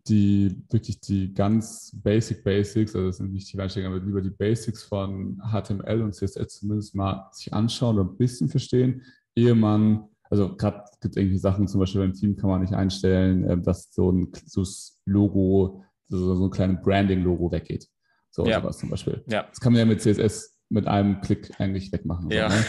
die 0.07 0.61
wirklich 0.69 0.99
die 0.99 1.33
ganz 1.33 1.91
Basic 2.03 2.43
Basics, 2.43 2.93
also 2.95 3.07
das 3.07 3.17
sind 3.17 3.31
nicht 3.31 3.53
die 3.53 3.57
Einstellungen, 3.57 3.97
aber 3.97 4.05
lieber 4.05 4.21
die 4.21 4.29
Basics 4.29 4.83
von 4.83 5.41
HTML 5.41 6.01
und 6.01 6.15
CSS 6.15 6.59
zumindest 6.59 6.93
mal 6.93 7.29
sich 7.31 7.53
anschauen 7.53 7.97
oder 7.97 8.09
ein 8.09 8.17
bisschen 8.17 8.49
verstehen, 8.49 9.03
ehe 9.35 9.55
man, 9.55 10.03
also 10.29 10.53
gerade 10.57 10.83
gibt 10.99 11.15
es 11.15 11.21
irgendwie 11.21 11.37
Sachen, 11.37 11.69
zum 11.69 11.79
Beispiel 11.79 12.01
beim 12.01 12.13
Team 12.13 12.35
kann 12.35 12.49
man 12.49 12.59
nicht 12.59 12.73
einstellen, 12.73 13.45
äh, 13.45 13.57
dass 13.57 13.93
so 13.93 14.11
ein 14.11 14.33
so 14.45 14.65
Logo, 15.05 15.85
so, 16.09 16.35
so 16.35 16.45
ein 16.47 16.51
kleines 16.51 16.81
Branding-Logo 16.81 17.53
weggeht. 17.53 17.87
So 18.31 18.45
ja. 18.45 18.61
sowas 18.61 18.77
zum 18.77 18.89
Beispiel. 18.89 19.23
Ja. 19.27 19.43
Das 19.43 19.59
kann 19.59 19.73
man 19.73 19.79
ja 19.79 19.85
mit 19.85 20.01
CSS 20.01 20.57
mit 20.69 20.87
einem 20.87 21.21
Klick 21.21 21.51
eigentlich 21.59 21.91
wegmachen. 21.91 22.31
Ja. 22.31 22.49
So, 22.49 22.55
ne? 22.55 22.65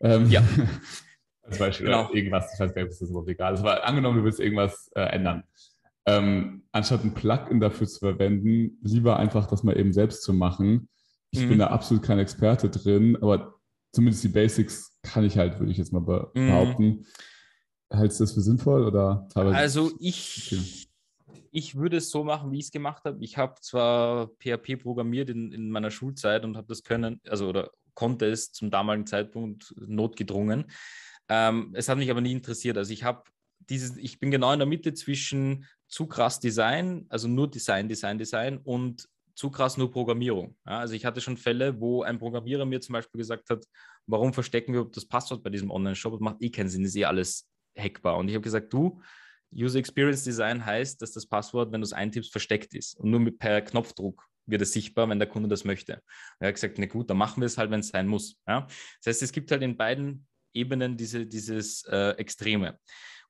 ähm, 0.00 0.30
ja. 0.30 0.42
Als 1.42 1.58
Beispiel 1.58 1.86
genau. 1.86 2.10
irgendwas, 2.12 2.54
ich 2.54 2.60
weiß 2.60 2.72
gar 2.72 2.82
nicht, 2.82 2.92
ob 2.92 2.98
das 2.98 3.10
überhaupt 3.10 3.28
egal 3.28 3.54
ist, 3.54 3.60
aber 3.60 3.84
angenommen, 3.84 4.18
du 4.18 4.24
willst 4.24 4.40
irgendwas 4.40 4.90
äh, 4.94 5.02
ändern. 5.02 5.42
Ähm, 6.06 6.62
anstatt 6.72 7.04
ein 7.04 7.14
Plugin 7.14 7.60
dafür 7.60 7.86
zu 7.86 7.98
verwenden, 7.98 8.78
lieber 8.82 9.18
einfach 9.18 9.46
das 9.46 9.62
mal 9.62 9.76
eben 9.76 9.92
selbst 9.92 10.22
zu 10.22 10.32
machen. 10.32 10.88
Ich 11.30 11.40
mhm. 11.40 11.48
bin 11.50 11.58
da 11.58 11.66
absolut 11.68 12.04
kein 12.04 12.20
Experte 12.20 12.70
drin, 12.70 13.18
aber 13.20 13.56
zumindest 13.92 14.24
die 14.24 14.28
Basics 14.28 14.98
kann 15.02 15.24
ich 15.24 15.36
halt, 15.36 15.58
würde 15.58 15.72
ich 15.72 15.78
jetzt 15.78 15.92
mal 15.92 16.00
mhm. 16.00 16.46
behaupten. 16.46 17.06
Hältst 17.90 18.20
du 18.20 18.24
das 18.24 18.32
für 18.32 18.40
sinnvoll 18.40 18.84
oder 18.84 19.28
teilweise? 19.32 19.56
Also 19.56 19.90
ich, 19.98 20.52
okay 20.52 20.91
ich 21.52 21.76
würde 21.76 21.98
es 21.98 22.10
so 22.10 22.24
machen, 22.24 22.50
wie 22.50 22.58
ich 22.58 22.66
es 22.66 22.70
gemacht 22.72 23.04
habe. 23.04 23.22
Ich 23.22 23.36
habe 23.36 23.60
zwar 23.60 24.30
PHP 24.38 24.76
programmiert 24.82 25.28
in, 25.28 25.52
in 25.52 25.70
meiner 25.70 25.90
Schulzeit 25.90 26.44
und 26.44 26.56
habe 26.56 26.66
das 26.66 26.82
können, 26.82 27.20
also 27.28 27.48
oder 27.48 27.70
konnte 27.94 28.26
es 28.26 28.52
zum 28.52 28.70
damaligen 28.70 29.06
Zeitpunkt 29.06 29.74
notgedrungen. 29.76 30.70
Ähm, 31.28 31.72
es 31.74 31.90
hat 31.90 31.98
mich 31.98 32.10
aber 32.10 32.22
nie 32.22 32.32
interessiert. 32.32 32.78
Also 32.78 32.92
ich 32.92 33.04
habe 33.04 33.24
dieses, 33.58 33.98
ich 33.98 34.18
bin 34.18 34.30
genau 34.30 34.52
in 34.52 34.58
der 34.58 34.66
Mitte 34.66 34.94
zwischen 34.94 35.66
zu 35.88 36.06
krass 36.06 36.40
Design, 36.40 37.04
also 37.10 37.28
nur 37.28 37.50
Design, 37.50 37.86
Design, 37.86 38.16
Design 38.16 38.58
und 38.58 39.06
zu 39.34 39.50
krass 39.50 39.76
nur 39.76 39.90
Programmierung. 39.90 40.56
Ja, 40.66 40.78
also 40.78 40.94
ich 40.94 41.04
hatte 41.04 41.20
schon 41.20 41.36
Fälle, 41.36 41.78
wo 41.78 42.02
ein 42.02 42.18
Programmierer 42.18 42.64
mir 42.64 42.80
zum 42.80 42.94
Beispiel 42.94 43.18
gesagt 43.18 43.50
hat, 43.50 43.66
warum 44.06 44.32
verstecken 44.32 44.72
wir 44.72 44.84
das 44.84 45.04
Passwort 45.04 45.42
bei 45.42 45.50
diesem 45.50 45.70
Online-Shop? 45.70 46.12
Das 46.12 46.20
macht 46.20 46.42
eh 46.42 46.50
keinen 46.50 46.68
Sinn, 46.68 46.84
ist 46.84 46.96
eh 46.96 47.04
alles 47.04 47.46
hackbar. 47.78 48.16
Und 48.16 48.28
ich 48.28 48.34
habe 48.34 48.42
gesagt, 48.42 48.72
du, 48.72 49.02
User 49.54 49.78
Experience 49.78 50.24
Design 50.24 50.64
heißt, 50.64 51.00
dass 51.02 51.12
das 51.12 51.26
Passwort, 51.26 51.72
wenn 51.72 51.80
du 51.80 51.84
es 51.84 51.92
eintippst, 51.92 52.32
versteckt 52.32 52.74
ist. 52.74 52.98
Und 52.98 53.10
nur 53.10 53.20
mit, 53.20 53.38
per 53.38 53.60
Knopfdruck 53.60 54.26
wird 54.46 54.62
es 54.62 54.72
sichtbar, 54.72 55.08
wenn 55.08 55.18
der 55.18 55.28
Kunde 55.28 55.48
das 55.48 55.64
möchte. 55.64 56.02
er 56.40 56.48
hat 56.48 56.54
gesagt, 56.54 56.78
na 56.78 56.86
gut, 56.86 57.10
dann 57.10 57.16
machen 57.16 57.40
wir 57.40 57.46
es 57.46 57.58
halt, 57.58 57.70
wenn 57.70 57.80
es 57.80 57.88
sein 57.88 58.08
muss. 58.08 58.36
Ja? 58.46 58.66
Das 59.02 59.06
heißt, 59.06 59.22
es 59.22 59.32
gibt 59.32 59.50
halt 59.50 59.62
in 59.62 59.76
beiden 59.76 60.26
Ebenen 60.54 60.96
diese, 60.96 61.26
dieses 61.26 61.84
äh, 61.84 62.10
Extreme. 62.12 62.78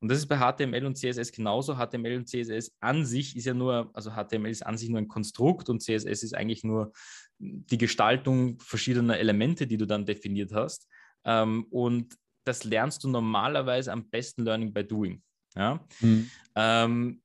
Und 0.00 0.10
das 0.10 0.18
ist 0.18 0.26
bei 0.26 0.38
HTML 0.38 0.84
und 0.84 0.96
CSS 0.96 1.30
genauso. 1.30 1.76
HTML 1.76 2.16
und 2.16 2.28
CSS 2.28 2.72
an 2.80 3.04
sich 3.04 3.36
ist 3.36 3.44
ja 3.44 3.54
nur, 3.54 3.90
also 3.94 4.10
HTML 4.10 4.50
ist 4.50 4.66
an 4.66 4.76
sich 4.76 4.88
nur 4.88 4.98
ein 4.98 5.06
Konstrukt 5.06 5.68
und 5.68 5.80
CSS 5.80 6.24
ist 6.24 6.34
eigentlich 6.34 6.64
nur 6.64 6.92
die 7.38 7.78
Gestaltung 7.78 8.58
verschiedener 8.58 9.18
Elemente, 9.18 9.66
die 9.66 9.76
du 9.76 9.86
dann 9.86 10.04
definiert 10.04 10.52
hast. 10.52 10.88
Ähm, 11.24 11.66
und 11.70 12.16
das 12.44 12.64
lernst 12.64 13.04
du 13.04 13.08
normalerweise 13.08 13.92
am 13.92 14.10
besten 14.10 14.44
Learning 14.44 14.72
by 14.72 14.84
Doing. 14.84 15.22
Ja? 15.54 15.84
Mhm. 16.00 16.30
Ähm, 16.54 17.22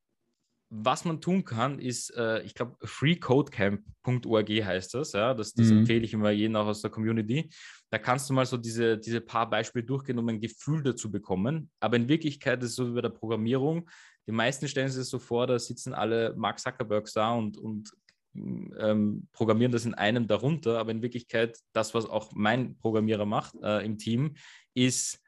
was 0.69 1.05
man 1.05 1.21
tun 1.21 1.45
kann, 1.45 1.79
ist, 1.79 2.13
äh, 2.15 2.41
ich 2.43 2.53
glaube, 2.53 2.75
freecodecamp.org 2.83 4.49
heißt 4.49 4.93
das. 4.95 5.13
Ja? 5.13 5.33
Das, 5.33 5.53
das 5.53 5.67
mhm. 5.67 5.79
empfehle 5.79 6.03
ich 6.03 6.13
immer 6.13 6.31
jedem 6.31 6.57
auch 6.57 6.67
aus 6.67 6.81
der 6.81 6.91
Community. 6.91 7.49
Da 7.89 7.97
kannst 7.97 8.29
du 8.29 8.33
mal 8.33 8.45
so 8.45 8.57
diese, 8.57 8.97
diese 8.97 9.21
paar 9.21 9.49
Beispiele 9.49 9.85
durchgehen, 9.85 10.19
um 10.19 10.27
ein 10.27 10.41
Gefühl 10.41 10.83
dazu 10.83 11.09
bekommen. 11.09 11.69
Aber 11.79 11.95
in 11.95 12.09
Wirklichkeit 12.09 12.61
ist 12.63 12.71
es 12.71 12.75
so 12.75 12.89
wie 12.89 12.95
bei 12.95 13.01
der 13.01 13.09
Programmierung. 13.09 13.89
Die 14.27 14.33
meisten 14.33 14.67
stellen 14.67 14.89
sich 14.89 14.99
das 14.99 15.09
so 15.09 15.19
vor, 15.19 15.47
da 15.47 15.57
sitzen 15.57 15.93
alle 15.93 16.35
Mark 16.35 16.59
Zuckerbergs 16.59 17.13
da 17.13 17.31
und, 17.31 17.57
und 17.57 17.91
ähm, 18.35 19.27
programmieren 19.31 19.71
das 19.71 19.85
in 19.85 19.93
einem 19.93 20.27
darunter. 20.27 20.79
Aber 20.79 20.91
in 20.91 21.01
Wirklichkeit, 21.01 21.57
das, 21.71 21.93
was 21.93 22.05
auch 22.05 22.33
mein 22.33 22.77
Programmierer 22.77 23.25
macht 23.25 23.55
äh, 23.63 23.85
im 23.85 23.97
Team, 23.97 24.35
ist, 24.73 25.21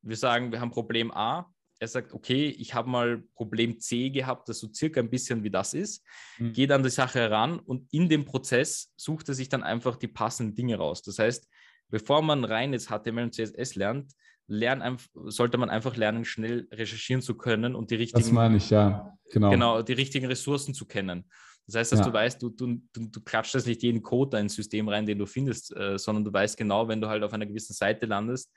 wir 0.00 0.16
sagen, 0.16 0.52
wir 0.52 0.60
haben 0.60 0.70
Problem 0.70 1.10
A, 1.12 1.52
er 1.78 1.88
sagt, 1.88 2.12
okay, 2.12 2.48
ich 2.48 2.74
habe 2.74 2.88
mal 2.88 3.22
Problem 3.34 3.78
C 3.80 4.10
gehabt, 4.10 4.48
das 4.48 4.60
so 4.60 4.68
circa 4.72 5.00
ein 5.00 5.10
bisschen 5.10 5.42
wie 5.42 5.50
das 5.50 5.74
ist, 5.74 6.04
mhm. 6.38 6.52
geht 6.52 6.72
an 6.72 6.82
die 6.82 6.90
Sache 6.90 7.18
heran 7.18 7.58
und 7.58 7.92
in 7.92 8.08
dem 8.08 8.24
Prozess 8.24 8.92
sucht 8.96 9.28
er 9.28 9.34
sich 9.34 9.48
dann 9.48 9.62
einfach 9.62 9.96
die 9.96 10.08
passenden 10.08 10.54
Dinge 10.54 10.76
raus. 10.76 11.02
Das 11.02 11.18
heißt, 11.18 11.48
bevor 11.88 12.22
man 12.22 12.44
rein 12.44 12.72
jetzt 12.72 12.88
HTML 12.88 13.24
und 13.24 13.34
CSS 13.34 13.74
lernt, 13.74 14.12
lernen, 14.48 14.96
sollte 15.14 15.58
man 15.58 15.70
einfach 15.70 15.96
lernen, 15.96 16.24
schnell 16.24 16.68
recherchieren 16.72 17.20
zu 17.20 17.36
können 17.36 17.74
und 17.74 17.90
die 17.90 17.96
richtigen, 17.96 18.22
das 18.22 18.32
meine 18.32 18.56
ich, 18.56 18.70
ja, 18.70 19.12
genau. 19.32 19.50
genau 19.50 19.82
die 19.82 19.92
richtigen 19.92 20.26
Ressourcen 20.26 20.72
zu 20.72 20.86
kennen. 20.86 21.24
Das 21.66 21.74
heißt, 21.74 21.92
dass 21.92 21.98
ja. 22.00 22.06
du 22.06 22.12
weißt, 22.12 22.42
du, 22.42 22.50
du, 22.50 22.80
du, 22.92 23.20
klatscht 23.22 23.56
das 23.56 23.66
nicht 23.66 23.82
jeden 23.82 24.00
Code 24.00 24.30
da 24.30 24.38
ins 24.38 24.54
System 24.54 24.88
rein, 24.88 25.04
den 25.04 25.18
du 25.18 25.26
findest, 25.26 25.74
äh, 25.74 25.98
sondern 25.98 26.24
du 26.24 26.32
weißt 26.32 26.56
genau, 26.56 26.86
wenn 26.86 27.00
du 27.00 27.08
halt 27.08 27.24
auf 27.24 27.32
einer 27.32 27.46
gewissen 27.46 27.74
Seite 27.74 28.06
landest, 28.06 28.52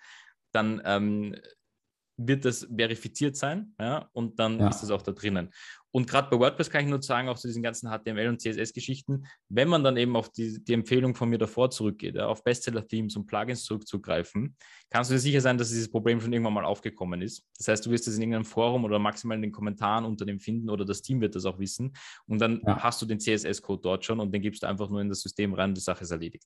dann 0.52 0.80
ähm, 0.86 1.36
wird 2.20 2.46
das 2.46 2.68
verifiziert 2.76 3.36
sein, 3.38 3.74
ja, 3.80 4.10
und 4.14 4.40
dann 4.40 4.60
ja. 4.60 4.68
ist 4.68 4.82
das 4.82 4.92
auch 4.92 5.02
da 5.02 5.12
drinnen. 5.12 5.50
Und 5.92 6.08
gerade 6.08 6.30
bei 6.30 6.38
WordPress 6.38 6.70
kann 6.70 6.84
ich 6.84 6.90
nur 6.90 7.02
sagen, 7.02 7.30
auch 7.30 7.38
zu 7.38 7.48
diesen 7.48 7.64
ganzen 7.64 7.90
HTML- 7.90 8.30
und 8.30 8.40
CSS-Geschichten, 8.40 9.26
wenn 9.48 9.68
man 9.68 9.84
dann 9.84 9.98
eben 9.98 10.16
auf 10.16 10.30
die, 10.30 10.64
die 10.64 10.74
Empfehlung 10.74 11.16
von 11.16 11.30
mir 11.30 11.40
davor 11.40 11.72
zurückgeht, 11.72 12.16
ja, 12.16 12.28
auf 12.28 12.44
Bestseller-Themes 12.44 13.16
und 13.16 13.26
Plugins 13.26 13.64
zurückzugreifen, 13.64 14.56
kannst 14.92 15.10
du 15.10 15.16
dir 15.16 15.20
sicher 15.20 15.42
sein, 15.42 15.58
dass 15.58 15.70
dieses 15.70 15.90
Problem 15.90 16.22
schon 16.22 16.32
irgendwann 16.32 16.54
mal 16.54 16.66
aufgekommen 16.66 17.22
ist. 17.22 17.44
Das 17.58 17.70
heißt, 17.70 17.86
du 17.86 17.90
wirst 17.90 18.08
es 18.08 18.16
in 18.16 18.22
irgendeinem 18.22 18.46
Forum 18.46 18.84
oder 18.86 19.00
maximal 19.00 19.36
in 19.36 19.42
den 19.42 19.52
Kommentaren 19.52 20.06
unter 20.06 20.26
dem 20.26 20.40
finden 20.40 20.70
oder 20.70 20.86
das 20.86 21.02
Team 21.02 21.22
wird 21.22 21.36
das 21.36 21.46
auch 21.46 21.58
wissen. 21.58 21.94
Und 22.28 22.40
dann 22.40 22.62
ja. 22.66 22.84
hast 22.84 23.02
du 23.02 23.08
den 23.08 23.20
CSS-Code 23.20 23.82
dort 23.82 24.06
schon 24.06 24.20
und 24.20 24.32
den 24.32 24.44
gibst 24.44 24.62
du 24.62 24.68
einfach 24.68 24.90
nur 24.90 25.02
in 25.02 25.10
das 25.10 25.22
System 25.22 25.54
rein, 25.54 25.74
die 25.74 25.82
Sache 25.82 26.04
ist 26.04 26.12
erledigt. 26.12 26.46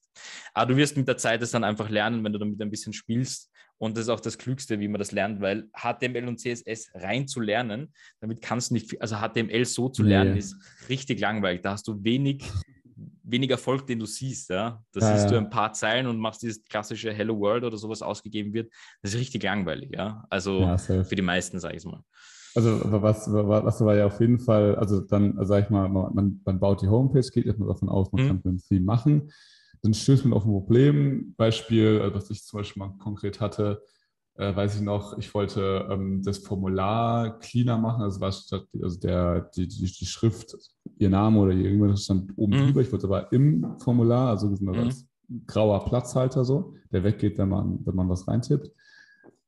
Aber 0.54 0.72
du 0.72 0.76
wirst 0.76 0.96
mit 0.96 1.06
der 1.06 1.18
Zeit 1.18 1.42
es 1.42 1.50
dann 1.50 1.64
einfach 1.64 1.90
lernen, 1.90 2.24
wenn 2.24 2.32
du 2.32 2.38
damit 2.38 2.60
ein 2.62 2.70
bisschen 2.70 2.94
spielst. 2.94 3.50
Und 3.78 3.96
das 3.96 4.04
ist 4.04 4.08
auch 4.08 4.20
das 4.20 4.38
Klügste, 4.38 4.78
wie 4.80 4.88
man 4.88 4.98
das 4.98 5.12
lernt, 5.12 5.40
weil 5.40 5.68
HTML 5.74 6.28
und 6.28 6.38
CSS 6.38 6.90
rein 6.94 7.26
zu 7.26 7.40
lernen, 7.40 7.92
damit 8.20 8.40
kannst 8.40 8.70
du 8.70 8.74
nicht, 8.74 9.00
also 9.00 9.16
HTML 9.16 9.64
so 9.64 9.88
zu 9.88 10.02
lernen, 10.02 10.32
nee. 10.32 10.38
ist 10.38 10.56
richtig 10.88 11.20
langweilig. 11.20 11.62
Da 11.62 11.72
hast 11.72 11.88
du 11.88 12.02
wenig, 12.02 12.44
wenig 13.24 13.50
Erfolg, 13.50 13.86
den 13.86 13.98
du 13.98 14.06
siehst. 14.06 14.50
Ja? 14.50 14.82
Da 14.92 15.00
ja, 15.00 15.16
siehst 15.16 15.30
du 15.30 15.36
ein 15.36 15.50
paar 15.50 15.72
Zeilen 15.72 16.06
und 16.06 16.18
machst 16.18 16.42
dieses 16.42 16.62
klassische 16.62 17.12
Hello 17.12 17.38
World 17.38 17.64
oder 17.64 17.76
sowas 17.76 18.00
ausgegeben 18.00 18.52
wird. 18.52 18.72
Das 19.02 19.12
ist 19.12 19.20
richtig 19.20 19.42
langweilig. 19.42 19.90
Ja? 19.92 20.24
Also 20.30 20.60
ja, 20.60 20.78
für 20.78 21.16
die 21.16 21.22
meisten, 21.22 21.58
sage 21.58 21.76
ich 21.76 21.84
mal. 21.84 22.02
Also 22.54 22.80
was, 22.84 23.26
was 23.32 23.84
war 23.84 23.96
ja 23.96 24.06
auf 24.06 24.20
jeden 24.20 24.38
Fall, 24.38 24.76
also 24.76 25.00
dann 25.00 25.44
sage 25.44 25.64
ich 25.64 25.70
mal, 25.70 25.88
man, 25.88 26.40
man 26.44 26.60
baut 26.60 26.82
die 26.82 26.86
Homepage, 26.86 27.28
geht 27.32 27.46
erstmal 27.46 27.68
davon 27.68 27.88
aus, 27.88 28.12
man 28.12 28.24
mhm. 28.24 28.42
kann 28.42 28.58
Theme 28.68 28.84
machen. 28.84 29.32
Dann 29.84 29.92
stößt 29.92 30.24
man 30.24 30.32
auf 30.32 30.46
ein 30.46 30.50
Problem. 30.50 31.34
Beispiel, 31.36 32.00
äh, 32.00 32.14
was 32.14 32.30
ich 32.30 32.42
zum 32.42 32.58
Beispiel 32.58 32.80
mal 32.80 32.96
konkret 32.96 33.38
hatte, 33.38 33.82
äh, 34.36 34.56
weiß 34.56 34.76
ich 34.76 34.80
noch, 34.80 35.18
ich 35.18 35.32
wollte 35.34 35.86
ähm, 35.90 36.22
das 36.22 36.38
Formular 36.38 37.38
cleaner 37.38 37.76
machen, 37.76 38.02
also 38.02 38.18
war 38.18 38.32
statt, 38.32 38.66
also 38.82 38.98
der, 38.98 39.50
die, 39.54 39.68
die, 39.68 39.84
die 39.84 40.06
Schrift, 40.06 40.56
ihr 40.96 41.10
Name 41.10 41.38
oder 41.38 41.52
irgendwas 41.52 42.04
stand 42.04 42.32
oben 42.36 42.56
mhm. 42.56 42.64
drüber. 42.64 42.80
Ich 42.80 42.92
wollte 42.92 43.06
aber 43.06 43.30
im 43.30 43.76
Formular, 43.78 44.30
also 44.30 44.48
mhm. 44.48 44.68
als 44.70 45.06
grauer 45.46 45.84
Platzhalter 45.84 46.46
so, 46.46 46.74
der 46.90 47.04
weggeht, 47.04 47.36
wenn 47.36 47.50
man, 47.50 47.78
wenn 47.84 47.94
man 47.94 48.08
was 48.08 48.26
reintippt. 48.26 48.70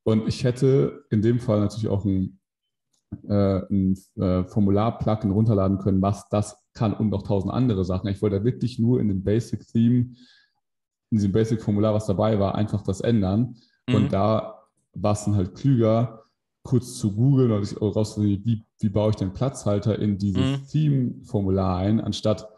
Und 0.05 0.29
ich 0.29 0.45
hätte 0.45 1.07
in 1.11 1.23
dem 1.23 1.41
Fall 1.41 1.61
natürlich 1.61 1.89
auch 1.89 2.05
ein 2.05 2.39
ein 3.29 3.97
äh, 4.17 4.45
Formular-Plugin 4.45 5.31
runterladen 5.31 5.79
können, 5.79 6.03
was 6.03 6.29
das 6.29 6.59
kann 6.75 6.93
und 6.93 7.11
noch 7.11 7.23
tausend 7.23 7.53
andere 7.53 7.85
Sachen. 7.85 8.09
Ich 8.09 8.21
wollte 8.23 8.45
wirklich 8.45 8.79
nur 8.79 9.01
in 9.01 9.09
dem 9.09 9.23
Basic-Theme, 9.23 10.15
in 11.11 11.19
diesem 11.19 11.33
Basic-Formular, 11.33 11.95
was 11.95 12.07
dabei 12.07 12.39
war, 12.39 12.55
einfach 12.55 12.83
das 12.83 13.01
ändern. 13.01 13.57
Mhm. 13.89 13.95
Und 13.95 14.13
da 14.13 14.63
war 14.95 15.13
es 15.13 15.25
dann 15.25 15.37
halt 15.37 15.55
klüger, 15.55 16.25
kurz 16.63 16.99
zu 16.99 17.15
googeln 17.15 17.53
und 17.53 17.81
rauszufinden, 17.81 18.45
wie, 18.45 18.65
wie 18.81 18.89
baue 18.89 19.11
ich 19.11 19.17
den 19.17 19.33
Platzhalter 19.33 19.99
in 19.99 20.19
dieses 20.19 20.43
mhm. 20.43 20.67
Theme-Formular 20.67 21.79
ein, 21.79 22.01
anstatt 22.01 22.49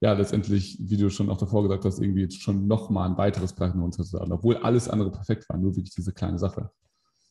ja 0.00 0.14
letztendlich, 0.14 0.78
wie 0.80 0.96
du 0.96 1.10
schon 1.10 1.30
auch 1.30 1.36
davor 1.36 1.62
gesagt 1.62 1.84
hast, 1.84 2.00
irgendwie 2.00 2.30
schon 2.30 2.66
nochmal 2.66 3.08
ein 3.08 3.18
weiteres 3.18 3.52
Plugin 3.52 3.80
runterzuladen, 3.80 4.32
obwohl 4.32 4.56
alles 4.56 4.88
andere 4.88 5.12
perfekt 5.12 5.48
war, 5.48 5.58
nur 5.58 5.76
wirklich 5.76 5.94
diese 5.94 6.12
kleine 6.12 6.38
Sache. 6.38 6.70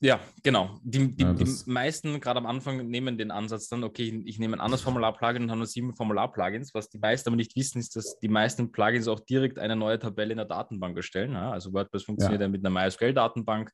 Ja, 0.03 0.19
genau. 0.41 0.79
Die, 0.83 1.15
die, 1.15 1.23
ja, 1.23 1.31
die 1.31 1.47
meisten, 1.67 2.19
gerade 2.19 2.39
am 2.39 2.47
Anfang, 2.47 2.87
nehmen 2.87 3.19
den 3.19 3.29
Ansatz 3.29 3.69
dann, 3.69 3.83
okay, 3.83 4.23
ich 4.25 4.39
nehme 4.39 4.57
ein 4.57 4.59
anderes 4.59 4.81
Formular-Plugin 4.81 5.43
und 5.43 5.51
habe 5.51 5.59
nur 5.59 5.67
sieben 5.67 5.95
Formular-Plugins. 5.95 6.73
Was 6.73 6.89
die 6.89 6.97
meisten 6.97 7.29
aber 7.29 7.35
nicht 7.35 7.55
wissen, 7.55 7.79
ist, 7.79 7.95
dass 7.95 8.17
die 8.19 8.27
meisten 8.27 8.71
Plugins 8.71 9.07
auch 9.07 9.19
direkt 9.19 9.59
eine 9.59 9.75
neue 9.75 9.99
Tabelle 9.99 10.31
in 10.31 10.37
der 10.37 10.47
Datenbank 10.47 10.97
erstellen. 10.97 11.33
Ja? 11.33 11.51
Also 11.51 11.71
WordPress 11.71 12.03
funktioniert 12.03 12.41
ja. 12.41 12.47
ja 12.47 12.51
mit 12.51 12.65
einer 12.65 12.73
MySQL-Datenbank. 12.73 13.71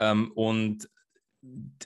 Ähm, 0.00 0.32
und 0.34 0.88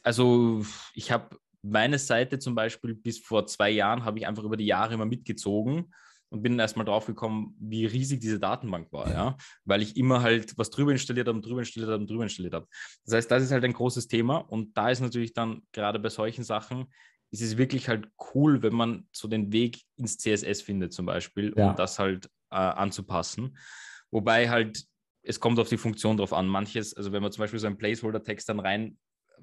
also 0.03 0.65
ich 0.95 1.13
habe 1.13 1.37
meine 1.61 1.99
Seite 1.99 2.39
zum 2.39 2.55
Beispiel 2.55 2.95
bis 2.95 3.19
vor 3.19 3.47
zwei 3.47 3.69
Jahren 3.69 4.05
habe 4.05 4.19
ich 4.19 4.27
einfach 4.27 4.45
über 4.45 4.57
die 4.57 4.67
Jahre 4.67 4.95
immer 4.95 5.05
mitgezogen 5.05 5.93
und 6.31 6.43
bin 6.43 6.59
erstmal 6.59 6.85
drauf 6.85 7.07
gekommen, 7.07 7.57
wie 7.59 7.87
riesig 7.87 8.21
diese 8.21 8.39
Datenbank 8.39 8.93
war, 8.93 9.11
ja, 9.11 9.37
weil 9.65 9.83
ich 9.83 9.97
immer 9.97 10.23
halt 10.23 10.57
was 10.59 10.71
drüber 10.71 10.93
installiert 10.93 11.29
habe, 11.29 11.41
drüber 11.41 11.61
installiert 11.61 11.91
habe, 11.93 12.07
drüber 12.07 12.25
installiert 12.25 12.55
habe. 12.55 12.67
Das 13.05 13.15
heißt, 13.15 13.31
das 13.31 13.43
ist 13.43 13.53
halt 13.53 13.65
ein 13.65 13.73
großes 13.73 14.09
Thema 14.09 14.37
und 14.37 14.77
da 14.77 14.91
ist 14.91 15.01
natürlich 15.01 15.33
dann 15.33 15.63
gerade 15.73 15.99
bei 15.99 16.09
solchen 16.09 16.45
Sachen, 16.45 16.87
ist 17.31 17.43
es 17.43 17.59
wirklich 17.59 17.89
halt 17.89 18.09
cool, 18.35 18.63
wenn 18.63 18.75
man 18.75 19.09
so 19.13 19.29
den 19.29 19.53
Weg 19.53 19.83
ins 19.97 20.17
CSS 20.19 20.63
findet 20.63 20.93
zum 20.93 21.07
Beispiel, 21.07 21.53
ja. 21.57 21.71
um 21.71 21.77
das 21.77 21.99
halt 21.99 22.27
äh, 22.51 22.57
anzupassen. 22.57 23.59
Wobei 24.11 24.49
halt 24.49 24.85
es 25.23 25.41
kommt 25.41 25.59
auf 25.59 25.69
die 25.69 25.77
Funktion 25.77 26.17
drauf 26.17 26.33
an. 26.33 26.47
Manches, 26.47 26.97
also 26.97 27.13
wenn 27.13 27.23
man 27.23 27.31
zum 27.33 27.43
Beispiel 27.43 27.59
so 27.59 27.67
einen 27.67 27.77
Placeholder-Text 27.77 28.49
dann 28.49 28.61
rein 28.61 28.97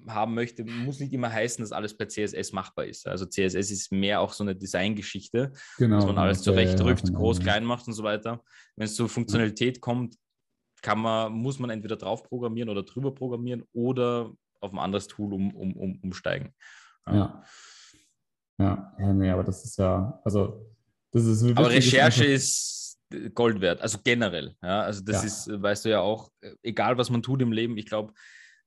haben 0.07 0.33
möchte, 0.33 0.63
muss 0.63 0.99
nicht 0.99 1.13
immer 1.13 1.31
heißen, 1.31 1.63
dass 1.63 1.71
alles 1.71 1.95
per 1.95 2.07
CSS 2.07 2.51
machbar 2.51 2.85
ist. 2.85 3.07
Also 3.07 3.25
CSS 3.25 3.71
ist 3.71 3.91
mehr 3.91 4.21
auch 4.21 4.33
so 4.33 4.43
eine 4.43 4.55
Designgeschichte, 4.55 5.51
genau, 5.77 5.97
dass 5.97 6.05
man 6.05 6.17
alles 6.17 6.41
zurechtrückt, 6.41 7.09
ja, 7.09 7.13
groß, 7.13 7.39
klein 7.39 7.63
macht 7.65 7.87
und 7.87 7.93
so 7.93 8.03
weiter. 8.03 8.41
Wenn 8.75 8.85
es 8.85 8.95
zur 8.95 9.09
Funktionalität 9.09 9.81
kommt, 9.81 10.15
kann 10.81 10.99
man, 10.99 11.33
muss 11.33 11.59
man 11.59 11.69
entweder 11.69 11.95
drauf 11.95 12.23
programmieren 12.23 12.69
oder 12.69 12.83
drüber 12.83 13.13
programmieren 13.13 13.63
oder 13.73 14.31
auf 14.61 14.71
ein 14.71 14.79
anderes 14.79 15.07
Tool 15.07 15.33
um, 15.33 15.55
um, 15.55 15.75
um, 15.75 15.99
umsteigen. 16.03 16.53
Ja. 17.07 17.15
ja. 17.15 17.43
Ja, 18.57 19.13
nee, 19.13 19.29
aber 19.29 19.43
das 19.43 19.65
ist 19.65 19.77
ja, 19.77 20.19
also 20.23 20.65
das 21.11 21.25
ist 21.25 21.43
Aber 21.57 21.69
Recherche 21.69 22.25
ist 22.25 22.99
Gold 23.33 23.61
wert, 23.61 23.81
also 23.81 23.99
generell. 24.03 24.55
Ja, 24.61 24.81
also 24.81 25.03
das 25.03 25.21
ja. 25.21 25.27
ist, 25.27 25.61
weißt 25.61 25.85
du 25.85 25.89
ja 25.89 25.99
auch, 25.99 26.31
egal 26.63 26.97
was 26.97 27.09
man 27.09 27.21
tut 27.21 27.41
im 27.41 27.51
Leben, 27.51 27.77
ich 27.77 27.85
glaube, 27.85 28.13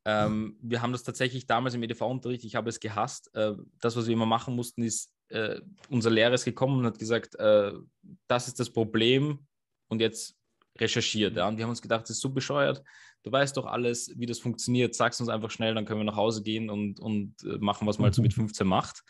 ähm, 0.09 0.57
wir 0.63 0.81
haben 0.81 0.93
das 0.93 1.03
tatsächlich 1.03 1.47
damals 1.47 1.75
im 1.75 1.83
EDV-Unterricht, 1.83 2.43
ich 2.45 2.55
habe 2.55 2.71
es 2.71 2.81
gehasst. 2.81 3.29
Äh, 3.35 3.53
das, 3.79 3.95
was 3.95 4.07
wir 4.07 4.15
immer 4.15 4.25
machen 4.25 4.57
mussten, 4.57 4.83
ist, 4.83 5.13
äh, 5.29 5.61
unser 5.91 6.09
Lehrer 6.09 6.33
ist 6.33 6.47
gekommen 6.47 6.79
und 6.79 6.87
hat 6.87 6.99
gesagt, 6.99 7.35
äh, 7.35 7.73
das 8.27 8.49
ist 8.49 8.59
das 8.59 8.71
Problem 8.71 9.47
und 9.89 10.01
jetzt 10.01 10.35
recherchiert. 10.79 11.37
Ja? 11.37 11.47
Und 11.47 11.59
wir 11.59 11.65
haben 11.65 11.71
uns 11.71 11.83
gedacht, 11.83 12.05
das 12.05 12.11
ist 12.11 12.23
so 12.23 12.31
bescheuert. 12.31 12.83
Du 13.23 13.31
weißt 13.31 13.55
doch 13.59 13.67
alles, 13.67 14.11
wie 14.17 14.25
das 14.25 14.39
funktioniert. 14.39 14.95
Sag's 14.95 15.21
uns 15.21 15.29
einfach 15.29 15.51
schnell, 15.51 15.75
dann 15.75 15.85
können 15.85 16.01
wir 16.01 16.05
nach 16.05 16.17
Hause 16.17 16.43
gehen 16.43 16.71
und, 16.71 17.01
und 17.01 17.35
äh, 17.45 17.59
machen, 17.59 17.87
was 17.87 17.99
man 17.99 18.11
so 18.11 18.23
mit 18.23 18.33
15 18.33 18.67
macht. 18.67 19.03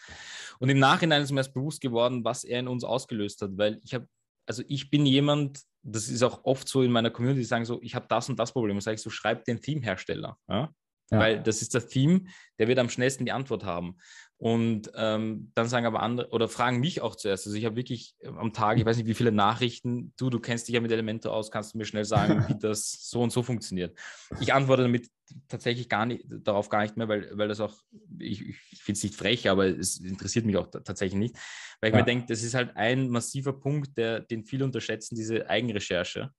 Und 0.58 0.68
im 0.68 0.80
Nachhinein 0.80 1.22
ist 1.22 1.30
mir 1.30 1.40
erst 1.40 1.54
bewusst 1.54 1.80
geworden, 1.80 2.24
was 2.24 2.42
er 2.42 2.58
in 2.58 2.66
uns 2.66 2.82
ausgelöst 2.82 3.40
hat, 3.42 3.56
weil 3.56 3.78
ich 3.84 3.94
habe, 3.94 4.08
also 4.46 4.64
ich 4.66 4.90
bin 4.90 5.06
jemand, 5.06 5.60
das 5.84 6.08
ist 6.08 6.24
auch 6.24 6.42
oft 6.42 6.66
so 6.66 6.82
in 6.82 6.90
meiner 6.90 7.10
Community, 7.10 7.42
die 7.42 7.46
sagen 7.46 7.64
so, 7.64 7.80
ich 7.82 7.94
habe 7.94 8.06
das 8.08 8.28
und 8.28 8.36
das 8.36 8.52
Problem. 8.52 8.76
Und 8.76 8.80
sage 8.80 8.96
ich 8.96 9.02
so, 9.02 9.10
schreib 9.10 9.44
den 9.44 9.60
Theme-Hersteller. 9.60 10.36
Ja? 10.48 10.72
Ja. 11.10 11.18
Weil 11.18 11.42
das 11.42 11.62
ist 11.62 11.74
das 11.74 11.88
Theme, 11.88 12.22
der 12.58 12.68
wird 12.68 12.78
am 12.78 12.90
schnellsten 12.90 13.24
die 13.24 13.32
Antwort 13.32 13.64
haben. 13.64 13.96
Und 14.36 14.92
ähm, 14.94 15.50
dann 15.54 15.68
sagen 15.68 15.84
aber 15.84 16.00
andere 16.00 16.30
oder 16.30 16.48
fragen 16.48 16.78
mich 16.78 17.00
auch 17.00 17.16
zuerst. 17.16 17.46
Also 17.46 17.58
ich 17.58 17.64
habe 17.64 17.74
wirklich 17.74 18.14
äh, 18.20 18.28
am 18.28 18.52
Tag, 18.52 18.78
ich 18.78 18.84
weiß 18.84 18.96
nicht, 18.96 19.08
wie 19.08 19.14
viele 19.14 19.32
Nachrichten, 19.32 20.12
du, 20.16 20.30
du 20.30 20.38
kennst 20.38 20.68
dich 20.68 20.74
ja 20.74 20.80
mit 20.80 20.92
Elementor 20.92 21.32
aus, 21.32 21.50
kannst 21.50 21.74
du 21.74 21.78
mir 21.78 21.84
schnell 21.84 22.04
sagen, 22.04 22.44
wie 22.48 22.56
das 22.56 23.08
so 23.10 23.20
und 23.20 23.32
so 23.32 23.42
funktioniert. 23.42 23.98
Ich 24.40 24.54
antworte 24.54 24.82
damit 24.82 25.10
tatsächlich 25.48 25.88
gar 25.88 26.06
nicht, 26.06 26.24
darauf 26.28 26.68
gar 26.68 26.82
nicht 26.82 26.96
mehr, 26.96 27.08
weil, 27.08 27.36
weil 27.36 27.48
das 27.48 27.58
auch, 27.58 27.74
ich, 28.20 28.42
ich 28.70 28.82
finde 28.82 28.98
es 28.98 29.02
nicht 29.02 29.16
frech, 29.16 29.50
aber 29.50 29.66
es 29.66 29.98
interessiert 29.98 30.46
mich 30.46 30.56
auch 30.56 30.68
tatsächlich 30.68 31.18
nicht. 31.18 31.36
Weil 31.80 31.90
ich 31.90 31.94
ja. 31.94 32.00
mir 32.00 32.06
denke, 32.06 32.26
das 32.28 32.44
ist 32.44 32.54
halt 32.54 32.76
ein 32.76 33.08
massiver 33.08 33.52
Punkt, 33.52 33.98
der, 33.98 34.20
den 34.20 34.44
viele 34.44 34.64
unterschätzen, 34.64 35.16
diese 35.16 35.50
Eigenrecherche. 35.50 36.30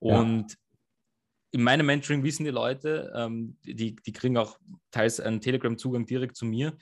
Und 0.00 0.52
ja 0.52 0.56
in 1.50 1.62
meinem 1.62 1.86
Mentoring 1.86 2.22
wissen 2.24 2.44
die 2.44 2.50
Leute, 2.50 3.12
ähm, 3.14 3.56
die, 3.64 3.96
die 3.96 4.12
kriegen 4.12 4.36
auch 4.36 4.58
teils 4.90 5.20
einen 5.20 5.40
Telegram-Zugang 5.40 6.06
direkt 6.06 6.36
zu 6.36 6.44
mir. 6.44 6.76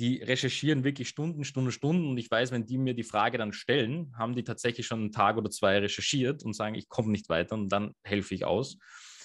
Die 0.00 0.22
recherchieren 0.22 0.82
wirklich 0.82 1.08
Stunden, 1.08 1.44
Stunden, 1.44 1.70
Stunden 1.70 2.08
und 2.08 2.18
ich 2.18 2.30
weiß, 2.30 2.50
wenn 2.50 2.66
die 2.66 2.78
mir 2.78 2.94
die 2.94 3.04
Frage 3.04 3.38
dann 3.38 3.52
stellen, 3.52 4.12
haben 4.18 4.34
die 4.34 4.42
tatsächlich 4.42 4.86
schon 4.86 5.00
einen 5.00 5.12
Tag 5.12 5.36
oder 5.36 5.50
zwei 5.50 5.78
recherchiert 5.78 6.42
und 6.42 6.54
sagen, 6.54 6.74
ich 6.74 6.88
komme 6.88 7.12
nicht 7.12 7.28
weiter 7.28 7.54
und 7.54 7.68
dann 7.68 7.92
helfe 8.02 8.34
ich 8.34 8.44
aus. 8.44 8.76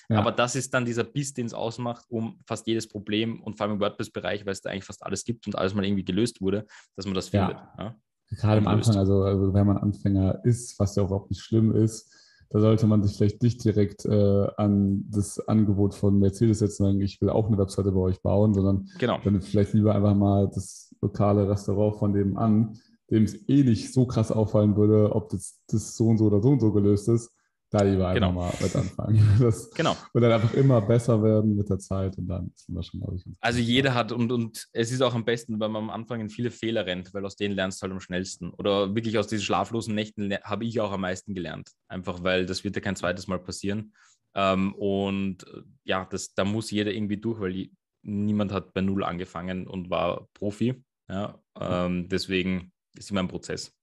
Ja. 0.09 0.19
Aber 0.19 0.31
das 0.31 0.55
ist 0.55 0.73
dann 0.73 0.85
dieser 0.85 1.03
Biss, 1.03 1.33
den 1.33 1.47
es 1.47 1.53
ausmacht, 1.53 2.05
um 2.09 2.39
fast 2.45 2.65
jedes 2.67 2.87
Problem 2.87 3.41
und 3.41 3.57
vor 3.57 3.65
allem 3.65 3.75
im 3.75 3.79
WordPress-Bereich, 3.79 4.45
weil 4.45 4.53
es 4.53 4.61
da 4.61 4.69
eigentlich 4.69 4.85
fast 4.85 5.03
alles 5.03 5.23
gibt 5.23 5.45
und 5.47 5.55
alles 5.55 5.73
mal 5.73 5.85
irgendwie 5.85 6.05
gelöst 6.05 6.41
wurde, 6.41 6.65
dass 6.95 7.05
man 7.05 7.15
das 7.15 7.29
findet. 7.29 7.57
Ja. 7.57 7.73
Ja? 7.77 7.95
Gerade 8.31 8.59
am 8.59 8.67
Anfang, 8.67 8.95
also, 8.95 9.23
also 9.23 9.53
wenn 9.53 9.65
man 9.65 9.77
Anfänger 9.77 10.43
ist, 10.45 10.79
was 10.79 10.95
ja 10.95 11.03
überhaupt 11.03 11.31
nicht 11.31 11.41
schlimm 11.41 11.75
ist, 11.75 12.11
da 12.49 12.59
sollte 12.59 12.87
man 12.87 13.03
sich 13.03 13.15
vielleicht 13.15 13.43
nicht 13.43 13.63
direkt 13.63 14.05
äh, 14.05 14.47
an 14.57 15.05
das 15.09 15.39
Angebot 15.47 15.93
von 15.93 16.17
Mercedes 16.17 16.59
setzen 16.59 16.83
und 16.83 16.89
sagen, 16.89 17.01
ich 17.01 17.21
will 17.21 17.29
auch 17.29 17.47
eine 17.47 17.57
Webseite 17.57 17.91
bei 17.91 17.99
euch 17.99 18.21
bauen, 18.21 18.53
sondern 18.53 18.89
genau. 18.97 19.19
dann 19.23 19.41
vielleicht 19.41 19.73
lieber 19.73 19.93
einfach 19.93 20.15
mal 20.15 20.49
das 20.53 20.95
lokale 21.01 21.47
Restaurant 21.47 21.97
von 21.97 22.13
dem 22.13 22.37
an, 22.37 22.79
dem 23.11 23.23
es 23.23 23.47
eh 23.47 23.63
nicht 23.63 23.93
so 23.93 24.05
krass 24.05 24.31
auffallen 24.31 24.75
würde, 24.75 25.15
ob 25.15 25.29
das, 25.29 25.59
das 25.67 25.95
so 25.95 26.07
und 26.07 26.17
so 26.17 26.25
oder 26.25 26.41
so 26.41 26.49
und 26.49 26.59
so 26.59 26.71
gelöst 26.71 27.07
ist, 27.09 27.31
da 27.69 27.83
lieber 27.83 28.07
einfach 28.07 28.27
genau. 28.27 28.31
mal 28.31 28.53
mit 28.61 28.75
anfangen. 28.75 29.21
Das 29.39 29.69
genau. 29.71 29.95
wird 30.13 30.23
dann 30.23 30.31
einfach 30.31 30.53
immer 30.53 30.81
besser 30.81 31.21
werden 31.21 31.55
mit 31.55 31.69
der 31.69 31.79
Zeit 31.79 32.17
und 32.17 32.27
dann 32.27 32.51
sind 32.55 32.75
wir 32.75 32.83
schon, 32.83 32.99
glaube 32.99 33.17
ich. 33.17 33.23
Also 33.39 33.59
jeder 33.59 33.93
hat 33.93 34.11
und, 34.11 34.31
und 34.31 34.67
es 34.73 34.91
ist 34.91 35.01
auch 35.01 35.13
am 35.13 35.25
besten, 35.25 35.59
wenn 35.59 35.71
man 35.71 35.83
am 35.83 35.89
Anfang 35.89 36.19
in 36.19 36.29
viele 36.29 36.51
Fehler 36.51 36.85
rennt, 36.85 37.13
weil 37.13 37.25
aus 37.25 37.35
denen 37.35 37.55
lernst 37.55 37.81
du 37.81 37.83
halt 37.83 37.93
am 37.93 37.99
schnellsten. 37.99 38.49
Oder 38.51 38.95
wirklich 38.95 39.17
aus 39.17 39.27
diesen 39.27 39.43
schlaflosen 39.43 39.93
Nächten 39.93 40.33
habe 40.43 40.65
ich 40.65 40.79
auch 40.79 40.91
am 40.91 41.01
meisten 41.01 41.33
gelernt. 41.35 41.69
Einfach 41.87 42.23
weil 42.23 42.45
das 42.45 42.63
wird 42.63 42.75
ja 42.75 42.81
kein 42.81 42.95
zweites 42.95 43.27
Mal 43.27 43.39
passieren. 43.39 43.93
Ähm, 44.35 44.73
und 44.75 45.45
ja, 45.83 46.05
das, 46.05 46.33
da 46.33 46.45
muss 46.45 46.71
jeder 46.71 46.91
irgendwie 46.91 47.17
durch, 47.17 47.39
weil 47.39 47.53
die, 47.53 47.73
niemand 48.01 48.51
hat 48.51 48.73
bei 48.73 48.81
Null 48.81 49.03
angefangen 49.03 49.67
und 49.67 49.89
war 49.89 50.27
Profi. 50.33 50.83
Ja, 51.07 51.39
ähm, 51.59 52.07
deswegen 52.07 52.71
ist 52.95 53.09
immer 53.09 53.21
ein 53.21 53.27
Prozess. 53.27 53.75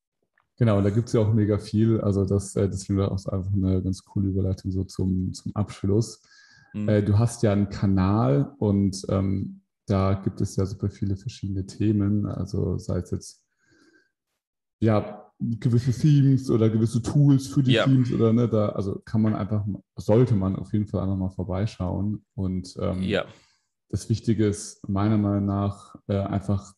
Genau, 0.59 0.81
da 0.81 0.91
gibt 0.91 1.09
es 1.09 1.13
ja 1.13 1.21
auch 1.21 1.33
mega 1.35 1.59
viel. 1.59 2.01
Also 2.01 2.25
das, 2.25 2.57
äh, 2.57 2.69
das 2.69 2.85
finde 2.85 3.03
ich 3.03 3.09
auch 3.09 3.33
einfach 3.33 3.53
eine 3.53 3.83
ganz 3.83 4.05
coole 4.05 4.29
Überleitung 4.29 4.71
so 4.71 4.85
zum, 4.85 5.33
zum 5.33 5.55
Abschluss. 5.55 6.23
Mhm. 6.73 6.89
Äh, 6.89 7.03
du 7.03 7.19
hast 7.19 7.43
ja 7.43 7.53
einen 7.53 7.69
Kanal 7.69 8.55
und 8.59 9.05
ähm, 9.09 9.61
da 9.87 10.15
gibt 10.15 10.41
es 10.41 10.57
ja 10.57 10.67
super 10.67 10.89
viele 10.89 11.17
verschiedene 11.17 11.67
Themen. 11.67 12.27
Also 12.27 12.79
sei 12.79 12.99
es 12.99 13.11
jetzt 13.11 13.45
ja 14.81 15.31
gewisse 15.39 15.93
Themes 15.93 16.51
oder 16.51 16.71
gewisse 16.71 17.03
Tools 17.03 17.47
für 17.49 17.63
die 17.63 17.73
ja. 17.73 17.85
Teams 17.85 18.11
oder 18.11 18.33
ne, 18.33 18.49
da 18.49 18.71
also 18.71 19.01
kann 19.05 19.21
man 19.21 19.35
einfach, 19.35 19.65
sollte 19.97 20.35
man 20.35 20.57
auf 20.57 20.73
jeden 20.73 20.87
Fall 20.87 21.03
einfach 21.03 21.17
mal 21.17 21.31
vorbeischauen. 21.31 22.25
Und 22.35 22.75
ähm, 22.81 23.03
ja. 23.03 23.27
das 23.91 24.09
Wichtige 24.09 24.47
ist 24.47 24.89
meiner 24.89 25.19
Meinung 25.19 25.47
nach 25.47 25.95
äh, 26.09 26.17
einfach 26.17 26.75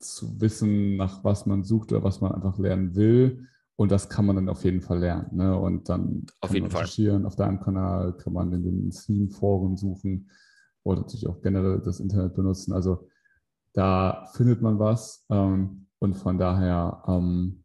zu 0.00 0.40
wissen, 0.40 0.96
nach 0.96 1.22
was 1.24 1.46
man 1.46 1.62
sucht 1.62 1.92
oder 1.92 2.02
was 2.02 2.20
man 2.20 2.32
einfach 2.32 2.58
lernen 2.58 2.94
will. 2.94 3.46
Und 3.76 3.92
das 3.92 4.08
kann 4.08 4.26
man 4.26 4.36
dann 4.36 4.48
auf 4.48 4.64
jeden 4.64 4.80
Fall 4.80 4.98
lernen. 4.98 5.36
Ne? 5.36 5.58
Und 5.58 5.88
dann 5.88 6.26
auf 6.40 6.52
jeden 6.52 6.70
Fall. 6.70 6.86
Auf 7.24 7.36
deinem 7.36 7.60
Kanal 7.60 8.14
kann 8.16 8.32
man 8.32 8.52
in 8.52 8.62
den 8.62 8.90
Theme-Foren 8.90 9.76
suchen 9.76 10.30
oder 10.82 11.00
natürlich 11.00 11.26
auch 11.26 11.40
generell 11.40 11.80
das 11.80 12.00
Internet 12.00 12.34
benutzen. 12.34 12.72
Also 12.72 13.08
da 13.72 14.26
findet 14.34 14.60
man 14.60 14.78
was. 14.78 15.24
Ähm, 15.30 15.86
und 15.98 16.14
von 16.14 16.38
daher, 16.38 17.02
ähm, 17.06 17.64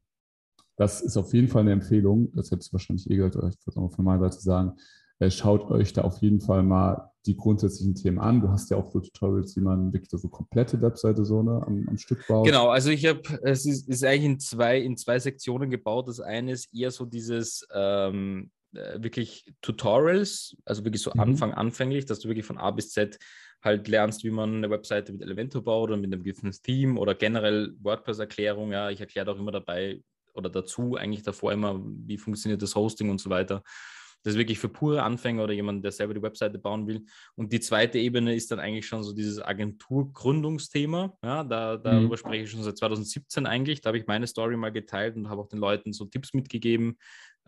das 0.78 1.02
ist 1.02 1.18
auf 1.18 1.34
jeden 1.34 1.48
Fall 1.48 1.62
eine 1.62 1.72
Empfehlung. 1.72 2.32
Das 2.34 2.52
hätte 2.52 2.64
ich 2.66 2.74
wahrscheinlich 2.74 3.10
eh 3.10 3.16
gesagt, 3.16 3.38
aber 3.38 3.50
ich 3.50 3.58
würde 3.66 3.80
auch 3.80 3.92
von 3.92 4.06
meiner 4.06 4.30
Seite 4.30 4.42
sagen, 4.42 4.74
äh, 5.20 5.32
schaut 5.32 5.70
euch 5.72 5.94
da 5.94 6.02
auf 6.02 6.18
jeden 6.20 6.42
Fall 6.42 6.64
mal 6.64 7.12
die 7.26 7.36
grundsätzlichen 7.36 7.96
Themen 7.96 8.20
an. 8.20 8.42
Du 8.42 8.50
hast 8.50 8.70
ja 8.70 8.78
auch 8.78 8.92
so 8.92 9.00
Tutorials, 9.00 9.56
wie 9.56 9.62
man 9.62 9.94
wirklich 9.94 10.10
so 10.10 10.28
komplette 10.28 10.82
Webseite 10.82 11.26
so 11.26 11.42
ne, 11.42 11.62
am, 11.66 11.88
am 11.88 11.98
Stück 11.98 12.26
baut. 12.28 12.46
Genau, 12.46 12.70
also 12.70 12.90
ich 12.90 13.06
habe, 13.06 13.22
es 13.44 13.66
ist, 13.66 13.90
ist, 13.90 14.04
eigentlich 14.04 14.26
in 14.26 14.40
zwei, 14.40 14.80
in 14.80 14.98
zwei 14.98 15.20
Sektionen 15.20 15.70
gebaut. 15.70 16.08
Das 16.08 16.20
eine 16.20 16.52
ist 16.52 16.74
eher 16.74 16.92
so 16.92 17.06
dieses 17.06 17.68
ähm, 17.74 18.52
äh, 18.74 19.02
wirklich 19.02 19.54
Tutorials, 19.62 20.56
also 20.66 20.84
wirklich 20.84 21.02
so 21.02 21.12
mhm. 21.14 21.20
Anfang, 21.20 21.54
anfänglich, 21.54 22.06
dass 22.06 22.20
du 22.20 22.28
wirklich 22.28 22.46
von 22.46 22.58
A 22.58 22.72
bis 22.72 22.92
Z 22.92 23.18
halt 23.64 23.88
lernst, 23.88 24.24
wie 24.24 24.32
man 24.32 24.58
eine 24.58 24.70
Webseite 24.70 25.12
mit 25.12 25.24
Elementor 25.24 25.64
baut 25.64 25.90
oder 25.90 25.98
mit 25.98 26.14
einem 26.14 26.24
gewissen 26.24 26.52
Theme 26.52 27.00
oder 27.00 27.16
generell 27.16 27.74
WordPress-Erklärung. 27.82 28.72
Ja, 28.72 28.92
ich 28.92 29.00
erkläre 29.00 29.32
auch 29.32 29.40
immer 29.40 29.52
dabei 29.52 30.02
oder 30.36 30.50
dazu 30.50 30.96
eigentlich 30.96 31.24
davor 31.24 31.54
immer, 31.54 31.82
wie 31.84 32.18
funktioniert 32.18 32.62
das 32.62 32.76
Hosting 32.76 33.10
und 33.10 33.20
so 33.20 33.30
weiter. 33.30 33.64
Das 34.26 34.34
ist 34.34 34.40
wirklich 34.40 34.58
für 34.58 34.70
pure 34.70 35.04
Anfänger 35.04 35.44
oder 35.44 35.54
jemanden, 35.54 35.84
der 35.84 35.92
selber 35.92 36.16
die 36.16 36.22
Webseite 36.24 36.58
bauen 36.58 36.88
will. 36.88 37.06
Und 37.36 37.54
die 37.54 37.60
zweite 37.60 38.00
Ebene 38.00 38.34
ist 38.34 38.50
dann 38.50 38.60
eigentlich 38.60 38.88
schon 38.88 39.04
so 39.04 39.14
dieses 39.14 39.40
Agenturgründungsthema. 39.40 41.16
Ja, 41.24 41.44
da, 41.44 41.78
darüber 41.78 42.16
mhm. 42.16 42.18
spreche 42.18 42.44
ich 42.44 42.50
schon 42.50 42.64
seit 42.64 42.76
2017 42.76 43.46
eigentlich. 43.46 43.82
Da 43.82 43.90
habe 43.90 44.00
ich 44.00 44.08
meine 44.08 44.26
Story 44.26 44.58
mal 44.58 44.72
geteilt 44.72 45.16
und 45.16 45.30
habe 45.30 45.44
auch 45.44 45.48
den 45.48 45.60
Leuten 45.60 45.94
so 45.94 46.06
Tipps 46.06 46.34
mitgegeben, 46.34 46.98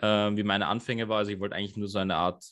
äh, 0.01 0.05
wie 0.36 0.43
meine 0.43 0.67
Anfänge 0.67 1.09
war. 1.09 1.17
Also 1.17 1.32
ich 1.32 1.39
wollte 1.39 1.55
eigentlich 1.55 1.78
nur 1.78 1.88
so 1.88 1.97
eine 1.97 2.15
Art 2.15 2.45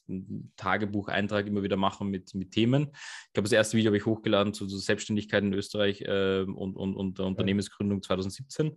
Tagebucheintrag 0.56 1.46
immer 1.46 1.62
wieder 1.62 1.78
machen 1.78 2.10
mit, 2.10 2.34
mit 2.34 2.50
Themen. 2.50 2.90
Ich 3.28 3.34
glaube, 3.34 3.46
das 3.46 3.52
erste 3.52 3.78
Video 3.78 3.90
habe 3.90 3.98
ich 3.98 4.08
hochgeladen 4.08 4.56
zu, 4.56 4.66
zu 4.66 4.80
Selbstständigkeit 4.80 5.44
in 5.44 5.54
Österreich 5.54 6.02
äh, 6.02 6.42
und, 6.42 6.76
und, 6.76 6.96
und 6.96 7.20
Unternehmensgründung 7.20 8.02
2017. 8.02 8.76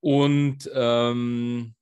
Und 0.00 0.70
ähm, 0.72 1.74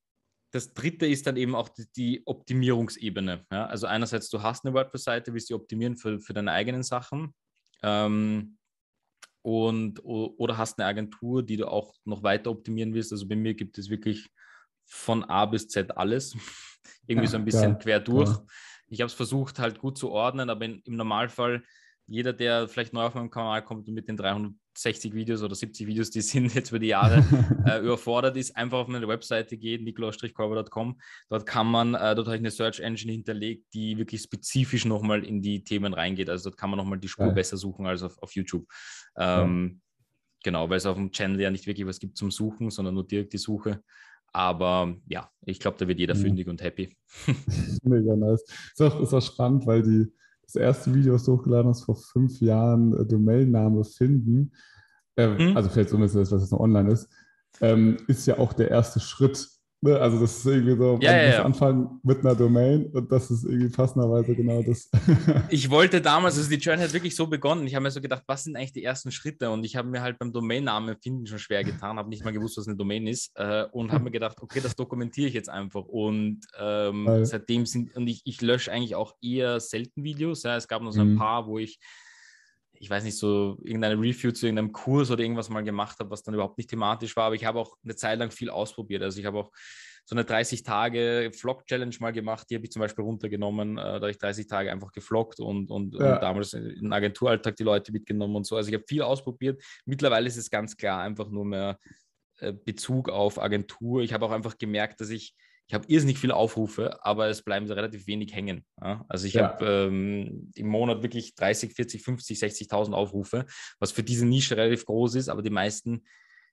das 0.54 0.72
dritte 0.72 1.06
ist 1.06 1.26
dann 1.26 1.36
eben 1.36 1.56
auch 1.56 1.68
die, 1.68 1.86
die 1.96 2.22
Optimierungsebene. 2.26 3.44
Ja? 3.50 3.66
Also 3.66 3.88
einerseits, 3.88 4.30
du 4.30 4.40
hast 4.40 4.64
eine 4.64 4.72
WordPress-Seite, 4.72 5.34
willst 5.34 5.50
du 5.50 5.56
optimieren 5.56 5.96
für, 5.96 6.20
für 6.20 6.32
deine 6.32 6.52
eigenen 6.52 6.84
Sachen. 6.84 7.34
Ähm, 7.82 8.56
und, 9.42 10.00
oder 10.04 10.56
hast 10.56 10.78
eine 10.78 10.86
Agentur, 10.86 11.42
die 11.42 11.56
du 11.56 11.66
auch 11.66 11.94
noch 12.04 12.22
weiter 12.22 12.52
optimieren 12.52 12.94
willst. 12.94 13.10
Also 13.10 13.26
bei 13.26 13.34
mir 13.34 13.54
gibt 13.54 13.78
es 13.78 13.90
wirklich 13.90 14.30
von 14.84 15.24
A 15.24 15.44
bis 15.46 15.66
Z 15.66 15.96
alles. 15.96 16.36
Irgendwie 17.08 17.26
ja, 17.26 17.32
so 17.32 17.36
ein 17.36 17.44
bisschen 17.44 17.72
ja, 17.72 17.74
quer 17.74 18.00
durch. 18.00 18.30
Ich 18.86 19.00
habe 19.00 19.08
es 19.08 19.14
versucht, 19.14 19.58
halt 19.58 19.80
gut 19.80 19.98
zu 19.98 20.10
ordnen, 20.10 20.50
aber 20.50 20.66
in, 20.66 20.80
im 20.84 20.94
Normalfall, 20.94 21.64
jeder, 22.06 22.32
der 22.32 22.68
vielleicht 22.68 22.92
neu 22.92 23.02
auf 23.02 23.14
meinem 23.14 23.30
Kanal 23.30 23.64
kommt 23.64 23.88
und 23.88 23.94
mit 23.94 24.08
den 24.08 24.16
300 24.16 24.52
60 24.76 25.14
Videos 25.14 25.42
oder 25.42 25.54
70 25.54 25.86
Videos, 25.86 26.10
die 26.10 26.20
sind 26.20 26.54
jetzt 26.54 26.70
über 26.70 26.78
die 26.78 26.88
Jahre 26.88 27.18
äh, 27.66 27.80
überfordert 27.80 28.36
ist, 28.36 28.56
einfach 28.56 28.78
auf 28.78 28.88
meine 28.88 29.08
Webseite 29.08 29.56
gehen, 29.56 29.84
nikolaus-korber.com. 29.84 31.00
Dort 31.28 31.46
kann 31.46 31.66
man, 31.66 31.94
äh, 31.94 32.14
dort 32.14 32.26
habe 32.26 32.36
ich 32.36 32.42
eine 32.42 32.50
Search 32.50 32.80
Engine 32.80 33.12
hinterlegt, 33.12 33.72
die 33.74 33.96
wirklich 33.98 34.22
spezifisch 34.22 34.84
nochmal 34.84 35.24
in 35.24 35.42
die 35.42 35.64
Themen 35.64 35.94
reingeht. 35.94 36.28
Also 36.28 36.50
dort 36.50 36.58
kann 36.58 36.70
man 36.70 36.78
nochmal 36.78 36.98
die 36.98 37.08
Spur 37.08 37.26
ja. 37.26 37.32
besser 37.32 37.56
suchen 37.56 37.86
als 37.86 38.02
auf, 38.02 38.18
auf 38.18 38.32
YouTube. 38.34 38.66
Ähm, 39.16 39.70
ja. 39.72 39.80
Genau, 40.44 40.68
weil 40.68 40.76
es 40.76 40.86
auf 40.86 40.96
dem 40.96 41.10
Channel 41.10 41.40
ja 41.40 41.50
nicht 41.50 41.66
wirklich 41.66 41.86
was 41.86 41.98
gibt 41.98 42.18
zum 42.18 42.30
Suchen, 42.30 42.70
sondern 42.70 42.94
nur 42.94 43.06
direkt 43.06 43.32
die 43.32 43.38
Suche. 43.38 43.82
Aber 44.32 44.96
ja, 45.06 45.30
ich 45.46 45.60
glaube, 45.60 45.76
da 45.78 45.86
wird 45.86 46.00
jeder 46.00 46.16
mhm. 46.16 46.20
fündig 46.20 46.48
und 46.48 46.60
happy. 46.60 46.94
Mega 47.82 48.16
nice. 48.16 48.44
Ist 48.72 48.82
auch, 48.82 49.00
ist 49.00 49.14
auch 49.14 49.22
spannend, 49.22 49.64
weil 49.66 49.82
die 49.82 50.12
das 50.46 50.56
erste 50.56 50.94
Video, 50.94 51.14
was 51.14 51.24
du 51.24 51.32
hochgeladen 51.32 51.68
hast, 51.68 51.84
vor 51.84 51.96
fünf 51.96 52.40
Jahren, 52.40 52.96
äh, 52.96 53.06
Domainname 53.06 53.84
finden, 53.84 54.52
äh, 55.16 55.26
mhm. 55.26 55.56
also 55.56 55.68
vielleicht 55.68 55.90
zumindest 55.90 56.16
das, 56.16 56.32
was 56.32 56.42
jetzt 56.42 56.52
noch 56.52 56.60
online 56.60 56.90
ist, 56.90 57.08
ähm, 57.60 57.96
ist 58.08 58.26
ja 58.26 58.38
auch 58.38 58.52
der 58.52 58.70
erste 58.70 59.00
Schritt 59.00 59.48
Ne? 59.84 60.00
Also 60.00 60.18
das 60.18 60.38
ist 60.38 60.46
irgendwie 60.46 60.76
so, 60.76 60.98
ja, 61.02 61.10
man 61.10 61.20
ja, 61.20 61.26
muss 61.26 61.36
ja. 61.36 61.44
anfangen 61.44 62.00
mit 62.02 62.20
einer 62.20 62.34
Domain 62.34 62.86
und 62.86 63.12
das 63.12 63.30
ist 63.30 63.44
irgendwie 63.44 63.68
passenderweise 63.68 64.34
genau 64.34 64.62
das. 64.62 64.90
ich 65.50 65.68
wollte 65.68 66.00
damals, 66.00 66.38
also 66.38 66.48
die 66.48 66.56
Journey 66.56 66.82
hat 66.82 66.94
wirklich 66.94 67.14
so 67.14 67.26
begonnen. 67.26 67.66
Ich 67.66 67.74
habe 67.74 67.82
mir 67.82 67.90
so 67.90 68.00
gedacht, 68.00 68.22
was 68.26 68.44
sind 68.44 68.56
eigentlich 68.56 68.72
die 68.72 68.82
ersten 68.82 69.10
Schritte? 69.10 69.50
Und 69.50 69.62
ich 69.64 69.76
habe 69.76 69.88
mir 69.88 70.00
halt 70.00 70.18
beim 70.18 70.32
Domainnamen 70.32 70.96
finden 71.02 71.26
schon 71.26 71.38
schwer 71.38 71.64
getan, 71.64 71.98
habe 71.98 72.08
nicht 72.08 72.24
mal 72.24 72.32
gewusst, 72.32 72.56
was 72.56 72.66
eine 72.66 72.76
Domain 72.76 73.06
ist 73.06 73.32
äh, 73.34 73.64
und 73.72 73.92
habe 73.92 74.04
mir 74.04 74.10
gedacht, 74.10 74.38
okay, 74.40 74.60
das 74.62 74.74
dokumentiere 74.74 75.28
ich 75.28 75.34
jetzt 75.34 75.50
einfach. 75.50 75.84
Und 75.84 76.40
ähm, 76.58 77.24
seitdem 77.24 77.66
sind, 77.66 77.94
und 77.94 78.08
ich, 78.08 78.22
ich 78.24 78.40
lösche 78.40 78.72
eigentlich 78.72 78.94
auch 78.94 79.14
eher 79.20 79.60
selten 79.60 80.02
Videos. 80.02 80.44
Ja. 80.44 80.56
Es 80.56 80.66
gab 80.66 80.80
noch 80.80 80.92
so 80.92 81.02
ein 81.02 81.12
mhm. 81.12 81.18
paar, 81.18 81.46
wo 81.46 81.58
ich 81.58 81.78
ich 82.78 82.90
weiß 82.90 83.04
nicht, 83.04 83.16
so 83.16 83.58
irgendeine 83.62 84.00
Review 84.00 84.32
zu 84.32 84.46
irgendeinem 84.46 84.72
Kurs 84.72 85.10
oder 85.10 85.22
irgendwas 85.22 85.48
mal 85.48 85.62
gemacht 85.62 85.98
habe, 85.98 86.10
was 86.10 86.22
dann 86.22 86.34
überhaupt 86.34 86.58
nicht 86.58 86.70
thematisch 86.70 87.16
war. 87.16 87.24
Aber 87.24 87.34
ich 87.34 87.44
habe 87.44 87.58
auch 87.60 87.76
eine 87.84 87.96
Zeit 87.96 88.18
lang 88.18 88.30
viel 88.30 88.50
ausprobiert. 88.50 89.02
Also 89.02 89.20
ich 89.20 89.26
habe 89.26 89.38
auch 89.38 89.50
so 90.06 90.14
eine 90.14 90.24
30-Tage-Vlog-Challenge 90.24 91.96
mal 92.00 92.12
gemacht. 92.12 92.48
Die 92.50 92.56
habe 92.56 92.64
ich 92.64 92.72
zum 92.72 92.80
Beispiel 92.80 93.04
runtergenommen. 93.04 93.78
Äh, 93.78 93.82
da 93.82 93.94
habe 93.94 94.10
ich 94.10 94.18
30 94.18 94.46
Tage 94.46 94.70
einfach 94.70 94.92
gefloggt 94.92 95.40
und, 95.40 95.70
und, 95.70 95.94
ja. 95.94 96.14
und 96.14 96.22
damals 96.22 96.52
in 96.52 96.92
Agenturalltag 96.92 97.56
die 97.56 97.64
Leute 97.64 97.92
mitgenommen 97.92 98.36
und 98.36 98.46
so. 98.46 98.56
Also 98.56 98.68
ich 98.68 98.74
habe 98.74 98.84
viel 98.86 99.02
ausprobiert. 99.02 99.62
Mittlerweile 99.86 100.26
ist 100.26 100.36
es 100.36 100.50
ganz 100.50 100.76
klar 100.76 101.00
einfach 101.00 101.30
nur 101.30 101.44
mehr 101.46 101.78
äh, 102.40 102.52
Bezug 102.52 103.08
auf 103.08 103.40
Agentur. 103.40 104.02
Ich 104.02 104.12
habe 104.12 104.26
auch 104.26 104.32
einfach 104.32 104.58
gemerkt, 104.58 105.00
dass 105.00 105.08
ich 105.08 105.34
ich 105.66 105.74
habe 105.74 105.86
irrsinnig 105.88 106.18
viele 106.18 106.36
Aufrufe, 106.36 107.04
aber 107.04 107.28
es 107.28 107.42
bleiben 107.42 107.70
relativ 107.70 108.06
wenig 108.06 108.34
hängen. 108.34 108.64
Ja? 108.80 109.04
Also 109.08 109.26
ich 109.26 109.34
ja. 109.34 109.44
habe 109.44 109.66
ähm, 109.66 110.50
im 110.54 110.66
Monat 110.66 111.02
wirklich 111.02 111.34
30, 111.34 111.72
40, 111.72 112.02
50, 112.02 112.38
60.000 112.38 112.92
Aufrufe, 112.92 113.46
was 113.78 113.92
für 113.92 114.02
diese 114.02 114.26
Nische 114.26 114.56
relativ 114.56 114.84
groß 114.84 115.14
ist, 115.14 115.28
aber 115.28 115.42
die 115.42 115.50
meisten 115.50 116.04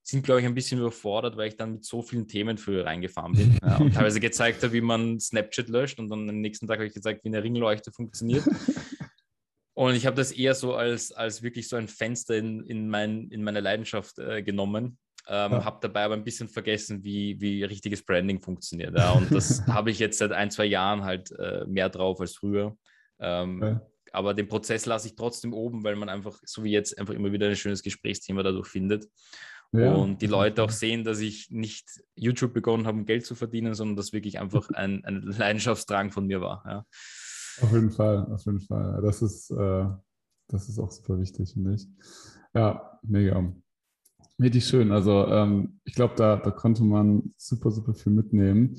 sind, 0.04 0.24
glaube 0.24 0.42
ich, 0.42 0.48
ein 0.48 0.56
bisschen 0.56 0.80
überfordert, 0.80 1.38
weil 1.38 1.50
ich 1.50 1.58
dann 1.58 1.74
mit 1.74 1.86
so 1.86 2.02
vielen 2.02 2.28
Themen 2.28 2.58
früher 2.58 2.86
reingefahren 2.86 3.34
bin 3.34 3.60
ja, 3.62 3.78
und 3.78 3.94
teilweise 3.94 4.20
gezeigt 4.22 4.64
habe, 4.64 4.74
wie 4.74 4.82
man 4.82 5.20
Snapchat 5.20 5.70
löscht 5.70 6.00
und 6.00 6.10
dann 6.10 6.28
am 6.28 6.42
nächsten 6.42 6.68
Tag 6.68 6.78
habe 6.78 6.88
ich 6.88 6.94
gezeigt, 6.94 7.24
wie 7.24 7.30
eine 7.30 7.44
Ringleuchte 7.44 7.92
funktioniert. 7.92 8.44
Und 9.74 9.96
ich 9.96 10.06
habe 10.06 10.18
das 10.18 10.34
eher 10.34 10.54
so 10.54 10.76
als, 10.76 11.12
als 11.12 11.44
wirklich 11.44 11.70
so 11.70 11.78
ein 11.78 11.88
Fenster 11.88 12.36
in, 12.36 12.62
in, 12.68 12.90
mein, 12.90 13.30
in 13.30 13.42
meine 13.42 13.62
Leidenschaft 13.62 14.20
äh, 14.20 14.44
genommen 14.44 15.00
ähm, 15.28 15.52
ja. 15.52 15.66
Habe 15.66 15.78
dabei 15.82 16.04
aber 16.04 16.16
ein 16.16 16.24
bisschen 16.24 16.50
vergessen, 16.50 17.04
wie, 17.04 17.40
wie 17.40 17.64
richtiges 17.64 18.04
Branding 18.04 18.42
funktioniert. 18.42 18.98
Ja. 18.98 19.12
Und 19.12 19.32
das 19.32 19.66
habe 19.68 19.92
ich 19.92 20.00
jetzt 20.00 20.18
seit 20.18 20.32
ein, 20.32 20.52
zwei 20.52 20.66
Jahren 20.66 21.04
halt 21.04 21.32
äh, 21.40 21.66
mehr 21.68 21.90
drauf 21.90 22.20
als 22.20 22.36
früher. 22.36 22.76
Ähm, 23.20 23.62
ja. 23.62 23.82
Aber 24.14 24.34
den 24.34 24.48
Prozess 24.48 24.86
lasse 24.86 25.08
ich 25.08 25.16
trotzdem 25.16 25.54
oben, 25.54 25.84
weil 25.84 25.96
man 25.96 26.10
einfach, 26.10 26.38
so 26.44 26.64
wie 26.64 26.72
jetzt, 26.72 26.98
einfach 27.00 27.14
immer 27.14 27.32
wieder 27.32 27.48
ein 27.48 27.56
schönes 27.56 27.84
Gesprächsthema 27.84 28.44
dadurch 28.44 28.68
findet. 28.68 29.08
Ja. 29.72 29.94
Und 29.94 30.22
die 30.22 30.28
Leute 30.28 30.64
auch 30.64 30.70
sehen, 30.70 31.06
dass 31.06 31.20
ich 31.20 31.50
nicht 31.50 31.88
YouTube 32.16 32.54
begonnen 32.54 32.88
habe, 32.88 32.98
um 32.98 33.06
Geld 33.06 33.26
zu 33.26 33.36
verdienen, 33.36 33.74
sondern 33.74 33.96
dass 33.96 34.12
wirklich 34.12 34.40
einfach 34.40 34.70
ein, 34.74 35.06
ein 35.06 35.22
Leidenschaftsdrang 35.22 36.12
von 36.12 36.28
mir 36.28 36.42
war. 36.42 36.64
Ja. 36.66 36.86
Auf 37.62 37.72
jeden 37.72 37.92
Fall, 37.92 38.26
auf 38.32 38.46
jeden 38.46 38.60
Fall. 38.60 39.02
Das 39.02 39.22
ist, 39.22 39.52
äh, 39.52 39.86
das 40.48 40.68
ist 40.68 40.80
auch 40.80 40.92
super 40.92 41.20
wichtig, 41.20 41.54
finde 41.54 41.76
ich. 41.76 41.88
Ja, 42.54 43.00
mega. 43.04 43.54
Richtig 44.42 44.66
schön. 44.66 44.92
Also 44.92 45.28
ähm, 45.28 45.80
ich 45.86 45.94
glaube, 45.94 46.16
da, 46.18 46.38
da 46.38 46.50
konnte 46.50 46.84
man 46.84 47.34
super, 47.38 47.70
super 47.70 47.94
viel 47.94 48.12
mitnehmen. 48.12 48.76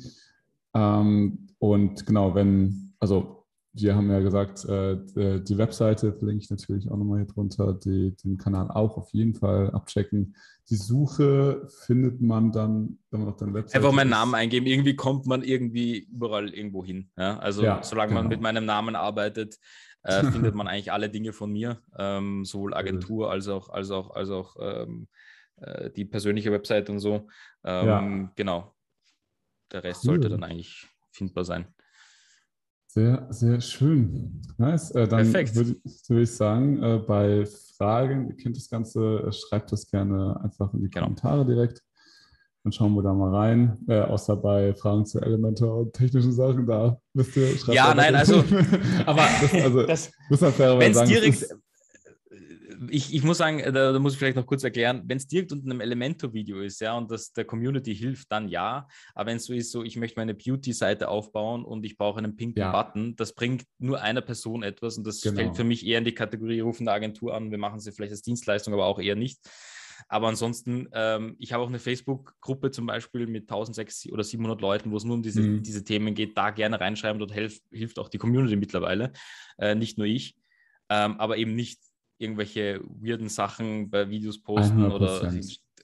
Ähm, 0.74 1.46
und 1.58 2.04
genau, 2.04 2.34
wenn, 2.34 2.94
also 2.98 3.46
wir 3.74 3.94
haben 3.94 4.10
ja 4.10 4.18
gesagt, 4.18 4.64
äh, 4.64 4.96
die 5.40 5.56
Webseite 5.56 6.12
verlinke 6.12 6.42
ich 6.42 6.50
natürlich 6.50 6.90
auch 6.90 6.96
nochmal 6.96 7.20
hier 7.20 7.28
drunter, 7.28 7.72
die, 7.74 8.14
den 8.22 8.36
Kanal 8.38 8.70
auch 8.70 8.98
auf 8.98 9.10
jeden 9.12 9.34
Fall 9.34 9.70
abchecken. 9.70 10.34
Die 10.68 10.76
Suche 10.76 11.68
findet 11.86 12.20
man 12.20 12.50
dann, 12.50 12.98
wenn 13.10 13.20
man 13.20 13.28
auf 13.30 13.36
deine 13.36 13.54
Webseite 13.54 13.76
Einfach 13.78 13.94
meinen 13.94 14.10
Namen 14.10 14.34
eingeben, 14.34 14.66
irgendwie 14.66 14.96
kommt 14.96 15.26
man 15.26 15.42
irgendwie 15.42 16.00
überall 16.12 16.52
irgendwo 16.52 16.84
hin. 16.84 17.10
Ja? 17.16 17.38
Also 17.38 17.62
ja, 17.62 17.82
solange 17.82 18.10
genau. 18.10 18.22
man 18.22 18.28
mit 18.28 18.40
meinem 18.40 18.64
Namen 18.64 18.96
arbeitet, 18.96 19.58
äh, 20.02 20.24
findet 20.32 20.54
man 20.54 20.66
eigentlich 20.66 20.92
alle 20.92 21.08
Dinge 21.08 21.32
von 21.32 21.52
mir, 21.52 21.80
ähm, 21.96 22.44
sowohl 22.44 22.74
Agentur 22.74 23.30
als 23.30 23.46
auch, 23.48 23.70
als 23.70 23.90
auch, 23.90 24.10
als 24.10 24.28
auch 24.30 24.56
ähm, 24.60 25.06
äh, 25.62 25.90
die 25.90 26.04
persönliche 26.04 26.52
Website 26.52 26.90
und 26.90 26.98
so. 26.98 27.28
Ähm, 27.64 27.86
ja. 27.86 28.32
Genau. 28.36 28.74
Der 29.72 29.84
Rest 29.84 30.04
cool. 30.04 30.14
sollte 30.14 30.28
dann 30.28 30.44
eigentlich 30.44 30.86
findbar 31.12 31.44
sein. 31.44 31.66
Sehr, 32.94 33.26
sehr 33.30 33.58
schön. 33.62 34.42
Nice. 34.58 34.90
Äh, 34.90 35.08
dann 35.08 35.32
würde 35.32 35.76
würd 36.08 36.22
ich 36.22 36.30
sagen, 36.30 36.82
äh, 36.82 36.98
bei 36.98 37.46
Fragen, 37.78 38.28
ihr 38.28 38.36
kennt 38.36 38.54
das 38.54 38.68
Ganze, 38.68 39.24
äh, 39.26 39.32
schreibt 39.32 39.72
das 39.72 39.90
gerne 39.90 40.38
einfach 40.44 40.74
in 40.74 40.82
die 40.82 40.90
genau. 40.90 41.06
Kommentare 41.06 41.46
direkt. 41.46 41.82
Dann 42.64 42.72
schauen 42.72 42.94
wir 42.94 43.02
da 43.02 43.14
mal 43.14 43.34
rein. 43.34 43.78
Äh, 43.88 44.00
außer 44.00 44.36
bei 44.36 44.74
Fragen 44.74 45.06
zu 45.06 45.20
Elementor 45.20 45.78
und 45.78 45.94
technischen 45.94 46.32
Sachen, 46.32 46.66
da 46.66 47.00
wisst 47.14 47.34
ihr, 47.36 47.56
schreibt 47.56 47.74
Ja, 47.74 47.94
nein, 47.94 48.14
also, 48.14 48.44
aber 49.06 49.26
das, 49.40 49.54
also, 49.54 49.82
das, 49.86 50.12
wenn 50.28 50.92
es 50.92 51.04
direkt, 51.04 51.46
ich, 52.90 53.14
ich 53.14 53.22
muss 53.22 53.38
sagen, 53.38 53.60
äh, 53.60 53.72
da, 53.72 53.92
da, 53.92 53.98
muss 53.98 54.14
ich 54.14 54.18
vielleicht 54.18 54.36
noch 54.36 54.46
kurz 54.46 54.64
erklären, 54.64 55.02
wenn 55.06 55.16
es 55.16 55.26
direkt 55.26 55.52
unter 55.52 55.70
einem 55.70 55.80
Elementor-Video 55.80 56.60
ist, 56.60 56.80
ja, 56.80 56.96
und 56.96 57.10
das 57.10 57.32
der 57.32 57.44
Community 57.44 57.94
hilft, 57.94 58.30
dann 58.30 58.48
ja. 58.48 58.88
Aber 59.14 59.30
wenn 59.30 59.36
es 59.36 59.44
so 59.44 59.52
ist, 59.52 59.70
so 59.70 59.82
ich 59.82 59.96
möchte 59.96 60.18
meine 60.18 60.34
Beauty-Seite 60.34 61.08
aufbauen 61.08 61.64
und 61.64 61.84
ich 61.84 61.96
brauche 61.96 62.18
einen 62.18 62.36
pinken 62.36 62.60
ja. 62.60 62.72
Button, 62.72 63.16
das 63.16 63.34
bringt 63.34 63.64
nur 63.78 64.00
einer 64.00 64.20
Person 64.20 64.62
etwas 64.62 64.98
und 64.98 65.06
das 65.06 65.20
genau. 65.20 65.36
fällt 65.36 65.56
für 65.56 65.64
mich 65.64 65.86
eher 65.86 65.98
in 65.98 66.04
die 66.04 66.14
Kategorie 66.14 66.60
rufen 66.60 66.86
der 66.86 66.94
Agentur 66.94 67.34
an. 67.34 67.50
Wir 67.50 67.58
machen 67.58 67.80
sie 67.80 67.92
vielleicht 67.92 68.12
als 68.12 68.22
Dienstleistung, 68.22 68.74
aber 68.74 68.86
auch 68.86 68.98
eher 68.98 69.16
nicht. 69.16 69.40
Aber 70.08 70.28
ansonsten, 70.28 70.88
ähm, 70.92 71.36
ich 71.38 71.52
habe 71.52 71.62
auch 71.62 71.68
eine 71.68 71.78
Facebook-Gruppe 71.78 72.70
zum 72.70 72.86
Beispiel 72.86 73.26
mit 73.26 73.42
1600 73.44 74.12
oder 74.12 74.24
700 74.24 74.60
Leuten, 74.60 74.90
wo 74.90 74.96
es 74.96 75.04
nur 75.04 75.14
um 75.14 75.22
diese, 75.22 75.40
mhm. 75.40 75.62
diese 75.62 75.84
Themen 75.84 76.14
geht. 76.14 76.36
Da 76.36 76.50
gerne 76.50 76.80
reinschreiben, 76.80 77.18
dort 77.18 77.32
helf, 77.32 77.60
hilft 77.70 77.98
auch 77.98 78.08
die 78.08 78.18
Community 78.18 78.56
mittlerweile, 78.56 79.12
äh, 79.58 79.74
nicht 79.74 79.98
nur 79.98 80.06
ich. 80.06 80.36
Ähm, 80.88 81.18
aber 81.18 81.36
eben 81.36 81.54
nicht 81.54 81.80
irgendwelche 82.18 82.80
weirden 83.00 83.28
Sachen 83.28 83.90
bei 83.90 84.08
Videos 84.08 84.40
posten 84.40 84.80
100%. 84.82 84.92
oder, 84.92 85.32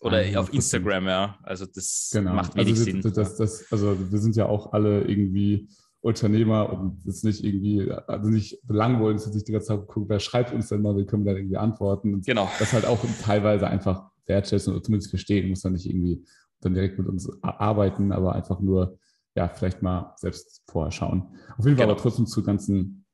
oder 0.00 0.18
100%. 0.18 0.36
auf 0.36 0.52
Instagram, 0.52 1.06
ja. 1.06 1.38
Also 1.42 1.66
das 1.66 2.10
genau. 2.12 2.34
macht 2.34 2.54
wenig 2.54 2.70
also 2.70 2.84
Sinn. 2.84 3.00
Das, 3.00 3.36
das, 3.36 3.72
also 3.72 3.96
wir 4.10 4.18
sind 4.18 4.36
ja 4.36 4.46
auch 4.46 4.72
alle 4.72 5.02
irgendwie 5.02 5.68
Unternehmer 6.00 6.72
und 6.72 7.04
es 7.06 7.24
nicht 7.24 7.42
irgendwie, 7.42 7.90
also 7.90 8.30
nicht 8.30 8.60
belangen 8.66 9.00
wollen, 9.00 9.16
dass 9.16 9.24
sich 9.24 9.44
die 9.44 9.52
ganze 9.52 9.68
Zeit 9.68 9.86
gucken, 9.88 10.08
wer 10.08 10.20
schreibt 10.20 10.52
uns 10.52 10.68
denn 10.68 10.80
mal, 10.80 10.96
wie 10.96 11.04
können 11.04 11.24
wir 11.24 11.32
da 11.32 11.38
irgendwie 11.38 11.56
antworten. 11.56 12.14
Und 12.14 12.26
genau. 12.26 12.48
Das 12.58 12.72
halt 12.72 12.86
auch 12.86 12.98
teilweise 13.22 13.66
einfach 13.66 14.08
wertschätzen 14.26 14.72
oder 14.72 14.82
zumindest 14.82 15.10
verstehen, 15.10 15.48
muss 15.48 15.62
dann 15.62 15.72
nicht 15.72 15.86
irgendwie 15.86 16.24
dann 16.60 16.74
direkt 16.74 16.98
mit 16.98 17.08
uns 17.08 17.30
arbeiten, 17.42 18.12
aber 18.12 18.34
einfach 18.34 18.60
nur, 18.60 18.98
ja, 19.34 19.48
vielleicht 19.48 19.82
mal 19.82 20.14
selbst 20.16 20.62
vorher 20.68 20.92
schauen. 20.92 21.22
Auf 21.56 21.64
jeden 21.64 21.76
Fall 21.76 21.86
genau. 21.86 21.92
aber 21.92 21.96
trotzdem 21.96 22.26
zu 22.26 22.42
ganzen, 22.42 23.04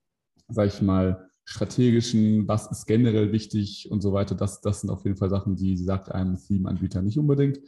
sag 0.48 0.68
ich 0.68 0.82
mal, 0.82 1.30
strategischen, 1.44 2.48
was 2.48 2.70
ist 2.70 2.86
generell 2.86 3.32
wichtig 3.32 3.90
und 3.90 4.00
so 4.00 4.12
weiter. 4.12 4.34
Das, 4.34 4.60
das 4.60 4.80
sind 4.80 4.90
auf 4.90 5.04
jeden 5.04 5.16
Fall 5.16 5.30
Sachen, 5.30 5.56
die 5.56 5.76
sagt 5.76 6.10
einem 6.10 6.36
Theme-Anbieter 6.36 7.02
nicht 7.02 7.18
unbedingt. 7.18 7.60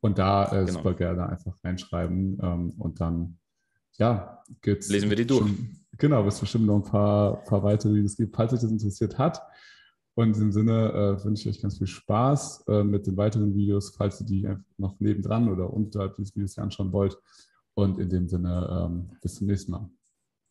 Und 0.00 0.18
da 0.18 0.46
äh, 0.52 0.64
genau. 0.64 0.78
super 0.78 0.94
gerne 0.94 1.28
einfach 1.28 1.56
reinschreiben 1.62 2.38
ähm, 2.40 2.70
und 2.78 3.00
dann, 3.00 3.38
ja, 3.98 4.42
geht's. 4.62 4.88
Lesen 4.88 5.10
wir 5.10 5.16
die 5.16 5.26
durch. 5.26 5.46
Schon, 5.46 5.76
genau, 5.98 6.26
es 6.26 6.40
bestimmt 6.40 6.66
noch 6.66 6.76
ein 6.76 6.90
paar, 6.90 7.44
paar 7.44 7.62
weitere, 7.62 7.94
die 7.94 8.04
es 8.04 8.16
gibt, 8.16 8.34
falls 8.34 8.52
euch 8.52 8.60
das 8.60 8.70
interessiert 8.70 9.18
hat. 9.18 9.42
Und 10.14 10.28
in 10.28 10.32
diesem 10.32 10.52
Sinne 10.52 10.92
äh, 10.92 11.24
wünsche 11.24 11.48
ich 11.48 11.56
euch 11.56 11.62
ganz 11.62 11.78
viel 11.78 11.86
Spaß 11.86 12.64
äh, 12.68 12.82
mit 12.82 13.06
den 13.06 13.16
weiteren 13.16 13.54
Videos, 13.54 13.94
falls 13.96 14.20
ihr 14.20 14.26
die 14.26 14.48
noch 14.76 14.98
nebendran 15.00 15.48
oder 15.48 15.72
unterhalb 15.72 16.16
dieses 16.16 16.34
Videos 16.34 16.58
anschauen 16.58 16.92
wollt. 16.92 17.16
Und 17.74 17.98
in 17.98 18.08
dem 18.08 18.28
Sinne, 18.28 18.88
ähm, 18.88 19.10
bis 19.20 19.36
zum 19.36 19.46
nächsten 19.46 19.72
Mal. 19.72 19.88